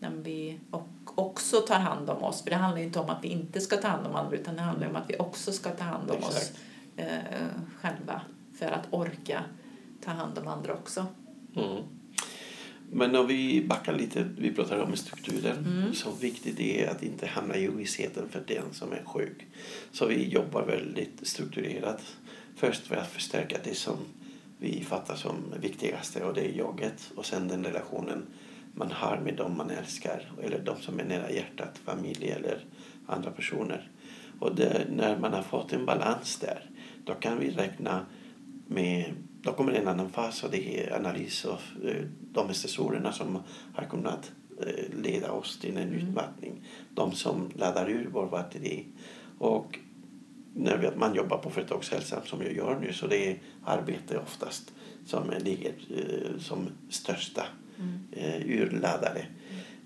när 0.00 0.10
vi 0.10 0.58
också 1.04 1.60
tar 1.60 1.78
hand 1.78 2.10
om 2.10 2.22
oss. 2.22 2.42
För 2.42 2.50
det 2.50 2.56
handlar 2.56 2.78
ju 2.78 2.84
inte 2.84 2.98
om 2.98 3.10
att 3.10 3.24
vi 3.24 3.28
inte 3.28 3.60
ska 3.60 3.76
ta 3.76 3.88
hand 3.88 4.06
om 4.06 4.14
andra 4.14 4.36
utan 4.36 4.56
det 4.56 4.62
handlar 4.62 4.88
om 4.88 4.96
att 4.96 5.10
vi 5.10 5.16
också 5.18 5.52
ska 5.52 5.70
ta 5.70 5.84
hand 5.84 6.10
om 6.10 6.16
oss 6.16 6.36
Exakt. 6.36 6.60
eh, 6.96 7.46
själva. 7.80 8.20
För 8.58 8.66
att 8.66 8.86
orka 8.90 9.44
ta 10.04 10.10
hand 10.10 10.38
om 10.38 10.48
andra 10.48 10.74
också. 10.74 11.06
Mm. 11.56 11.82
Men 12.90 13.16
om 13.16 13.26
vi 13.26 13.64
backar 13.64 13.92
lite, 13.92 14.28
vi 14.38 14.52
pratade 14.52 14.82
om 14.82 14.96
strukturen. 14.96 15.58
Mm. 15.58 15.94
Så 15.94 16.10
viktigt 16.10 16.56
det 16.56 16.84
är 16.84 16.90
att 16.90 17.02
inte 17.02 17.26
hamna 17.26 17.56
i 17.56 17.68
ovissheten 17.68 18.28
för 18.30 18.44
den 18.46 18.64
som 18.72 18.92
är 18.92 19.02
sjuk. 19.04 19.46
Så 19.92 20.06
vi 20.06 20.28
jobbar 20.28 20.66
väldigt 20.66 21.26
strukturerat. 21.26 22.02
Först 22.56 22.86
för 22.86 22.96
att 22.96 23.10
förstärka 23.10 23.58
det 23.64 23.74
som 23.74 23.96
vi 24.58 24.84
fattar 24.84 25.14
som 25.16 25.54
viktigaste 25.60 26.24
och 26.24 26.34
det 26.34 26.40
är 26.40 26.58
jaget. 26.58 27.12
Och 27.16 27.26
sen 27.26 27.48
den 27.48 27.64
relationen 27.64 28.26
man 28.74 28.90
har 28.90 29.20
med 29.24 29.36
dem 29.36 29.56
man 29.56 29.70
älskar 29.70 30.32
eller 30.42 30.58
de 30.58 30.76
som 30.82 31.00
är 31.00 31.04
nära 31.04 31.30
hjärtat, 31.30 31.78
familj 31.84 32.30
eller 32.30 32.64
andra 33.06 33.30
personer. 33.30 33.90
Och 34.40 34.54
det, 34.54 34.86
när 34.90 35.18
man 35.18 35.32
har 35.32 35.42
fått 35.42 35.72
en 35.72 35.86
balans 35.86 36.38
där, 36.38 36.70
då 37.04 37.14
kan 37.14 37.38
vi 37.38 37.50
räkna 37.50 38.06
med 38.66 39.14
då 39.42 39.52
kommer 39.52 39.72
en 39.72 39.88
annan 39.88 40.10
fas 40.10 40.44
och 40.44 40.50
det 40.50 40.80
är 40.80 40.96
analys 40.96 41.44
av 41.44 41.60
eh, 41.84 42.04
de 42.32 42.54
stressorerna 42.54 43.12
som 43.12 43.38
har 43.74 43.84
kunnat 43.84 44.32
eh, 44.66 45.02
leda 45.02 45.32
oss 45.32 45.58
till 45.58 45.76
en 45.76 45.88
Mm. 45.88 45.94
utmattning. 45.94 46.62
De 46.94 47.12
som 47.12 47.50
laddar 47.54 47.90
ur 47.90 48.08
vår 48.12 48.26
batteri. 48.26 48.86
Och 49.38 49.78
när 50.54 50.92
man 50.96 51.14
jobbar 51.14 51.38
på 51.38 51.50
företagshälsan 51.50 52.20
som 52.24 52.42
jag 52.42 52.52
gör 52.56 52.78
nu 52.80 52.92
så 52.92 53.06
det 53.06 53.30
är 53.30 53.38
arbete 53.64 54.18
oftast 54.18 54.72
som 55.06 55.30
ligger 55.44 55.72
eh, 55.96 56.38
som 56.40 56.68
största 56.90 57.42
Mm. 57.78 57.98
eh, 58.12 58.60
urladdare. 58.62 59.26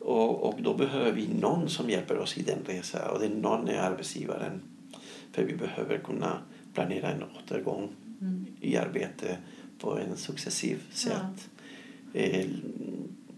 Och, 0.00 0.42
och 0.48 0.62
då 0.62 0.74
behöver 0.74 1.12
vi 1.12 1.28
någon 1.40 1.68
som 1.68 1.90
hjälper 1.90 2.18
oss 2.18 2.38
i 2.38 2.42
den 2.42 2.58
resan 2.66 3.10
och 3.10 3.20
den 3.20 3.32
någon 3.32 3.68
är 3.68 3.78
arbetsgivaren. 3.78 4.60
För 5.32 5.44
vi 5.44 5.56
behöver 5.56 5.98
kunna 5.98 6.38
planera 6.74 7.10
en 7.10 7.22
återgång 7.22 7.88
Mm. 8.20 8.46
i 8.60 8.76
arbete 8.76 9.36
på 9.78 9.98
en 9.98 10.16
successiv 10.16 10.78
sätt. 10.90 11.50
Eh, 12.14 12.46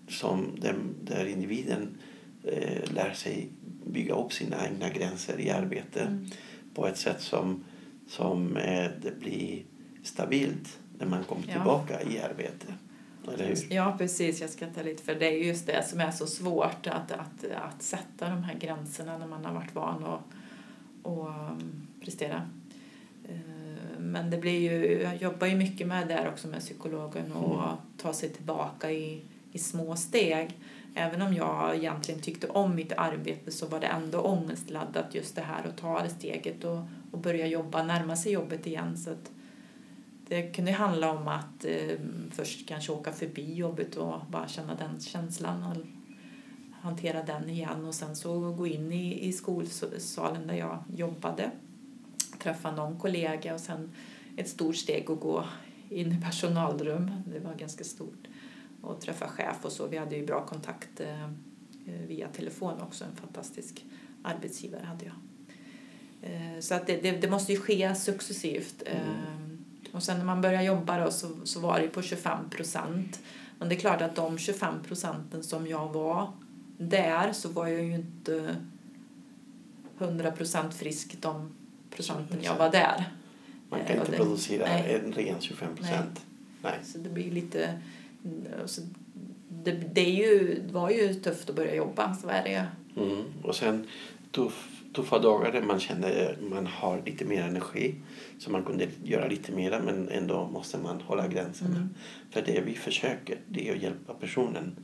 som 0.09 0.47
dem, 0.61 0.95
där 1.05 1.27
individen 1.27 1.89
eh, 2.45 2.93
lär 2.95 3.13
sig 3.13 3.49
bygga 3.87 4.15
upp 4.15 4.33
sina 4.33 4.67
egna 4.67 4.89
gränser 4.89 5.41
i 5.41 5.51
arbete 5.51 6.01
Mm. 6.01 6.27
På 6.75 6.87
ett 6.87 6.97
sätt 6.99 7.21
som, 7.23 7.65
som 8.09 8.55
det 9.03 9.19
blir 9.21 9.63
stabilt 10.03 10.79
när 10.99 11.07
man 11.07 11.25
kommer 11.25 11.43
Ja. 11.47 11.53
tillbaka 11.53 12.03
i 12.03 12.21
arbete. 12.21 12.67
Eller 13.35 13.47
hur? 13.47 13.57
Ja, 13.75 13.95
precis. 13.99 14.41
Jag 14.41 14.51
skrattar 14.51 14.85
lite 14.85 15.03
för 15.03 15.15
det 15.15 15.27
är 15.27 15.45
just 15.45 15.67
det 15.67 15.89
som 15.89 16.01
är 16.01 16.11
så 16.11 16.27
svårt 16.27 16.87
att, 16.87 17.13
att, 17.13 17.45
att 17.55 17.83
sätta 17.83 18.29
de 18.31 18.43
här 18.43 18.55
gränserna 18.55 19.19
när 19.19 19.27
man 19.27 19.45
har 19.45 19.55
varit 19.55 19.75
van 19.75 20.05
att 20.05 20.21
och, 21.03 21.27
um, 21.29 21.87
prestera. 22.05 22.49
Eh, 23.29 23.37
Men 23.99 24.31
det 24.31 24.39
blir 24.39 24.61
ju, 24.73 25.03
jag 25.03 25.17
jobbar 25.17 25.47
ju 25.47 25.57
mycket 25.57 25.87
med 25.87 26.09
det 26.09 26.15
där 26.15 26.29
också 26.29 26.49
med 26.49 26.61
psykologen 26.61 27.33
och 27.33 27.63
Mm. 27.65 27.77
ta 27.97 28.13
sig 28.13 28.29
tillbaka 28.29 28.91
i, 28.91 29.23
i 29.53 29.59
små 29.59 29.97
steg. 29.97 30.59
Även 30.95 31.23
om 31.23 31.35
jag 31.35 31.77
egentligen 31.77 32.21
tyckte 32.21 32.49
om 32.49 32.75
mitt 32.75 32.93
arbete 32.93 33.51
så 33.51 33.67
var 33.67 33.81
det 33.81 33.87
ändå 33.87 34.21
ångestladdat 34.21 35.15
just 35.15 35.35
det 35.35 35.43
här 35.43 35.69
att 35.69 35.77
ta 35.77 36.03
det 36.03 36.09
steget 36.09 36.65
och, 36.65 36.79
och 37.13 37.19
börja 37.19 37.47
jobba, 37.47 37.83
närma 37.83 38.17
sig 38.17 38.33
jobbet 38.33 38.67
igen. 38.67 38.97
Så 38.97 39.11
att 39.11 39.31
det 40.29 40.43
kunde 40.43 40.73
handla 40.73 41.11
om 41.11 41.29
att 41.29 41.65
eh, 41.65 41.99
först 42.31 42.69
kanske 42.69 42.93
åka 42.93 43.13
förbi 43.13 43.55
jobbet 43.55 43.97
och 43.97 44.21
bara 44.31 44.49
känna 44.49 44.75
den 44.75 45.01
känslan 45.01 45.63
och 45.63 45.77
hantera 46.81 47.23
den 47.23 47.51
igen 47.51 47.85
och 47.85 47.95
sen 47.95 48.17
så 48.17 48.53
gå 48.53 48.67
in 48.67 48.93
i, 48.93 49.29
i 49.29 49.33
skolsalen 49.33 50.47
där 50.47 50.55
jag 50.55 50.85
jobbade, 50.97 51.51
träffa 52.39 52.71
någon 52.71 52.99
kollega 52.99 53.55
och 53.55 53.61
sen 53.61 53.91
ett 54.37 54.49
stort 54.49 54.77
steg 54.77 55.11
att 55.11 55.21
gå 55.21 55.45
in 55.91 56.13
i 56.13 56.21
personalrum, 56.21 57.11
det 57.27 57.39
var 57.39 57.55
ganska 57.55 57.85
stort, 57.85 58.29
och 58.83 59.01
träffa 59.01 59.29
chef 59.29 59.57
och 59.63 59.73
så. 59.73 59.87
Vi 59.87 59.97
hade 59.97 60.17
ju 60.17 60.27
bra 60.27 60.47
kontakt 60.47 61.01
eh, 61.01 61.25
eh, 61.25 62.01
via 62.07 62.29
telefon 62.29 62.81
också, 62.81 63.05
en 63.05 63.17
fantastisk 63.17 63.85
arbetsgivare 64.23 64.85
hade 64.85 65.05
jag. 65.05 65.15
Eh, 66.23 66.61
så 66.61 66.75
att 66.75 66.87
det, 66.87 66.97
det, 66.97 67.11
det 67.11 67.31
måste 67.31 67.53
ju 67.53 67.61
ske 67.61 67.95
successivt. 67.95 68.83
Mm. 68.87 69.65
Och 69.93 70.03
sen 70.03 70.19
när 70.19 70.25
man 70.25 70.41
började 70.41 70.65
jobba 70.65 71.05
då 71.05 71.11
så, 71.11 71.29
så 71.45 71.61
var 71.61 71.81
det 71.81 71.89
på 71.89 72.03
25 72.03 72.51
procent. 72.51 73.21
Men 73.59 73.69
det 73.69 73.75
är 73.75 73.81
klart 73.81 74.03
att 74.03 74.17
de 74.17 74.39
25 74.39 74.83
procenten 74.83 75.43
som 75.43 75.67
jag 75.67 75.93
var 75.93 76.33
där 76.79 77.33
så 77.33 77.49
var 77.49 77.67
jag 77.67 77.83
ju 77.83 77.95
inte 77.95 78.57
100 79.99 80.31
procent 80.31 80.75
frisk 80.75 81.17
de 81.21 81.51
procenten 81.91 82.39
jag 82.43 82.57
var 82.57 82.71
där. 82.71 83.13
Man 83.69 83.81
kan 83.85 83.97
inte 83.97 84.11
det- 84.11 84.17
producera 84.17 84.67
nej. 84.67 85.01
en 85.05 85.13
ren 85.13 85.41
25 85.41 85.77
procent. 85.77 86.27
Nej. 86.63 86.79
Så 86.85 86.99
det 86.99 87.09
blir 87.09 87.31
lite... 87.31 87.81
Så 88.67 88.81
det, 89.49 89.73
det, 89.73 90.01
är 90.01 90.29
ju, 90.29 90.63
var 90.73 90.91
ju 90.91 91.15
tufft 91.15 91.51
att 91.51 91.57
börja 91.57 91.75
jobba, 91.75 92.15
så 92.15 92.29
är 92.29 92.45
det. 92.45 92.67
Mm. 93.01 93.25
Och 93.43 93.55
sen 93.55 93.87
tuff, 94.31 94.83
tuffa 94.93 95.19
dagar 95.19 95.53
där 95.53 95.63
man 95.63 95.81
känner 95.81 96.33
att 96.33 96.51
man 96.51 96.67
har 96.67 97.03
lite 97.07 97.25
mer 97.25 97.43
energi. 97.43 97.95
Så 98.39 98.51
man 98.51 98.65
kunde 98.65 98.89
göra 99.05 99.29
lite 99.29 99.53
mera 99.53 99.83
men 99.83 100.09
ändå 100.09 100.49
måste 100.53 100.79
man 100.79 101.01
hålla 101.01 101.29
gränserna. 101.29 101.77
Mm. 101.77 101.89
För 102.31 102.43
det 102.43 102.61
vi 102.61 102.75
försöker 102.75 103.39
det 103.49 103.69
är 103.69 103.77
att 103.77 103.83
hjälpa 103.83 104.15
personen 104.15 104.77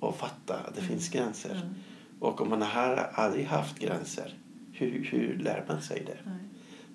att 0.00 0.16
fatta 0.16 0.54
att 0.54 0.74
det 0.74 0.82
finns 0.82 1.08
gränser. 1.08 1.50
Mm. 1.50 1.74
Och 2.20 2.40
om 2.40 2.50
man 2.50 2.62
har 2.62 3.10
aldrig 3.12 3.46
haft 3.46 3.78
gränser, 3.78 4.34
Hur, 4.72 5.04
hur 5.04 5.38
lär 5.38 5.64
man 5.68 5.82
sig 5.82 6.02
det? 6.06 6.18
Nej. 6.24 6.47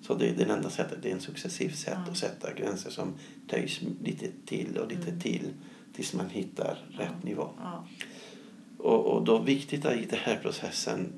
Så 0.06 0.14
det 0.14 0.28
är 0.28 0.34
det 0.36 0.52
enda 0.52 0.70
sättet. 0.70 0.98
Det 1.02 1.08
är 1.08 1.12
en 1.12 1.20
successivt 1.20 1.76
sätt 1.76 1.98
Ja. 2.06 2.10
att 2.10 2.18
sätta 2.18 2.54
gränser 2.54 2.90
som 2.90 3.14
töjs 3.48 3.80
lite 4.02 4.26
till 4.46 4.78
och 4.78 4.88
lite 4.88 5.08
Mm. 5.08 5.20
till 5.20 5.52
tills 5.94 6.14
man 6.14 6.30
hittar 6.30 6.78
rätt 6.90 7.22
nivå. 7.24 7.48
Ja. 7.58 7.86
Och, 8.78 9.06
och 9.06 9.24
då 9.24 9.38
viktigt 9.38 9.84
i 9.84 10.06
den 10.10 10.18
här 10.22 10.36
processen 10.42 11.12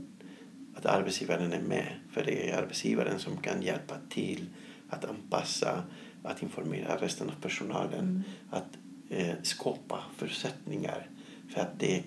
att 0.75 0.87
arbetsgivaren 0.87 1.53
är 1.53 1.63
med. 1.63 1.93
För 2.11 2.25
det 2.25 2.51
är 2.51 2.63
arbetsgivaren 2.63 3.19
som 3.19 3.37
kan 3.37 3.63
hjälpa 3.63 3.95
till 4.09 4.47
att 4.89 5.05
anpassa, 5.05 5.83
att 6.23 6.43
informera 6.43 6.97
resten 6.97 7.29
av 7.29 7.35
personalen. 7.43 8.01
Mm. 8.01 8.23
Att 8.51 8.79
eh, 9.11 9.35
skapa 9.43 10.05
förutsättningar 10.17 11.11
för 11.55 11.61
att 11.61 11.79
det 11.81 12.03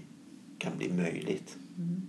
kan 0.58 0.78
bli 0.78 0.90
möjligt. 0.90 1.58
Mm. 1.78 2.02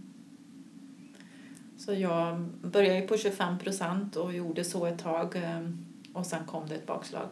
Så 1.91 1.95
jag 1.97 2.39
började 2.63 3.03
på 3.03 3.17
25 3.17 3.59
procent 3.59 4.17
och 4.17 4.33
gjorde 4.33 4.65
så 4.65 4.87
ett 4.87 4.99
tag 4.99 5.37
eh, 5.37 5.71
och 6.13 6.27
sen 6.27 6.45
kom 6.47 6.69
det 6.69 6.75
ett 6.75 6.87
bakslag. 6.87 7.29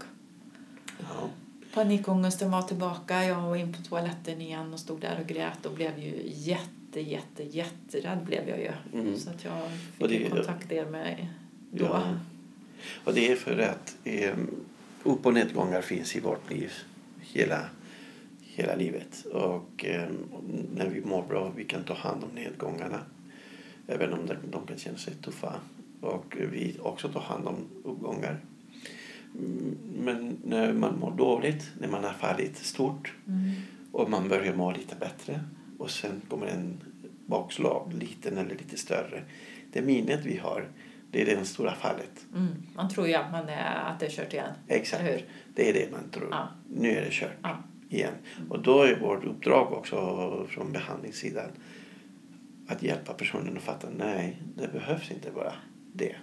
Ja. 0.99 1.29
Panikångesten 1.75 2.51
var 2.51 2.63
tillbaka. 2.63 3.25
Jag 3.25 3.41
var 3.41 3.57
in 3.57 3.73
på 3.73 3.83
toaletten 3.83 4.41
igen 4.41 4.73
och 4.73 4.81
stod 4.81 5.01
där 5.01 5.21
och 5.21 5.27
grät 5.27 5.67
och 5.67 5.73
blev 5.73 5.99
ju 5.99 6.23
jätte, 6.25 7.01
jätte, 7.01 7.43
jätterädd 7.43 8.25
blev 8.25 8.49
jag 8.49 8.59
ju. 8.59 8.73
Mm. 8.93 9.17
Så 9.17 9.31
att 9.31 9.45
jag 9.45 9.63
fick 10.09 10.25
det... 10.25 10.31
kontakt 10.31 10.73
er 10.73 10.87
med 10.87 11.27
då. 11.71 11.85
Ja. 11.85 12.19
Och 13.05 13.15
det 13.15 13.33
är 13.33 13.37
för 13.37 13.59
att 13.59 13.97
eh, 14.05 14.37
upp 15.03 15.27
och 15.27 15.35
nedgångar 15.35 15.81
finns 15.81 16.17
i 16.17 16.21
vårt 16.21 16.51
liv 16.51 16.73
hela, 17.21 17.65
hela 18.41 18.75
livet. 18.75 19.27
Och 19.33 19.85
eh, 19.85 20.09
när 20.75 20.89
vi 20.89 21.01
mår 21.01 21.23
bra 21.23 21.53
vi 21.57 21.65
kan 21.65 21.85
ta 21.85 21.95
hand 21.95 22.25
om 22.25 22.31
nedgångarna. 22.35 23.01
Även 23.89 24.13
om 24.13 24.27
de, 24.51 24.67
kan 24.67 24.79
känna 24.79 24.99
sig 24.99 25.15
tuffa. 25.15 25.55
Och 26.01 26.37
vi 26.53 26.77
också 26.83 27.09
tar 27.09 27.21
hand 27.21 27.49
om 27.49 27.57
uppgångar. 27.85 28.41
Mm, 29.35 29.77
Men 30.05 30.37
när 30.45 30.73
man 30.73 30.99
mår 30.99 31.11
dåligt, 31.17 31.71
när 31.81 31.89
man 31.89 32.05
har 32.05 32.13
fallit 32.13 32.57
stort 32.57 33.13
Mm. 33.27 33.51
och 33.93 34.11
man 34.11 34.29
börjar 34.29 34.55
må 34.55 34.73
lite 34.73 34.97
bättre 35.01 35.41
och 35.79 35.91
sen 35.91 36.21
kommer 36.29 36.47
en 36.47 36.81
bakslag, 37.27 37.93
liten 38.01 38.39
eller 38.39 38.51
lite 38.51 38.77
större. 38.77 39.23
Det 39.73 39.83
minnet 39.83 40.21
vi 40.25 40.37
har, 40.39 40.69
det 41.11 41.23
är 41.23 41.37
det 41.37 41.45
stora 41.45 41.75
fallet. 41.75 42.27
Mm. 42.35 42.49
Man 42.75 42.89
tror 42.91 43.09
ju 43.09 43.15
att, 43.15 43.33
man 43.33 43.49
är, 43.49 43.75
att 43.75 44.01
det 44.01 44.07
är 44.07 44.11
kört 44.11 44.33
igen. 44.33 44.53
Exakt. 44.69 45.25
Det 45.55 45.69
är 45.69 45.73
det 45.73 45.93
man 45.93 46.11
tror. 46.11 46.29
Ja. 46.31 46.49
Nu 46.75 46.91
är 46.91 47.01
det 47.05 47.11
kört 47.11 47.37
Ja. 47.43 47.57
igen. 47.89 48.15
Och 48.49 48.63
då 48.63 48.83
är 48.83 49.01
vårt 49.01 49.25
uppdrag 49.25 49.73
också 49.73 50.47
från 50.49 50.73
behandlingssidan 50.73 51.51
att 52.69 52.83
hjälpa 52.83 53.13
personen 53.13 53.57
att 53.57 53.63
fatta 53.63 53.89
nej, 53.99 54.43
det 54.57 54.69
behövs 54.73 55.11
inte 55.11 55.31
bara 55.31 55.53
det. 55.93 56.15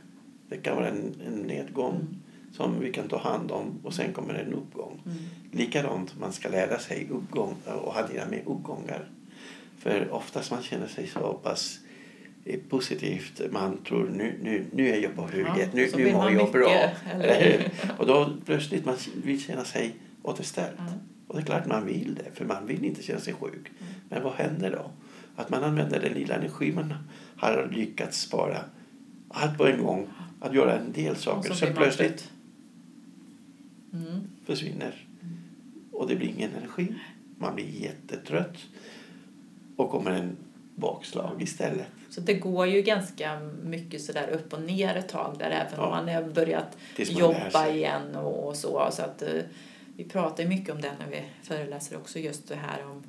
Det 0.49 0.57
kan 0.57 0.75
vara 0.75 0.89
en, 0.89 1.13
en 1.27 1.33
nedgång 1.33 1.95
Mm. 1.95 2.15
som 2.51 2.79
vi 2.79 2.91
kan 2.91 3.07
ta 3.07 3.17
hand 3.17 3.51
om 3.51 3.79
och 3.83 3.93
sen 3.93 4.13
kommer 4.13 4.33
en 4.33 4.53
uppgång. 4.53 5.01
Mm. 5.05 5.17
Likadant, 5.51 6.15
man 6.19 6.33
ska 6.33 6.49
lära 6.49 6.79
sig 6.79 7.07
uppgång 7.11 7.55
och 7.83 7.93
hantera 7.93 8.25
med 8.29 8.39
uppgångar. 8.45 9.09
För 9.79 10.11
oftast 10.11 10.51
man 10.51 10.63
känner 10.63 10.87
sig 10.87 11.07
så 11.07 11.33
pass 11.33 11.79
eh, 12.45 12.59
positivt. 12.69 13.41
Man 13.51 13.83
tror 13.83 14.09
nu, 14.09 14.39
nu, 14.43 14.65
nu 14.73 14.89
är 14.89 15.01
jag 15.01 15.15
på 15.15 15.21
hugget, 15.21 15.47
Ja, 15.57 15.65
nu, 15.73 15.89
nu 15.97 16.13
mår 16.13 16.23
jag 16.23 16.33
mycket, 16.33 16.51
bra. 16.51 16.89
eller 17.13 17.71
och 17.97 18.07
då 18.07 18.29
plötsligt 18.45 18.85
man 18.85 18.95
vill 19.23 19.41
känna 19.43 19.63
sig 19.65 19.95
återställd. 20.23 20.75
Ja. 20.77 20.83
Och 21.27 21.35
det 21.35 21.41
är 21.41 21.45
klart 21.45 21.65
man 21.65 21.85
vill 21.85 22.15
det, 22.15 22.31
för 22.37 22.45
man 22.45 22.67
vill 22.67 22.85
inte 22.85 23.03
känna 23.03 23.19
sig 23.19 23.33
sjuk. 23.33 23.53
Mm. 23.79 23.93
Men 24.09 24.23
vad 24.23 24.33
händer 24.33 24.71
då? 24.71 24.91
Att 25.35 25.49
man 25.49 25.63
använder 25.63 25.99
den 25.99 26.13
lilla 26.13 26.35
energi 26.35 26.71
man 26.71 26.93
har 27.37 27.69
lyckats 27.71 28.21
spara 28.21 28.59
allt 29.29 29.57
på 29.57 29.67
en 29.67 29.83
gång. 29.83 30.07
Att 30.39 30.53
göra 30.53 30.79
en 30.79 30.91
del 30.91 31.15
saker. 31.15 31.65
man 31.65 31.75
plötsligt. 31.75 32.31
Mm. 33.93 34.21
försvinner. 34.45 35.07
Och 35.91 36.07
det 36.07 36.15
blir 36.15 36.27
ingen 36.27 36.51
energi. 36.53 36.95
Man 37.37 37.55
blir 37.55 37.81
jättetrött. 37.81 38.57
Och 39.75 39.89
kommer 39.91 40.11
en 40.11 40.37
bakslag 40.75 41.41
istället. 41.41 41.87
Så 42.09 42.21
det 42.21 42.33
går 42.33 42.67
ju 42.67 42.81
ganska 42.81 43.39
mycket 43.63 44.01
sådär 44.01 44.27
upp 44.29 44.53
och 44.53 44.61
ner 44.61 44.95
ett 44.95 45.09
tag 45.09 45.35
där 45.39 45.49
även 45.49 45.73
Ja. 45.75 45.83
om 45.83 45.89
man 45.89 46.15
har 46.15 46.23
börjat 46.23 46.77
man 46.97 47.07
jobba 47.07 47.67
igen 47.67 48.15
och, 48.15 48.55
så. 48.55 48.89
så 48.91 49.01
att, 49.01 49.21
eh, 49.21 49.41
vi 49.95 50.03
pratar 50.03 50.45
mycket 50.45 50.75
om 50.75 50.81
det 50.81 50.91
när 50.99 51.07
vi 51.11 51.23
föreläser 51.43 51.97
också 51.97 52.19
just 52.19 52.47
det 52.47 52.55
här 52.55 52.85
om, 52.85 53.03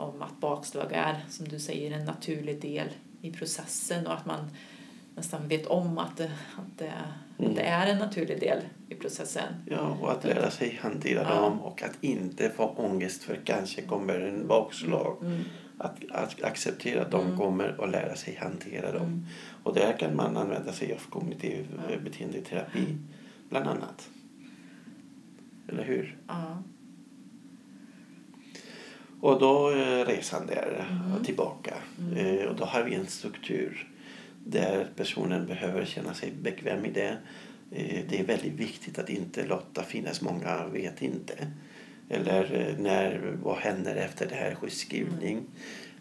om 0.00 0.22
att 0.22 0.40
bakslag 0.40 0.92
är 0.92 1.24
som 1.28 1.48
du 1.48 1.58
säger 1.58 1.90
en 1.98 2.04
naturlig 2.04 2.60
del 2.60 2.88
i 3.22 3.30
processen 3.32 4.06
och 4.06 4.14
att 4.14 4.26
man 4.26 4.50
nästan 5.16 5.48
vet 5.48 5.66
om 5.66 5.98
att 5.98 6.16
det, 6.16 6.32
att 6.56 6.78
det, 6.78 6.92
Mm. 7.38 7.50
att 7.50 7.56
det 7.56 7.62
är 7.62 7.86
en 7.86 7.98
naturlig 7.98 8.40
del 8.40 8.62
i 8.88 8.94
processen. 8.94 9.54
Ja, 9.66 9.96
och 10.00 10.12
att 10.12 10.24
lära 10.24 10.50
sig 10.50 10.78
hantera 10.82 11.22
Ja. 11.22 11.40
dem 11.40 11.60
och 11.60 11.82
att 11.82 11.98
inte 12.00 12.50
få 12.50 12.64
ångest 12.66 13.22
för 13.22 13.36
kanske 13.44 13.82
kommer 13.82 14.20
en 14.20 14.46
bakslag. 14.48 15.16
Mm. 15.22 15.40
Att, 15.78 15.96
att 16.10 16.42
acceptera 16.42 17.02
att 17.02 17.10
de 17.10 17.26
Mm. 17.26 17.38
kommer 17.38 17.80
och 17.80 17.88
lära 17.88 18.16
sig 18.16 18.34
hantera 18.36 18.92
dem. 18.92 19.02
Mm. 19.06 19.26
Och 19.62 19.74
där 19.74 19.98
kan 19.98 20.16
man 20.16 20.36
använda 20.36 20.72
sig 20.72 20.92
av 20.92 21.10
kognitiv 21.10 21.66
ja. 21.90 21.96
beteendeterapi 22.04 22.96
bland 23.48 23.66
annat. 23.68 24.08
Eller 25.68 25.84
hur? 25.84 26.16
Ja. 26.28 26.62
Och 29.20 29.40
då 29.40 29.68
är 29.68 30.04
resan 30.04 30.46
där 30.46 30.86
Mm. 30.90 31.12
och 31.14 31.24
tillbaka. 31.24 31.74
Mm. 31.98 32.16
Eh, 32.38 32.46
Och 32.46 32.56
då 32.56 32.64
har 32.64 32.82
vi 32.82 32.94
en 32.94 33.06
struktur 33.06 33.88
där 34.44 34.86
personen 34.96 35.46
behöver 35.46 35.84
känna 35.84 36.14
sig 36.14 36.32
bekväm 36.42 36.84
i 36.84 36.90
det. 36.90 37.16
Eh, 37.72 38.00
Det 38.08 38.20
är 38.20 38.24
väldigt 38.24 38.52
viktigt 38.52 38.98
att 38.98 39.10
inte 39.10 39.46
låta 39.46 39.82
finnas 39.82 40.20
många 40.22 40.66
vet 40.66 41.02
inte. 41.02 41.34
Eller 42.08 42.44
eh, 42.68 42.82
när, 42.82 43.36
vad 43.42 43.56
händer 43.56 43.96
efter 43.96 44.26
det 44.28 44.34
här 44.34 44.54
sjukskrivning? 44.54 45.42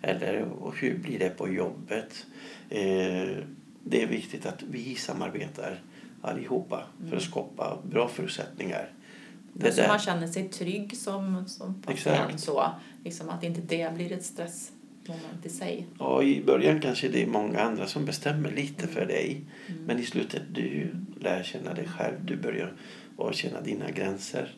Eller 0.01 0.41
och 0.41 0.77
hur 0.77 0.97
blir 0.97 1.19
det 1.19 1.29
på 1.29 1.49
jobbet? 1.49 2.25
Eh, 2.69 3.38
Det 3.84 4.03
är 4.03 4.08
viktigt 4.08 4.45
att 4.45 4.63
vi 4.63 4.95
samarbetar 4.95 5.79
allihopa 6.21 6.84
för 7.10 7.17
att 7.17 7.23
skapa 7.23 7.77
bra 7.84 8.08
förutsättningar. 8.08 8.89
Det 9.53 9.71
Så 9.71 9.81
där- 9.81 9.88
man 9.88 9.99
känner 9.99 10.27
sig 10.27 10.49
trygg 10.49 10.97
som, 10.97 11.47
som 11.47 11.81
patient. 11.81 12.39
Så, 12.39 12.71
liksom 13.03 13.29
att 13.29 13.43
inte 13.43 13.62
det 13.62 13.93
blir 13.95 14.12
ett 14.12 14.23
stressmoment 14.25 15.45
i 15.45 15.49
sig. 15.49 15.88
Ja, 15.99 16.23
i 16.23 16.43
början 16.43 16.79
kanske 16.81 17.07
det 17.09 17.23
är 17.23 17.27
många 17.27 17.59
andra 17.59 17.88
som 17.88 18.05
bestämmer 18.05 18.51
lite 18.51 18.88
för 18.88 19.05
dig. 19.05 19.41
Mm. 19.67 19.83
Men 19.83 19.99
i 19.99 20.03
slutet 20.03 20.41
du 20.51 20.95
lär 21.19 21.43
känna 21.43 21.73
dig 21.73 21.88
själv. 21.88 22.25
Du 22.25 22.35
börjar 22.38 22.73
att 23.17 23.35
känna 23.35 23.62
dina 23.62 23.91
gränser. 23.91 24.55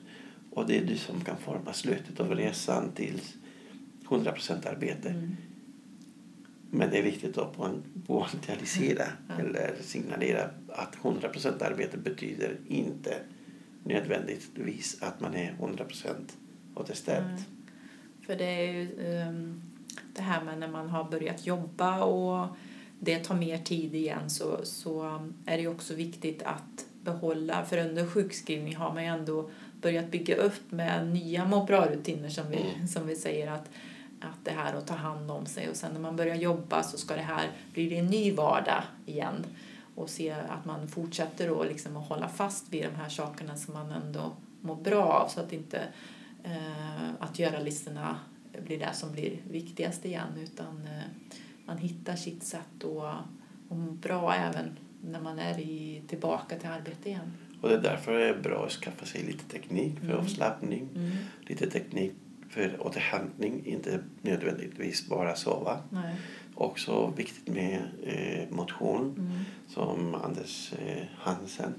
Och 0.52 0.68
det 0.68 0.78
är 0.78 0.86
du 0.86 0.98
som 0.98 1.22
kan 1.22 1.38
forma 1.38 1.74
slutet 1.74 2.20
av 2.20 2.36
resan 2.36 2.92
till 2.92 3.22
100% 4.10 4.68
arbete. 4.70 5.10
Mm. 5.10 5.36
Men 6.74 6.90
det 6.90 6.98
är 6.98 7.04
viktigt 7.04 7.38
att 7.38 7.56
poäng- 7.58 7.82
poängtera 8.08 9.04
Ja. 9.28 9.34
eller 9.40 9.74
signalera 9.82 10.50
att 10.68 10.96
100% 10.96 11.62
arbete 11.62 11.98
betyder 11.98 12.58
inte 12.68 13.16
nödvändigtvis 13.84 15.02
att 15.02 15.20
man 15.20 15.36
är 15.36 15.52
100% 15.60 16.14
återställd. 16.76 17.26
Nej. 17.28 17.44
För 18.26 18.36
det 18.36 18.46
är 18.46 18.72
ju 18.74 19.08
ehm, 19.08 19.62
det 20.14 20.22
här 20.22 20.44
med 20.44 20.60
när 20.60 20.68
man 20.68 20.90
har 20.90 21.04
börjat 21.04 21.46
jobba 21.46 22.04
och 22.04 22.48
det 23.00 23.20
tar 23.20 23.36
mer 23.36 23.58
tid 23.58 23.96
igen 23.96 24.30
så, 24.30 24.60
så 24.64 25.22
är 25.46 25.58
det 25.58 25.68
också 25.68 25.94
viktigt 25.96 26.44
att 26.44 26.86
behålla, 27.04 27.66
för 27.66 27.78
under 27.78 28.06
sjukskrivning 28.08 28.76
har 28.76 28.94
man 28.94 29.04
ju 29.04 29.10
ändå 29.10 29.50
börjat 29.82 30.12
bygga 30.12 30.36
upp 30.36 30.72
med 30.72 31.08
nya 31.08 31.46
må 31.46 31.66
bra-rutiner 31.66 32.30
som 32.30 32.50
vi, 32.50 32.58
Mm. 32.76 32.88
som 32.88 33.08
vi 33.08 33.16
säger 33.16 33.52
att, 33.52 33.70
att 34.20 34.46
det 34.46 34.52
här 34.52 34.74
att 34.74 34.88
ta 34.88 34.94
hand 34.94 35.32
om 35.32 35.46
sig 35.46 35.70
och 35.70 35.76
sen 35.76 35.94
när 35.94 36.00
man 36.00 36.16
börjar 36.16 36.36
jobba 36.36 36.84
så 36.84 36.98
ska 36.98 37.16
det 37.16 37.22
här 37.22 37.52
bli 37.74 37.98
en 37.98 38.06
ny 38.06 38.32
vardag 38.32 38.84
igen 39.06 39.46
och 39.96 40.10
se 40.10 40.32
att 40.32 40.66
man 40.66 40.88
fortsätter 40.88 41.48
då 41.48 41.64
liksom 41.64 41.98
att 41.98 42.08
hålla 42.08 42.30
fast 42.30 42.74
vid 42.74 42.84
de 42.84 42.96
här 42.96 43.10
sakerna 43.10 43.56
som 43.56 43.74
man 43.74 43.92
ändå 43.92 44.32
mår 44.62 44.76
bra 44.76 45.04
av 45.04 45.28
så 45.28 45.40
att 45.40 45.54
inte 45.54 45.88
eh, 46.44 47.10
att 47.20 47.40
göra 47.40 47.60
listorna 47.60 48.20
blir 48.66 48.80
det 48.80 48.94
som 48.94 49.12
blir 49.12 49.42
viktigast 49.50 50.06
igen 50.06 50.28
utan 50.38 50.88
eh, 50.88 51.04
man 51.66 51.78
hittar 51.78 52.16
sitt 52.16 52.44
sätt 52.44 52.84
att 52.84 53.04
att 53.72 53.78
må 53.78 53.92
bra 53.92 54.34
även 54.34 54.78
när 55.04 55.22
man 55.22 55.40
är 55.40 55.60
i, 55.60 56.02
tillbaka 56.08 56.56
till 56.60 56.70
arbete 56.70 57.10
igen. 57.10 57.34
Och 57.62 57.70
det 57.70 57.76
är 57.76 57.82
därför 57.82 58.14
det 58.14 58.30
är 58.30 58.38
bra 58.42 58.66
att 58.66 58.72
skaffa 58.72 59.06
sig 59.06 59.24
lite 59.24 59.44
teknik 59.44 60.00
för 60.00 60.06
Mm. 60.06 60.18
avslappning. 60.20 60.90
Mm. 60.96 61.12
lite 61.42 61.70
teknik 61.70 62.14
för 62.50 62.86
återhämtning, 62.88 63.66
inte 63.66 64.00
nödvändigtvis 64.22 65.08
bara 65.10 65.36
sova. 65.36 65.80
Nej. 65.90 66.16
Också 66.62 67.14
viktigt 67.18 67.48
med 67.48 67.82
eh, 68.04 68.56
motion 68.56 69.16
Mm. 69.18 69.32
som 69.68 70.16
Anders 70.16 70.74
eh, 70.74 71.04
Hansen 71.18 71.74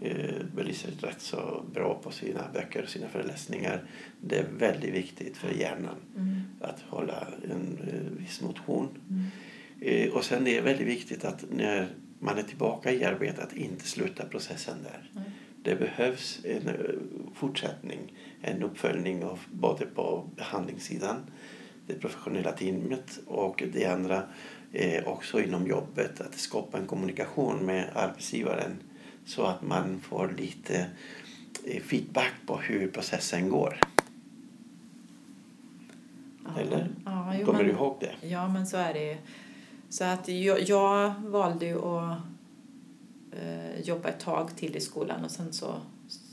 eh, 0.00 0.34
belyser 0.54 0.90
rätt 1.00 1.20
så 1.20 1.64
bra 1.74 2.00
på 2.02 2.10
sina 2.10 2.40
böcker 2.54 2.82
och 2.82 2.88
sina 2.88 3.08
föreläsningar. 3.08 3.84
Det 4.20 4.38
är 4.38 4.46
väldigt 4.58 4.94
viktigt 4.94 5.36
för 5.36 5.50
hjärnan 5.52 5.96
Mm. 6.16 6.40
att 6.60 6.80
hålla 6.88 7.26
en 7.50 7.78
eh, 7.92 8.18
viss 8.22 8.40
motion. 8.40 8.88
Mm. 9.10 9.24
Eh, 9.80 10.12
och 10.14 10.24
sen 10.24 10.44
det 10.44 10.58
är 10.58 10.62
väldigt 10.62 10.86
viktigt 10.86 11.24
att 11.24 11.44
när 11.50 11.88
man 12.18 12.38
är 12.38 12.42
tillbaka 12.42 12.92
i 12.92 13.04
arbetet, 13.04 13.38
att 13.44 13.52
inte 13.56 13.86
sluta 13.86 14.24
processen 14.28 14.76
där. 14.82 15.10
Det 15.62 15.74
behövs 15.76 16.40
en 16.44 16.68
eh, 16.68 16.74
fortsättning, 17.34 18.12
en 18.40 18.62
uppföljning 18.62 19.24
av 19.24 19.40
både 19.52 19.86
på 19.86 20.30
behandlingssidan, 20.36 21.16
det 21.86 21.94
professionella 21.94 22.52
teamet 22.52 23.20
och 23.26 23.62
det 23.72 23.86
andra 23.86 24.22
eh, 24.72 25.04
också 25.06 25.40
inom 25.40 25.66
jobbet, 25.66 26.20
att 26.20 26.34
skapa 26.34 26.78
en 26.78 26.86
kommunikation 26.86 27.66
med 27.66 27.90
arbetsgivaren 27.94 28.76
så 29.24 29.42
att 29.42 29.62
man 29.62 30.00
får 30.00 30.34
lite 30.38 30.86
eh, 31.64 31.82
feedback 31.82 32.32
på 32.46 32.56
hur 32.56 32.88
processen 32.88 33.48
går. 33.48 33.78
Ja. 36.44 36.60
Eller? 36.60 36.88
Ja, 37.04 37.34
jo, 37.38 37.46
Kommer 37.46 37.58
men, 37.58 37.68
du 37.68 37.72
ihåg 37.72 37.96
det? 38.00 38.28
Ja, 38.28 38.48
men 38.48 38.66
så 38.66 38.76
är 38.76 38.94
det 38.94 39.12
ju. 39.12 39.16
Så 39.88 40.04
att 40.04 40.28
jag, 40.28 40.60
jag 40.60 41.14
valde 41.20 41.66
ju 41.66 41.78
att 41.78 42.18
eh, 43.32 43.80
jobba 43.80 44.08
ett 44.08 44.20
tag 44.20 44.56
till 44.56 44.76
i 44.76 44.80
skolan 44.80 45.24
och 45.24 45.30
sen 45.30 45.52
så 45.52 45.80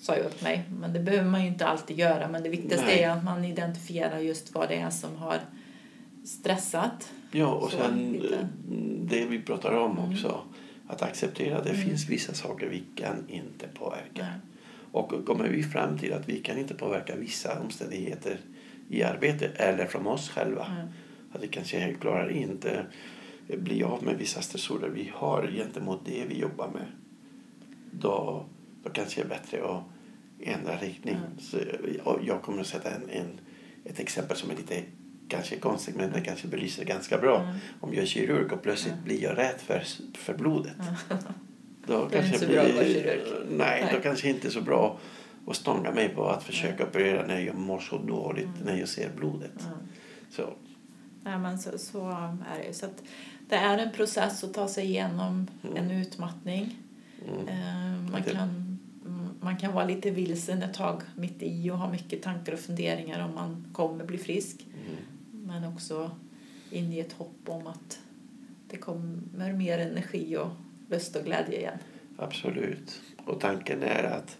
sa 0.09 0.15
jag 0.17 0.25
upp 0.25 0.41
mig. 0.41 0.63
Men 0.79 0.93
det 0.93 0.99
behöver 0.99 1.29
man 1.29 1.41
ju 1.41 1.47
inte 1.47 1.65
alltid 1.65 1.99
göra. 1.99 2.27
Men 2.27 2.43
det 2.43 2.49
viktigaste 2.49 2.85
Nej. 2.85 3.03
är 3.03 3.09
att 3.09 3.23
man 3.23 3.45
identifierar 3.45 4.19
just 4.19 4.53
vad 4.55 4.69
det 4.69 4.75
är 4.75 4.89
som 4.89 5.15
har 5.15 5.39
stressat. 6.25 7.11
Ja, 7.31 7.47
och 7.47 7.71
Så, 7.71 7.77
sen 7.77 8.15
eh, 8.15 8.45
det 9.01 9.25
vi 9.25 9.41
pratar 9.41 9.71
om 9.73 9.97
Mm. 9.97 10.11
också. 10.11 10.41
Att 10.87 11.01
acceptera 11.01 11.57
att 11.57 11.63
det 11.63 11.69
Mm. 11.69 11.85
finns 11.87 12.09
vissa 12.09 12.33
saker 12.33 12.67
vi 12.69 12.83
kan 12.95 13.15
inte 13.27 13.67
påverka. 13.67 14.03
Nej. 14.21 14.39
Och 14.91 15.25
kommer 15.25 15.47
vi 15.49 15.63
fram 15.63 15.97
till 15.97 16.13
att 16.13 16.29
vi 16.29 16.39
kan 16.39 16.57
inte 16.57 16.73
påverka 16.73 17.15
vissa 17.15 17.59
omständigheter 17.59 18.39
i 18.89 19.03
arbetet 19.03 19.55
eller 19.55 19.85
från 19.85 20.07
oss 20.07 20.29
själva. 20.29 20.65
Mm. 20.65 20.87
Att 21.33 21.43
vi 21.43 21.47
kanske 21.47 21.93
klarar 21.93 22.29
inte 22.31 22.85
bli 23.57 23.83
av 23.83 24.03
med 24.03 24.17
vissa 24.17 24.41
stressorer 24.41 24.89
vi 24.89 25.11
har 25.15 25.47
gentemot 25.47 25.99
det 26.05 26.25
vi 26.27 26.39
jobbar 26.39 26.67
med. 26.67 26.85
Då, 27.91 28.45
då 28.83 28.89
kanske 28.89 29.21
det 29.21 29.25
är 29.25 29.29
bättre 29.29 29.63
att 29.69 29.83
ändra 30.43 30.77
riktning. 30.77 31.15
Mm. 31.15 31.39
Så, 31.39 31.57
jag 32.25 32.41
kommer 32.41 32.61
att 32.61 32.67
sätta 32.67 32.89
en, 32.91 33.09
en, 33.09 33.39
ett 33.85 33.99
exempel 33.99 34.37
som 34.37 34.51
är 34.51 34.55
lite 34.55 34.83
kanske 35.27 35.55
konstigt 35.59 35.95
men 35.95 36.11
det 36.11 36.21
kanske 36.21 36.47
belyser 36.47 36.85
ganska 36.85 37.17
bra. 37.17 37.39
Mm. 37.43 37.55
Om 37.79 37.93
jag 37.93 38.01
är 38.03 38.07
kirurg 38.07 38.51
och 38.53 38.61
plötsligt 38.63 38.93
Mm. 38.93 39.05
blir 39.05 39.23
jag 39.23 39.37
rädd 39.37 39.55
för, 39.57 39.83
för 40.13 40.33
blodet. 40.33 40.73
Då 41.87 42.07
Det 42.11 42.17
är 42.17 42.23
inte 42.25 42.29
kanske 42.29 42.39
så 42.39 42.51
bra 42.53 42.61
att 42.61 42.73
vara 42.75 42.83
blir- 42.83 42.93
kirurg. 42.93 43.21
Nej, 43.49 43.81
Nej. 43.83 43.93
då 43.95 44.01
kanske 44.01 44.29
inte 44.29 44.47
är 44.47 44.51
så 44.51 44.61
bra 44.61 44.99
att 45.47 45.55
stånga 45.55 45.91
mig 45.91 46.09
på 46.09 46.29
att 46.29 46.43
försöka 46.43 46.83
operera 46.83 47.27
när 47.27 47.39
jag 47.39 47.55
mår 47.55 47.79
så 47.79 47.97
dåligt 47.97 48.45
Mm. 48.45 48.59
när 48.65 48.77
jag 48.79 48.89
ser 48.89 49.09
blodet. 49.15 49.61
Mm. 49.65 49.77
Så, 50.31 50.53
Nej, 51.23 51.37
men 51.39 51.59
så, 51.59 51.77
så 51.77 52.09
är 52.09 52.59
det 52.59 52.67
ju. 52.67 52.73
Så 52.73 52.85
det 53.49 53.55
är 53.55 53.77
en 53.77 53.91
process 53.91 54.43
att 54.43 54.53
ta 54.53 54.67
sig 54.67 54.85
igenom 54.85 55.47
Mm. 55.63 55.77
en 55.77 55.91
utmattning. 55.91 56.75
mm. 57.27 57.47
Eh, 57.47 58.11
Man 58.11 58.23
kan, 58.23 58.35
mm, 58.49 58.68
man 59.39 59.57
kan 59.57 59.73
vara 59.73 59.85
lite 59.85 60.11
vilsen 60.11 60.63
ett 60.63 60.73
tag 60.73 61.01
mitt 61.15 61.43
i 61.43 61.71
och 61.71 61.77
ha 61.77 61.91
mycket 61.91 62.21
tankar 62.21 62.53
och 62.53 62.59
funderingar 62.59 63.25
om 63.25 63.35
man 63.35 63.65
kommer 63.73 64.05
bli 64.05 64.17
frisk. 64.17 64.67
Mm. 64.73 64.97
Men 65.47 65.73
också 65.73 66.11
inge 66.71 66.99
ett 67.01 67.13
hopp 67.13 67.41
om 67.45 67.67
att 67.67 67.99
det 68.67 68.77
kommer 68.77 69.53
mer 69.53 69.79
energi 69.79 70.37
och 70.37 70.49
lust 70.89 71.15
och 71.15 71.23
glädje 71.23 71.59
igen. 71.59 71.77
Absolut. 72.17 73.01
Och 73.25 73.39
tanken 73.39 73.83
är 73.83 74.03
att 74.03 74.37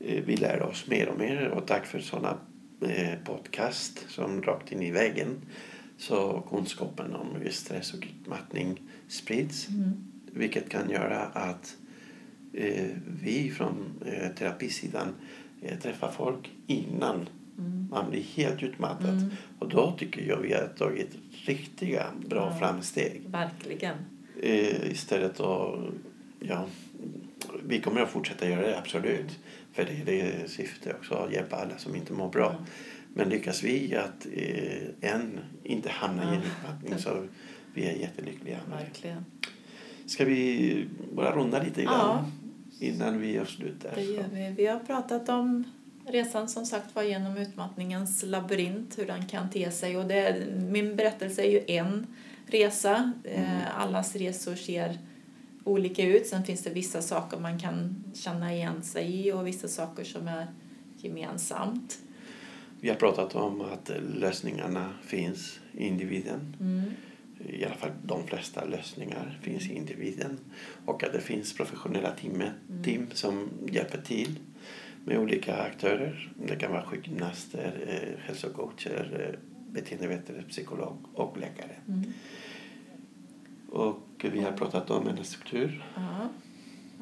eh, 0.00 0.24
vi 0.24 0.36
lär 0.36 0.62
oss 0.62 0.86
mer 0.86 1.08
och 1.08 1.18
mer. 1.18 1.48
Och 1.48 1.66
tack 1.66 1.86
för 1.86 1.98
sådana 1.98 2.38
eh, 2.80 3.18
podcast 3.24 4.06
som 4.08 4.42
rakt 4.42 4.72
in 4.72 4.82
i 4.82 4.90
väggen. 4.90 5.36
Så 5.98 6.42
kunskapen 6.50 7.14
om 7.14 7.28
stress 7.50 7.94
och 7.94 8.06
utmattning 8.20 8.80
sprids. 9.08 9.68
Vilket 10.32 10.68
kan 10.68 10.90
göra 10.90 11.18
att 11.18 11.76
vi 13.22 13.50
från 13.56 13.84
eh, 14.06 14.28
terapisidan 14.38 15.08
eh, 15.62 15.78
träffar 15.78 16.10
folk 16.10 16.50
innan 16.66 17.28
Mm. 17.58 17.88
man 17.90 18.10
blir 18.10 18.22
helt 18.22 18.62
utmattad. 18.62 19.08
Mm. 19.18 19.30
Och 19.58 19.68
då 19.68 19.94
tycker 19.98 20.22
jag 20.28 20.36
vi 20.40 20.52
har 20.52 20.68
tagit 20.78 21.10
riktiga 21.46 22.06
bra 22.26 22.50
Ja. 22.52 22.58
framsteg. 22.58 23.22
Verkligen. 23.26 23.96
Eh, 24.42 24.90
istället 24.90 25.40
att, 25.40 25.78
ja, 26.40 26.66
vi 27.66 27.80
kommer 27.80 28.00
att 28.00 28.10
fortsätta 28.10 28.48
göra 28.48 28.60
det 28.66 28.78
absolut. 28.78 29.38
För 29.72 29.84
det 29.84 30.00
är 30.00 30.04
det 30.04 30.50
syfte 30.50 30.94
också, 30.94 31.14
att 31.14 31.32
hjälpa 31.32 31.56
alla 31.56 31.78
som 31.78 31.96
inte 31.96 32.12
mår 32.12 32.28
bra. 32.28 32.50
Mm. 32.50 32.62
Men 33.14 33.28
lyckas 33.28 33.62
vi 33.62 33.96
att 33.96 34.26
eh, 34.32 35.10
än 35.14 35.38
inte 35.64 35.90
hamna 35.90 36.22
i 36.24 36.26
en 36.26 36.32
Ja. 36.34 36.40
utmattning 36.48 36.98
så 36.98 37.24
vi 37.74 37.84
är 37.86 37.92
jättelyckliga. 37.96 38.58
Verkligen. 38.70 39.24
Ska 40.06 40.24
vi 40.24 40.84
bara 41.14 41.36
runda 41.36 41.62
lite 41.62 41.82
Ja, 41.82 41.90
grann 41.90 42.32
innan 42.78 43.20
vi 43.20 43.38
avslutar? 43.38 43.92
det 43.94 44.02
gör 44.02 44.28
vi. 44.32 44.54
Vi 44.56 44.66
har 44.66 44.78
pratat 44.78 45.28
om 45.28 45.64
resan 46.06 46.48
som 46.48 46.66
sagt 46.66 46.94
var 46.94 47.02
genom 47.02 47.36
utmattningens 47.36 48.22
labyrint, 48.22 48.98
hur 48.98 49.06
den 49.06 49.26
kan 49.26 49.50
te 49.50 49.70
sig. 49.70 49.96
Och 49.96 50.06
det, 50.06 50.46
min 50.70 50.96
berättelse 50.96 51.42
är 51.42 51.50
ju 51.50 51.64
en 51.66 52.06
resa. 52.46 53.12
Mm. 53.24 53.42
Eh, 53.42 53.80
Allas 53.80 54.16
resor 54.16 54.54
ser 54.54 54.98
olika 55.64 56.02
ut. 56.06 56.26
Sen 56.26 56.44
finns 56.44 56.62
det 56.62 56.70
vissa 56.70 57.02
saker 57.02 57.38
man 57.38 57.58
kan 57.58 58.04
känna 58.14 58.54
igen 58.54 58.82
sig 58.82 59.26
i 59.26 59.32
och 59.32 59.46
vissa 59.46 59.68
saker 59.68 60.04
som 60.04 60.28
är 60.28 60.46
gemensamt. 60.96 61.98
Vi 62.80 62.88
har 62.88 62.96
pratat 62.96 63.34
om 63.34 63.60
att 63.60 63.90
lösningarna 64.14 64.90
finns 65.02 65.60
i 65.72 65.86
individen. 65.86 66.56
Mm. 66.60 66.90
I 67.38 67.64
alla 67.64 67.74
fall 67.74 67.90
de 68.02 68.26
flesta 68.26 68.64
lösningar 68.64 69.38
finns 69.42 69.66
i 69.66 69.74
individen. 69.74 70.38
Och 70.84 71.04
att 71.04 71.12
det 71.12 71.20
finns 71.20 71.54
professionella 71.56 72.10
team, 72.10 72.34
Mm. 72.34 72.82
team 72.82 73.06
som 73.12 73.48
hjälper 73.70 74.00
till 74.02 74.38
med 75.04 75.18
olika 75.18 75.56
aktörer. 75.56 76.32
Det 76.48 76.56
kan 76.56 76.72
vara 76.72 76.86
sjukgymnaster, 76.86 77.72
eh, 77.86 78.26
hälsocoacher, 78.26 79.30
eh, 79.32 79.38
beteendevetare, 79.72 80.42
psykolog 80.42 80.96
och 81.14 81.38
läkare. 81.38 81.76
Mm. 81.88 82.12
Och 83.70 84.26
vi 84.32 84.40
har 84.40 84.52
pratat 84.52 84.90
om 84.90 85.08
en 85.08 85.24
struktur. 85.24 85.84
Ja, 85.94 86.28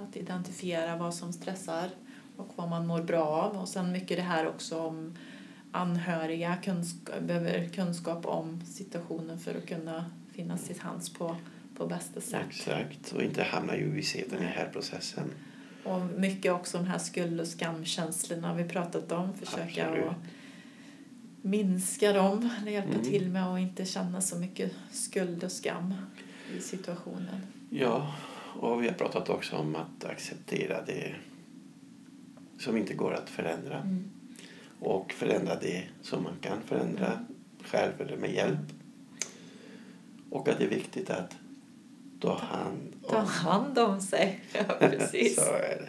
att 0.03 0.17
identifiera 0.17 0.97
vad 0.97 1.15
som 1.15 1.33
stressar 1.33 1.91
och 2.37 2.49
vad 2.57 2.69
man 2.69 2.87
mår 2.87 3.03
bra 3.03 3.25
av. 3.25 3.57
Och 3.57 3.69
sen 3.69 3.93
mycket 3.93 4.17
det 4.17 4.23
här 4.23 4.47
också 4.49 4.79
om 4.79 5.17
anhöriga 5.73 6.57
kunskap, 6.57 7.21
behöver 7.21 7.69
kunskap 7.69 8.27
om 8.27 8.61
situationen 8.65 9.39
för 9.39 9.55
att 9.55 9.67
kunna 9.67 10.05
finnas 10.35 10.65
till 10.67 10.81
hands 10.81 11.13
på, 11.13 11.37
på 11.77 11.87
bästa 11.87 12.21
sätt. 12.21 12.47
Exakt. 12.49 13.13
Och 13.13 13.23
inte 13.23 13.43
hamna 13.43 13.77
i 13.77 13.87
ovissheten 13.91 14.39
i 14.39 14.43
den 14.43 14.53
här 14.53 14.69
processen. 14.73 15.31
Och 15.85 16.01
mycket 16.05 16.53
också 16.53 16.79
de 16.79 16.87
här 16.87 16.99
skuld 16.99 17.41
och 17.41 17.47
skamkänslorna 17.47 18.55
vi 18.55 18.65
pratat 18.65 19.13
om. 19.13 19.35
Försöka 19.35 19.87
Absolut. 19.89 20.07
att 20.09 20.17
minska 21.43 22.13
dem, 22.13 22.51
eller 22.61 22.73
hjälpa 22.73 22.93
Mm. 22.95 23.05
till 23.05 23.29
med 23.29 23.47
att 23.47 23.61
inte 23.61 23.85
känna 23.85 24.21
så 24.21 24.37
mycket 24.39 24.73
skuld 24.93 25.45
och 25.45 25.53
skam 25.53 25.95
i 26.57 26.61
situationen. 26.61 27.41
Ja, 27.71 28.15
och 28.61 28.83
vi 28.83 28.87
har 28.89 28.95
pratat 28.95 29.29
också 29.29 29.57
om 29.57 29.77
att 29.77 30.05
acceptera 30.05 30.85
det 30.87 31.15
som 32.59 32.77
inte 32.77 32.95
går 32.95 33.15
att 33.15 33.31
förändra. 33.31 33.81
Mm. 33.81 34.11
och 34.81 35.13
förändra 35.13 35.55
det 35.61 35.85
som 36.03 36.23
man 36.23 36.33
kan 36.41 36.63
förändra 36.67 37.25
själv 37.65 37.93
eller 38.01 38.17
med 38.17 38.33
hjälp. 38.35 38.74
Och 40.35 40.49
att 40.49 40.59
det 40.59 40.65
är 40.65 40.69
viktigt 40.69 41.11
att 41.11 41.37
ta 42.21 42.39
hand 42.39 42.93
Ta 43.09 43.19
om... 43.19 43.27
hand 43.27 43.79
om 43.79 44.01
sig. 44.01 44.41
Ja, 44.53 44.65
precis. 44.79 45.37
så 45.37 45.53
är 45.53 45.89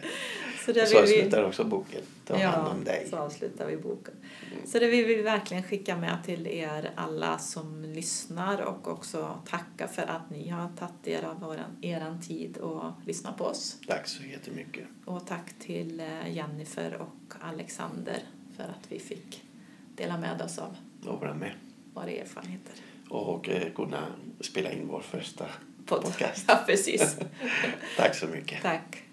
Så 0.66 0.72
där 0.72 0.82
Och 0.82 0.88
så 0.88 1.00
vill 1.00 1.08
vi- 1.10 1.16
avslutar 1.18 1.44
också 1.44 1.64
boken. 1.64 2.00
Ta 2.24 2.36
hand 2.38 2.68
om 2.68 2.84
dig. 2.84 3.06
så 3.10 3.16
avslutar 3.16 3.66
vi 3.66 3.76
boken. 3.76 4.14
Mm. 4.52 4.66
Så 4.66 4.78
det 4.78 4.86
vill 4.86 5.06
vi 5.06 5.22
verkligen 5.22 5.62
skicka 5.62 5.96
med 5.96 6.18
till 6.24 6.46
er 6.46 6.90
alla 6.94 7.38
som 7.38 7.82
lyssnar 7.84 8.60
och 8.60 8.88
också 8.88 9.38
tacka 9.48 9.88
för 9.88 10.02
att 10.02 10.30
ni 10.30 10.48
har 10.48 10.68
tagit 10.78 11.06
er 11.06 11.22
av 11.24 11.40
våran, 11.40 11.76
eran 11.82 12.20
tid 12.22 12.56
och 12.56 12.92
lyssnat 13.06 13.36
på 13.38 13.44
oss. 13.44 13.76
Tack 13.86 14.06
så 14.08 14.22
jättemycket. 14.22 14.84
Och 15.04 15.26
tack 15.26 15.54
till 15.58 16.00
eh, 16.00 16.32
Jennifer 16.34 16.94
och 16.94 17.34
Alexander 17.40 18.18
för 18.56 18.64
att 18.64 18.86
vi 18.92 18.98
fick 18.98 19.42
dela 19.96 20.18
med 20.18 20.42
oss 20.42 20.58
av 20.58 20.76
vara 21.20 21.34
med. 21.34 21.52
våra 21.94 22.10
erfarenheter. 22.10 22.74
Och 23.08 23.48
eh, 23.48 23.72
kunna 23.74 24.06
spela 24.40 24.72
in 24.72 24.88
vår 24.88 25.00
första 25.00 25.46
podcast. 25.86 26.44
Ja, 26.48 26.62
precis. 26.66 27.18
Tack 27.96 28.14
så 28.14 28.26
mycket. 28.26 28.62
Tack. 28.62 29.05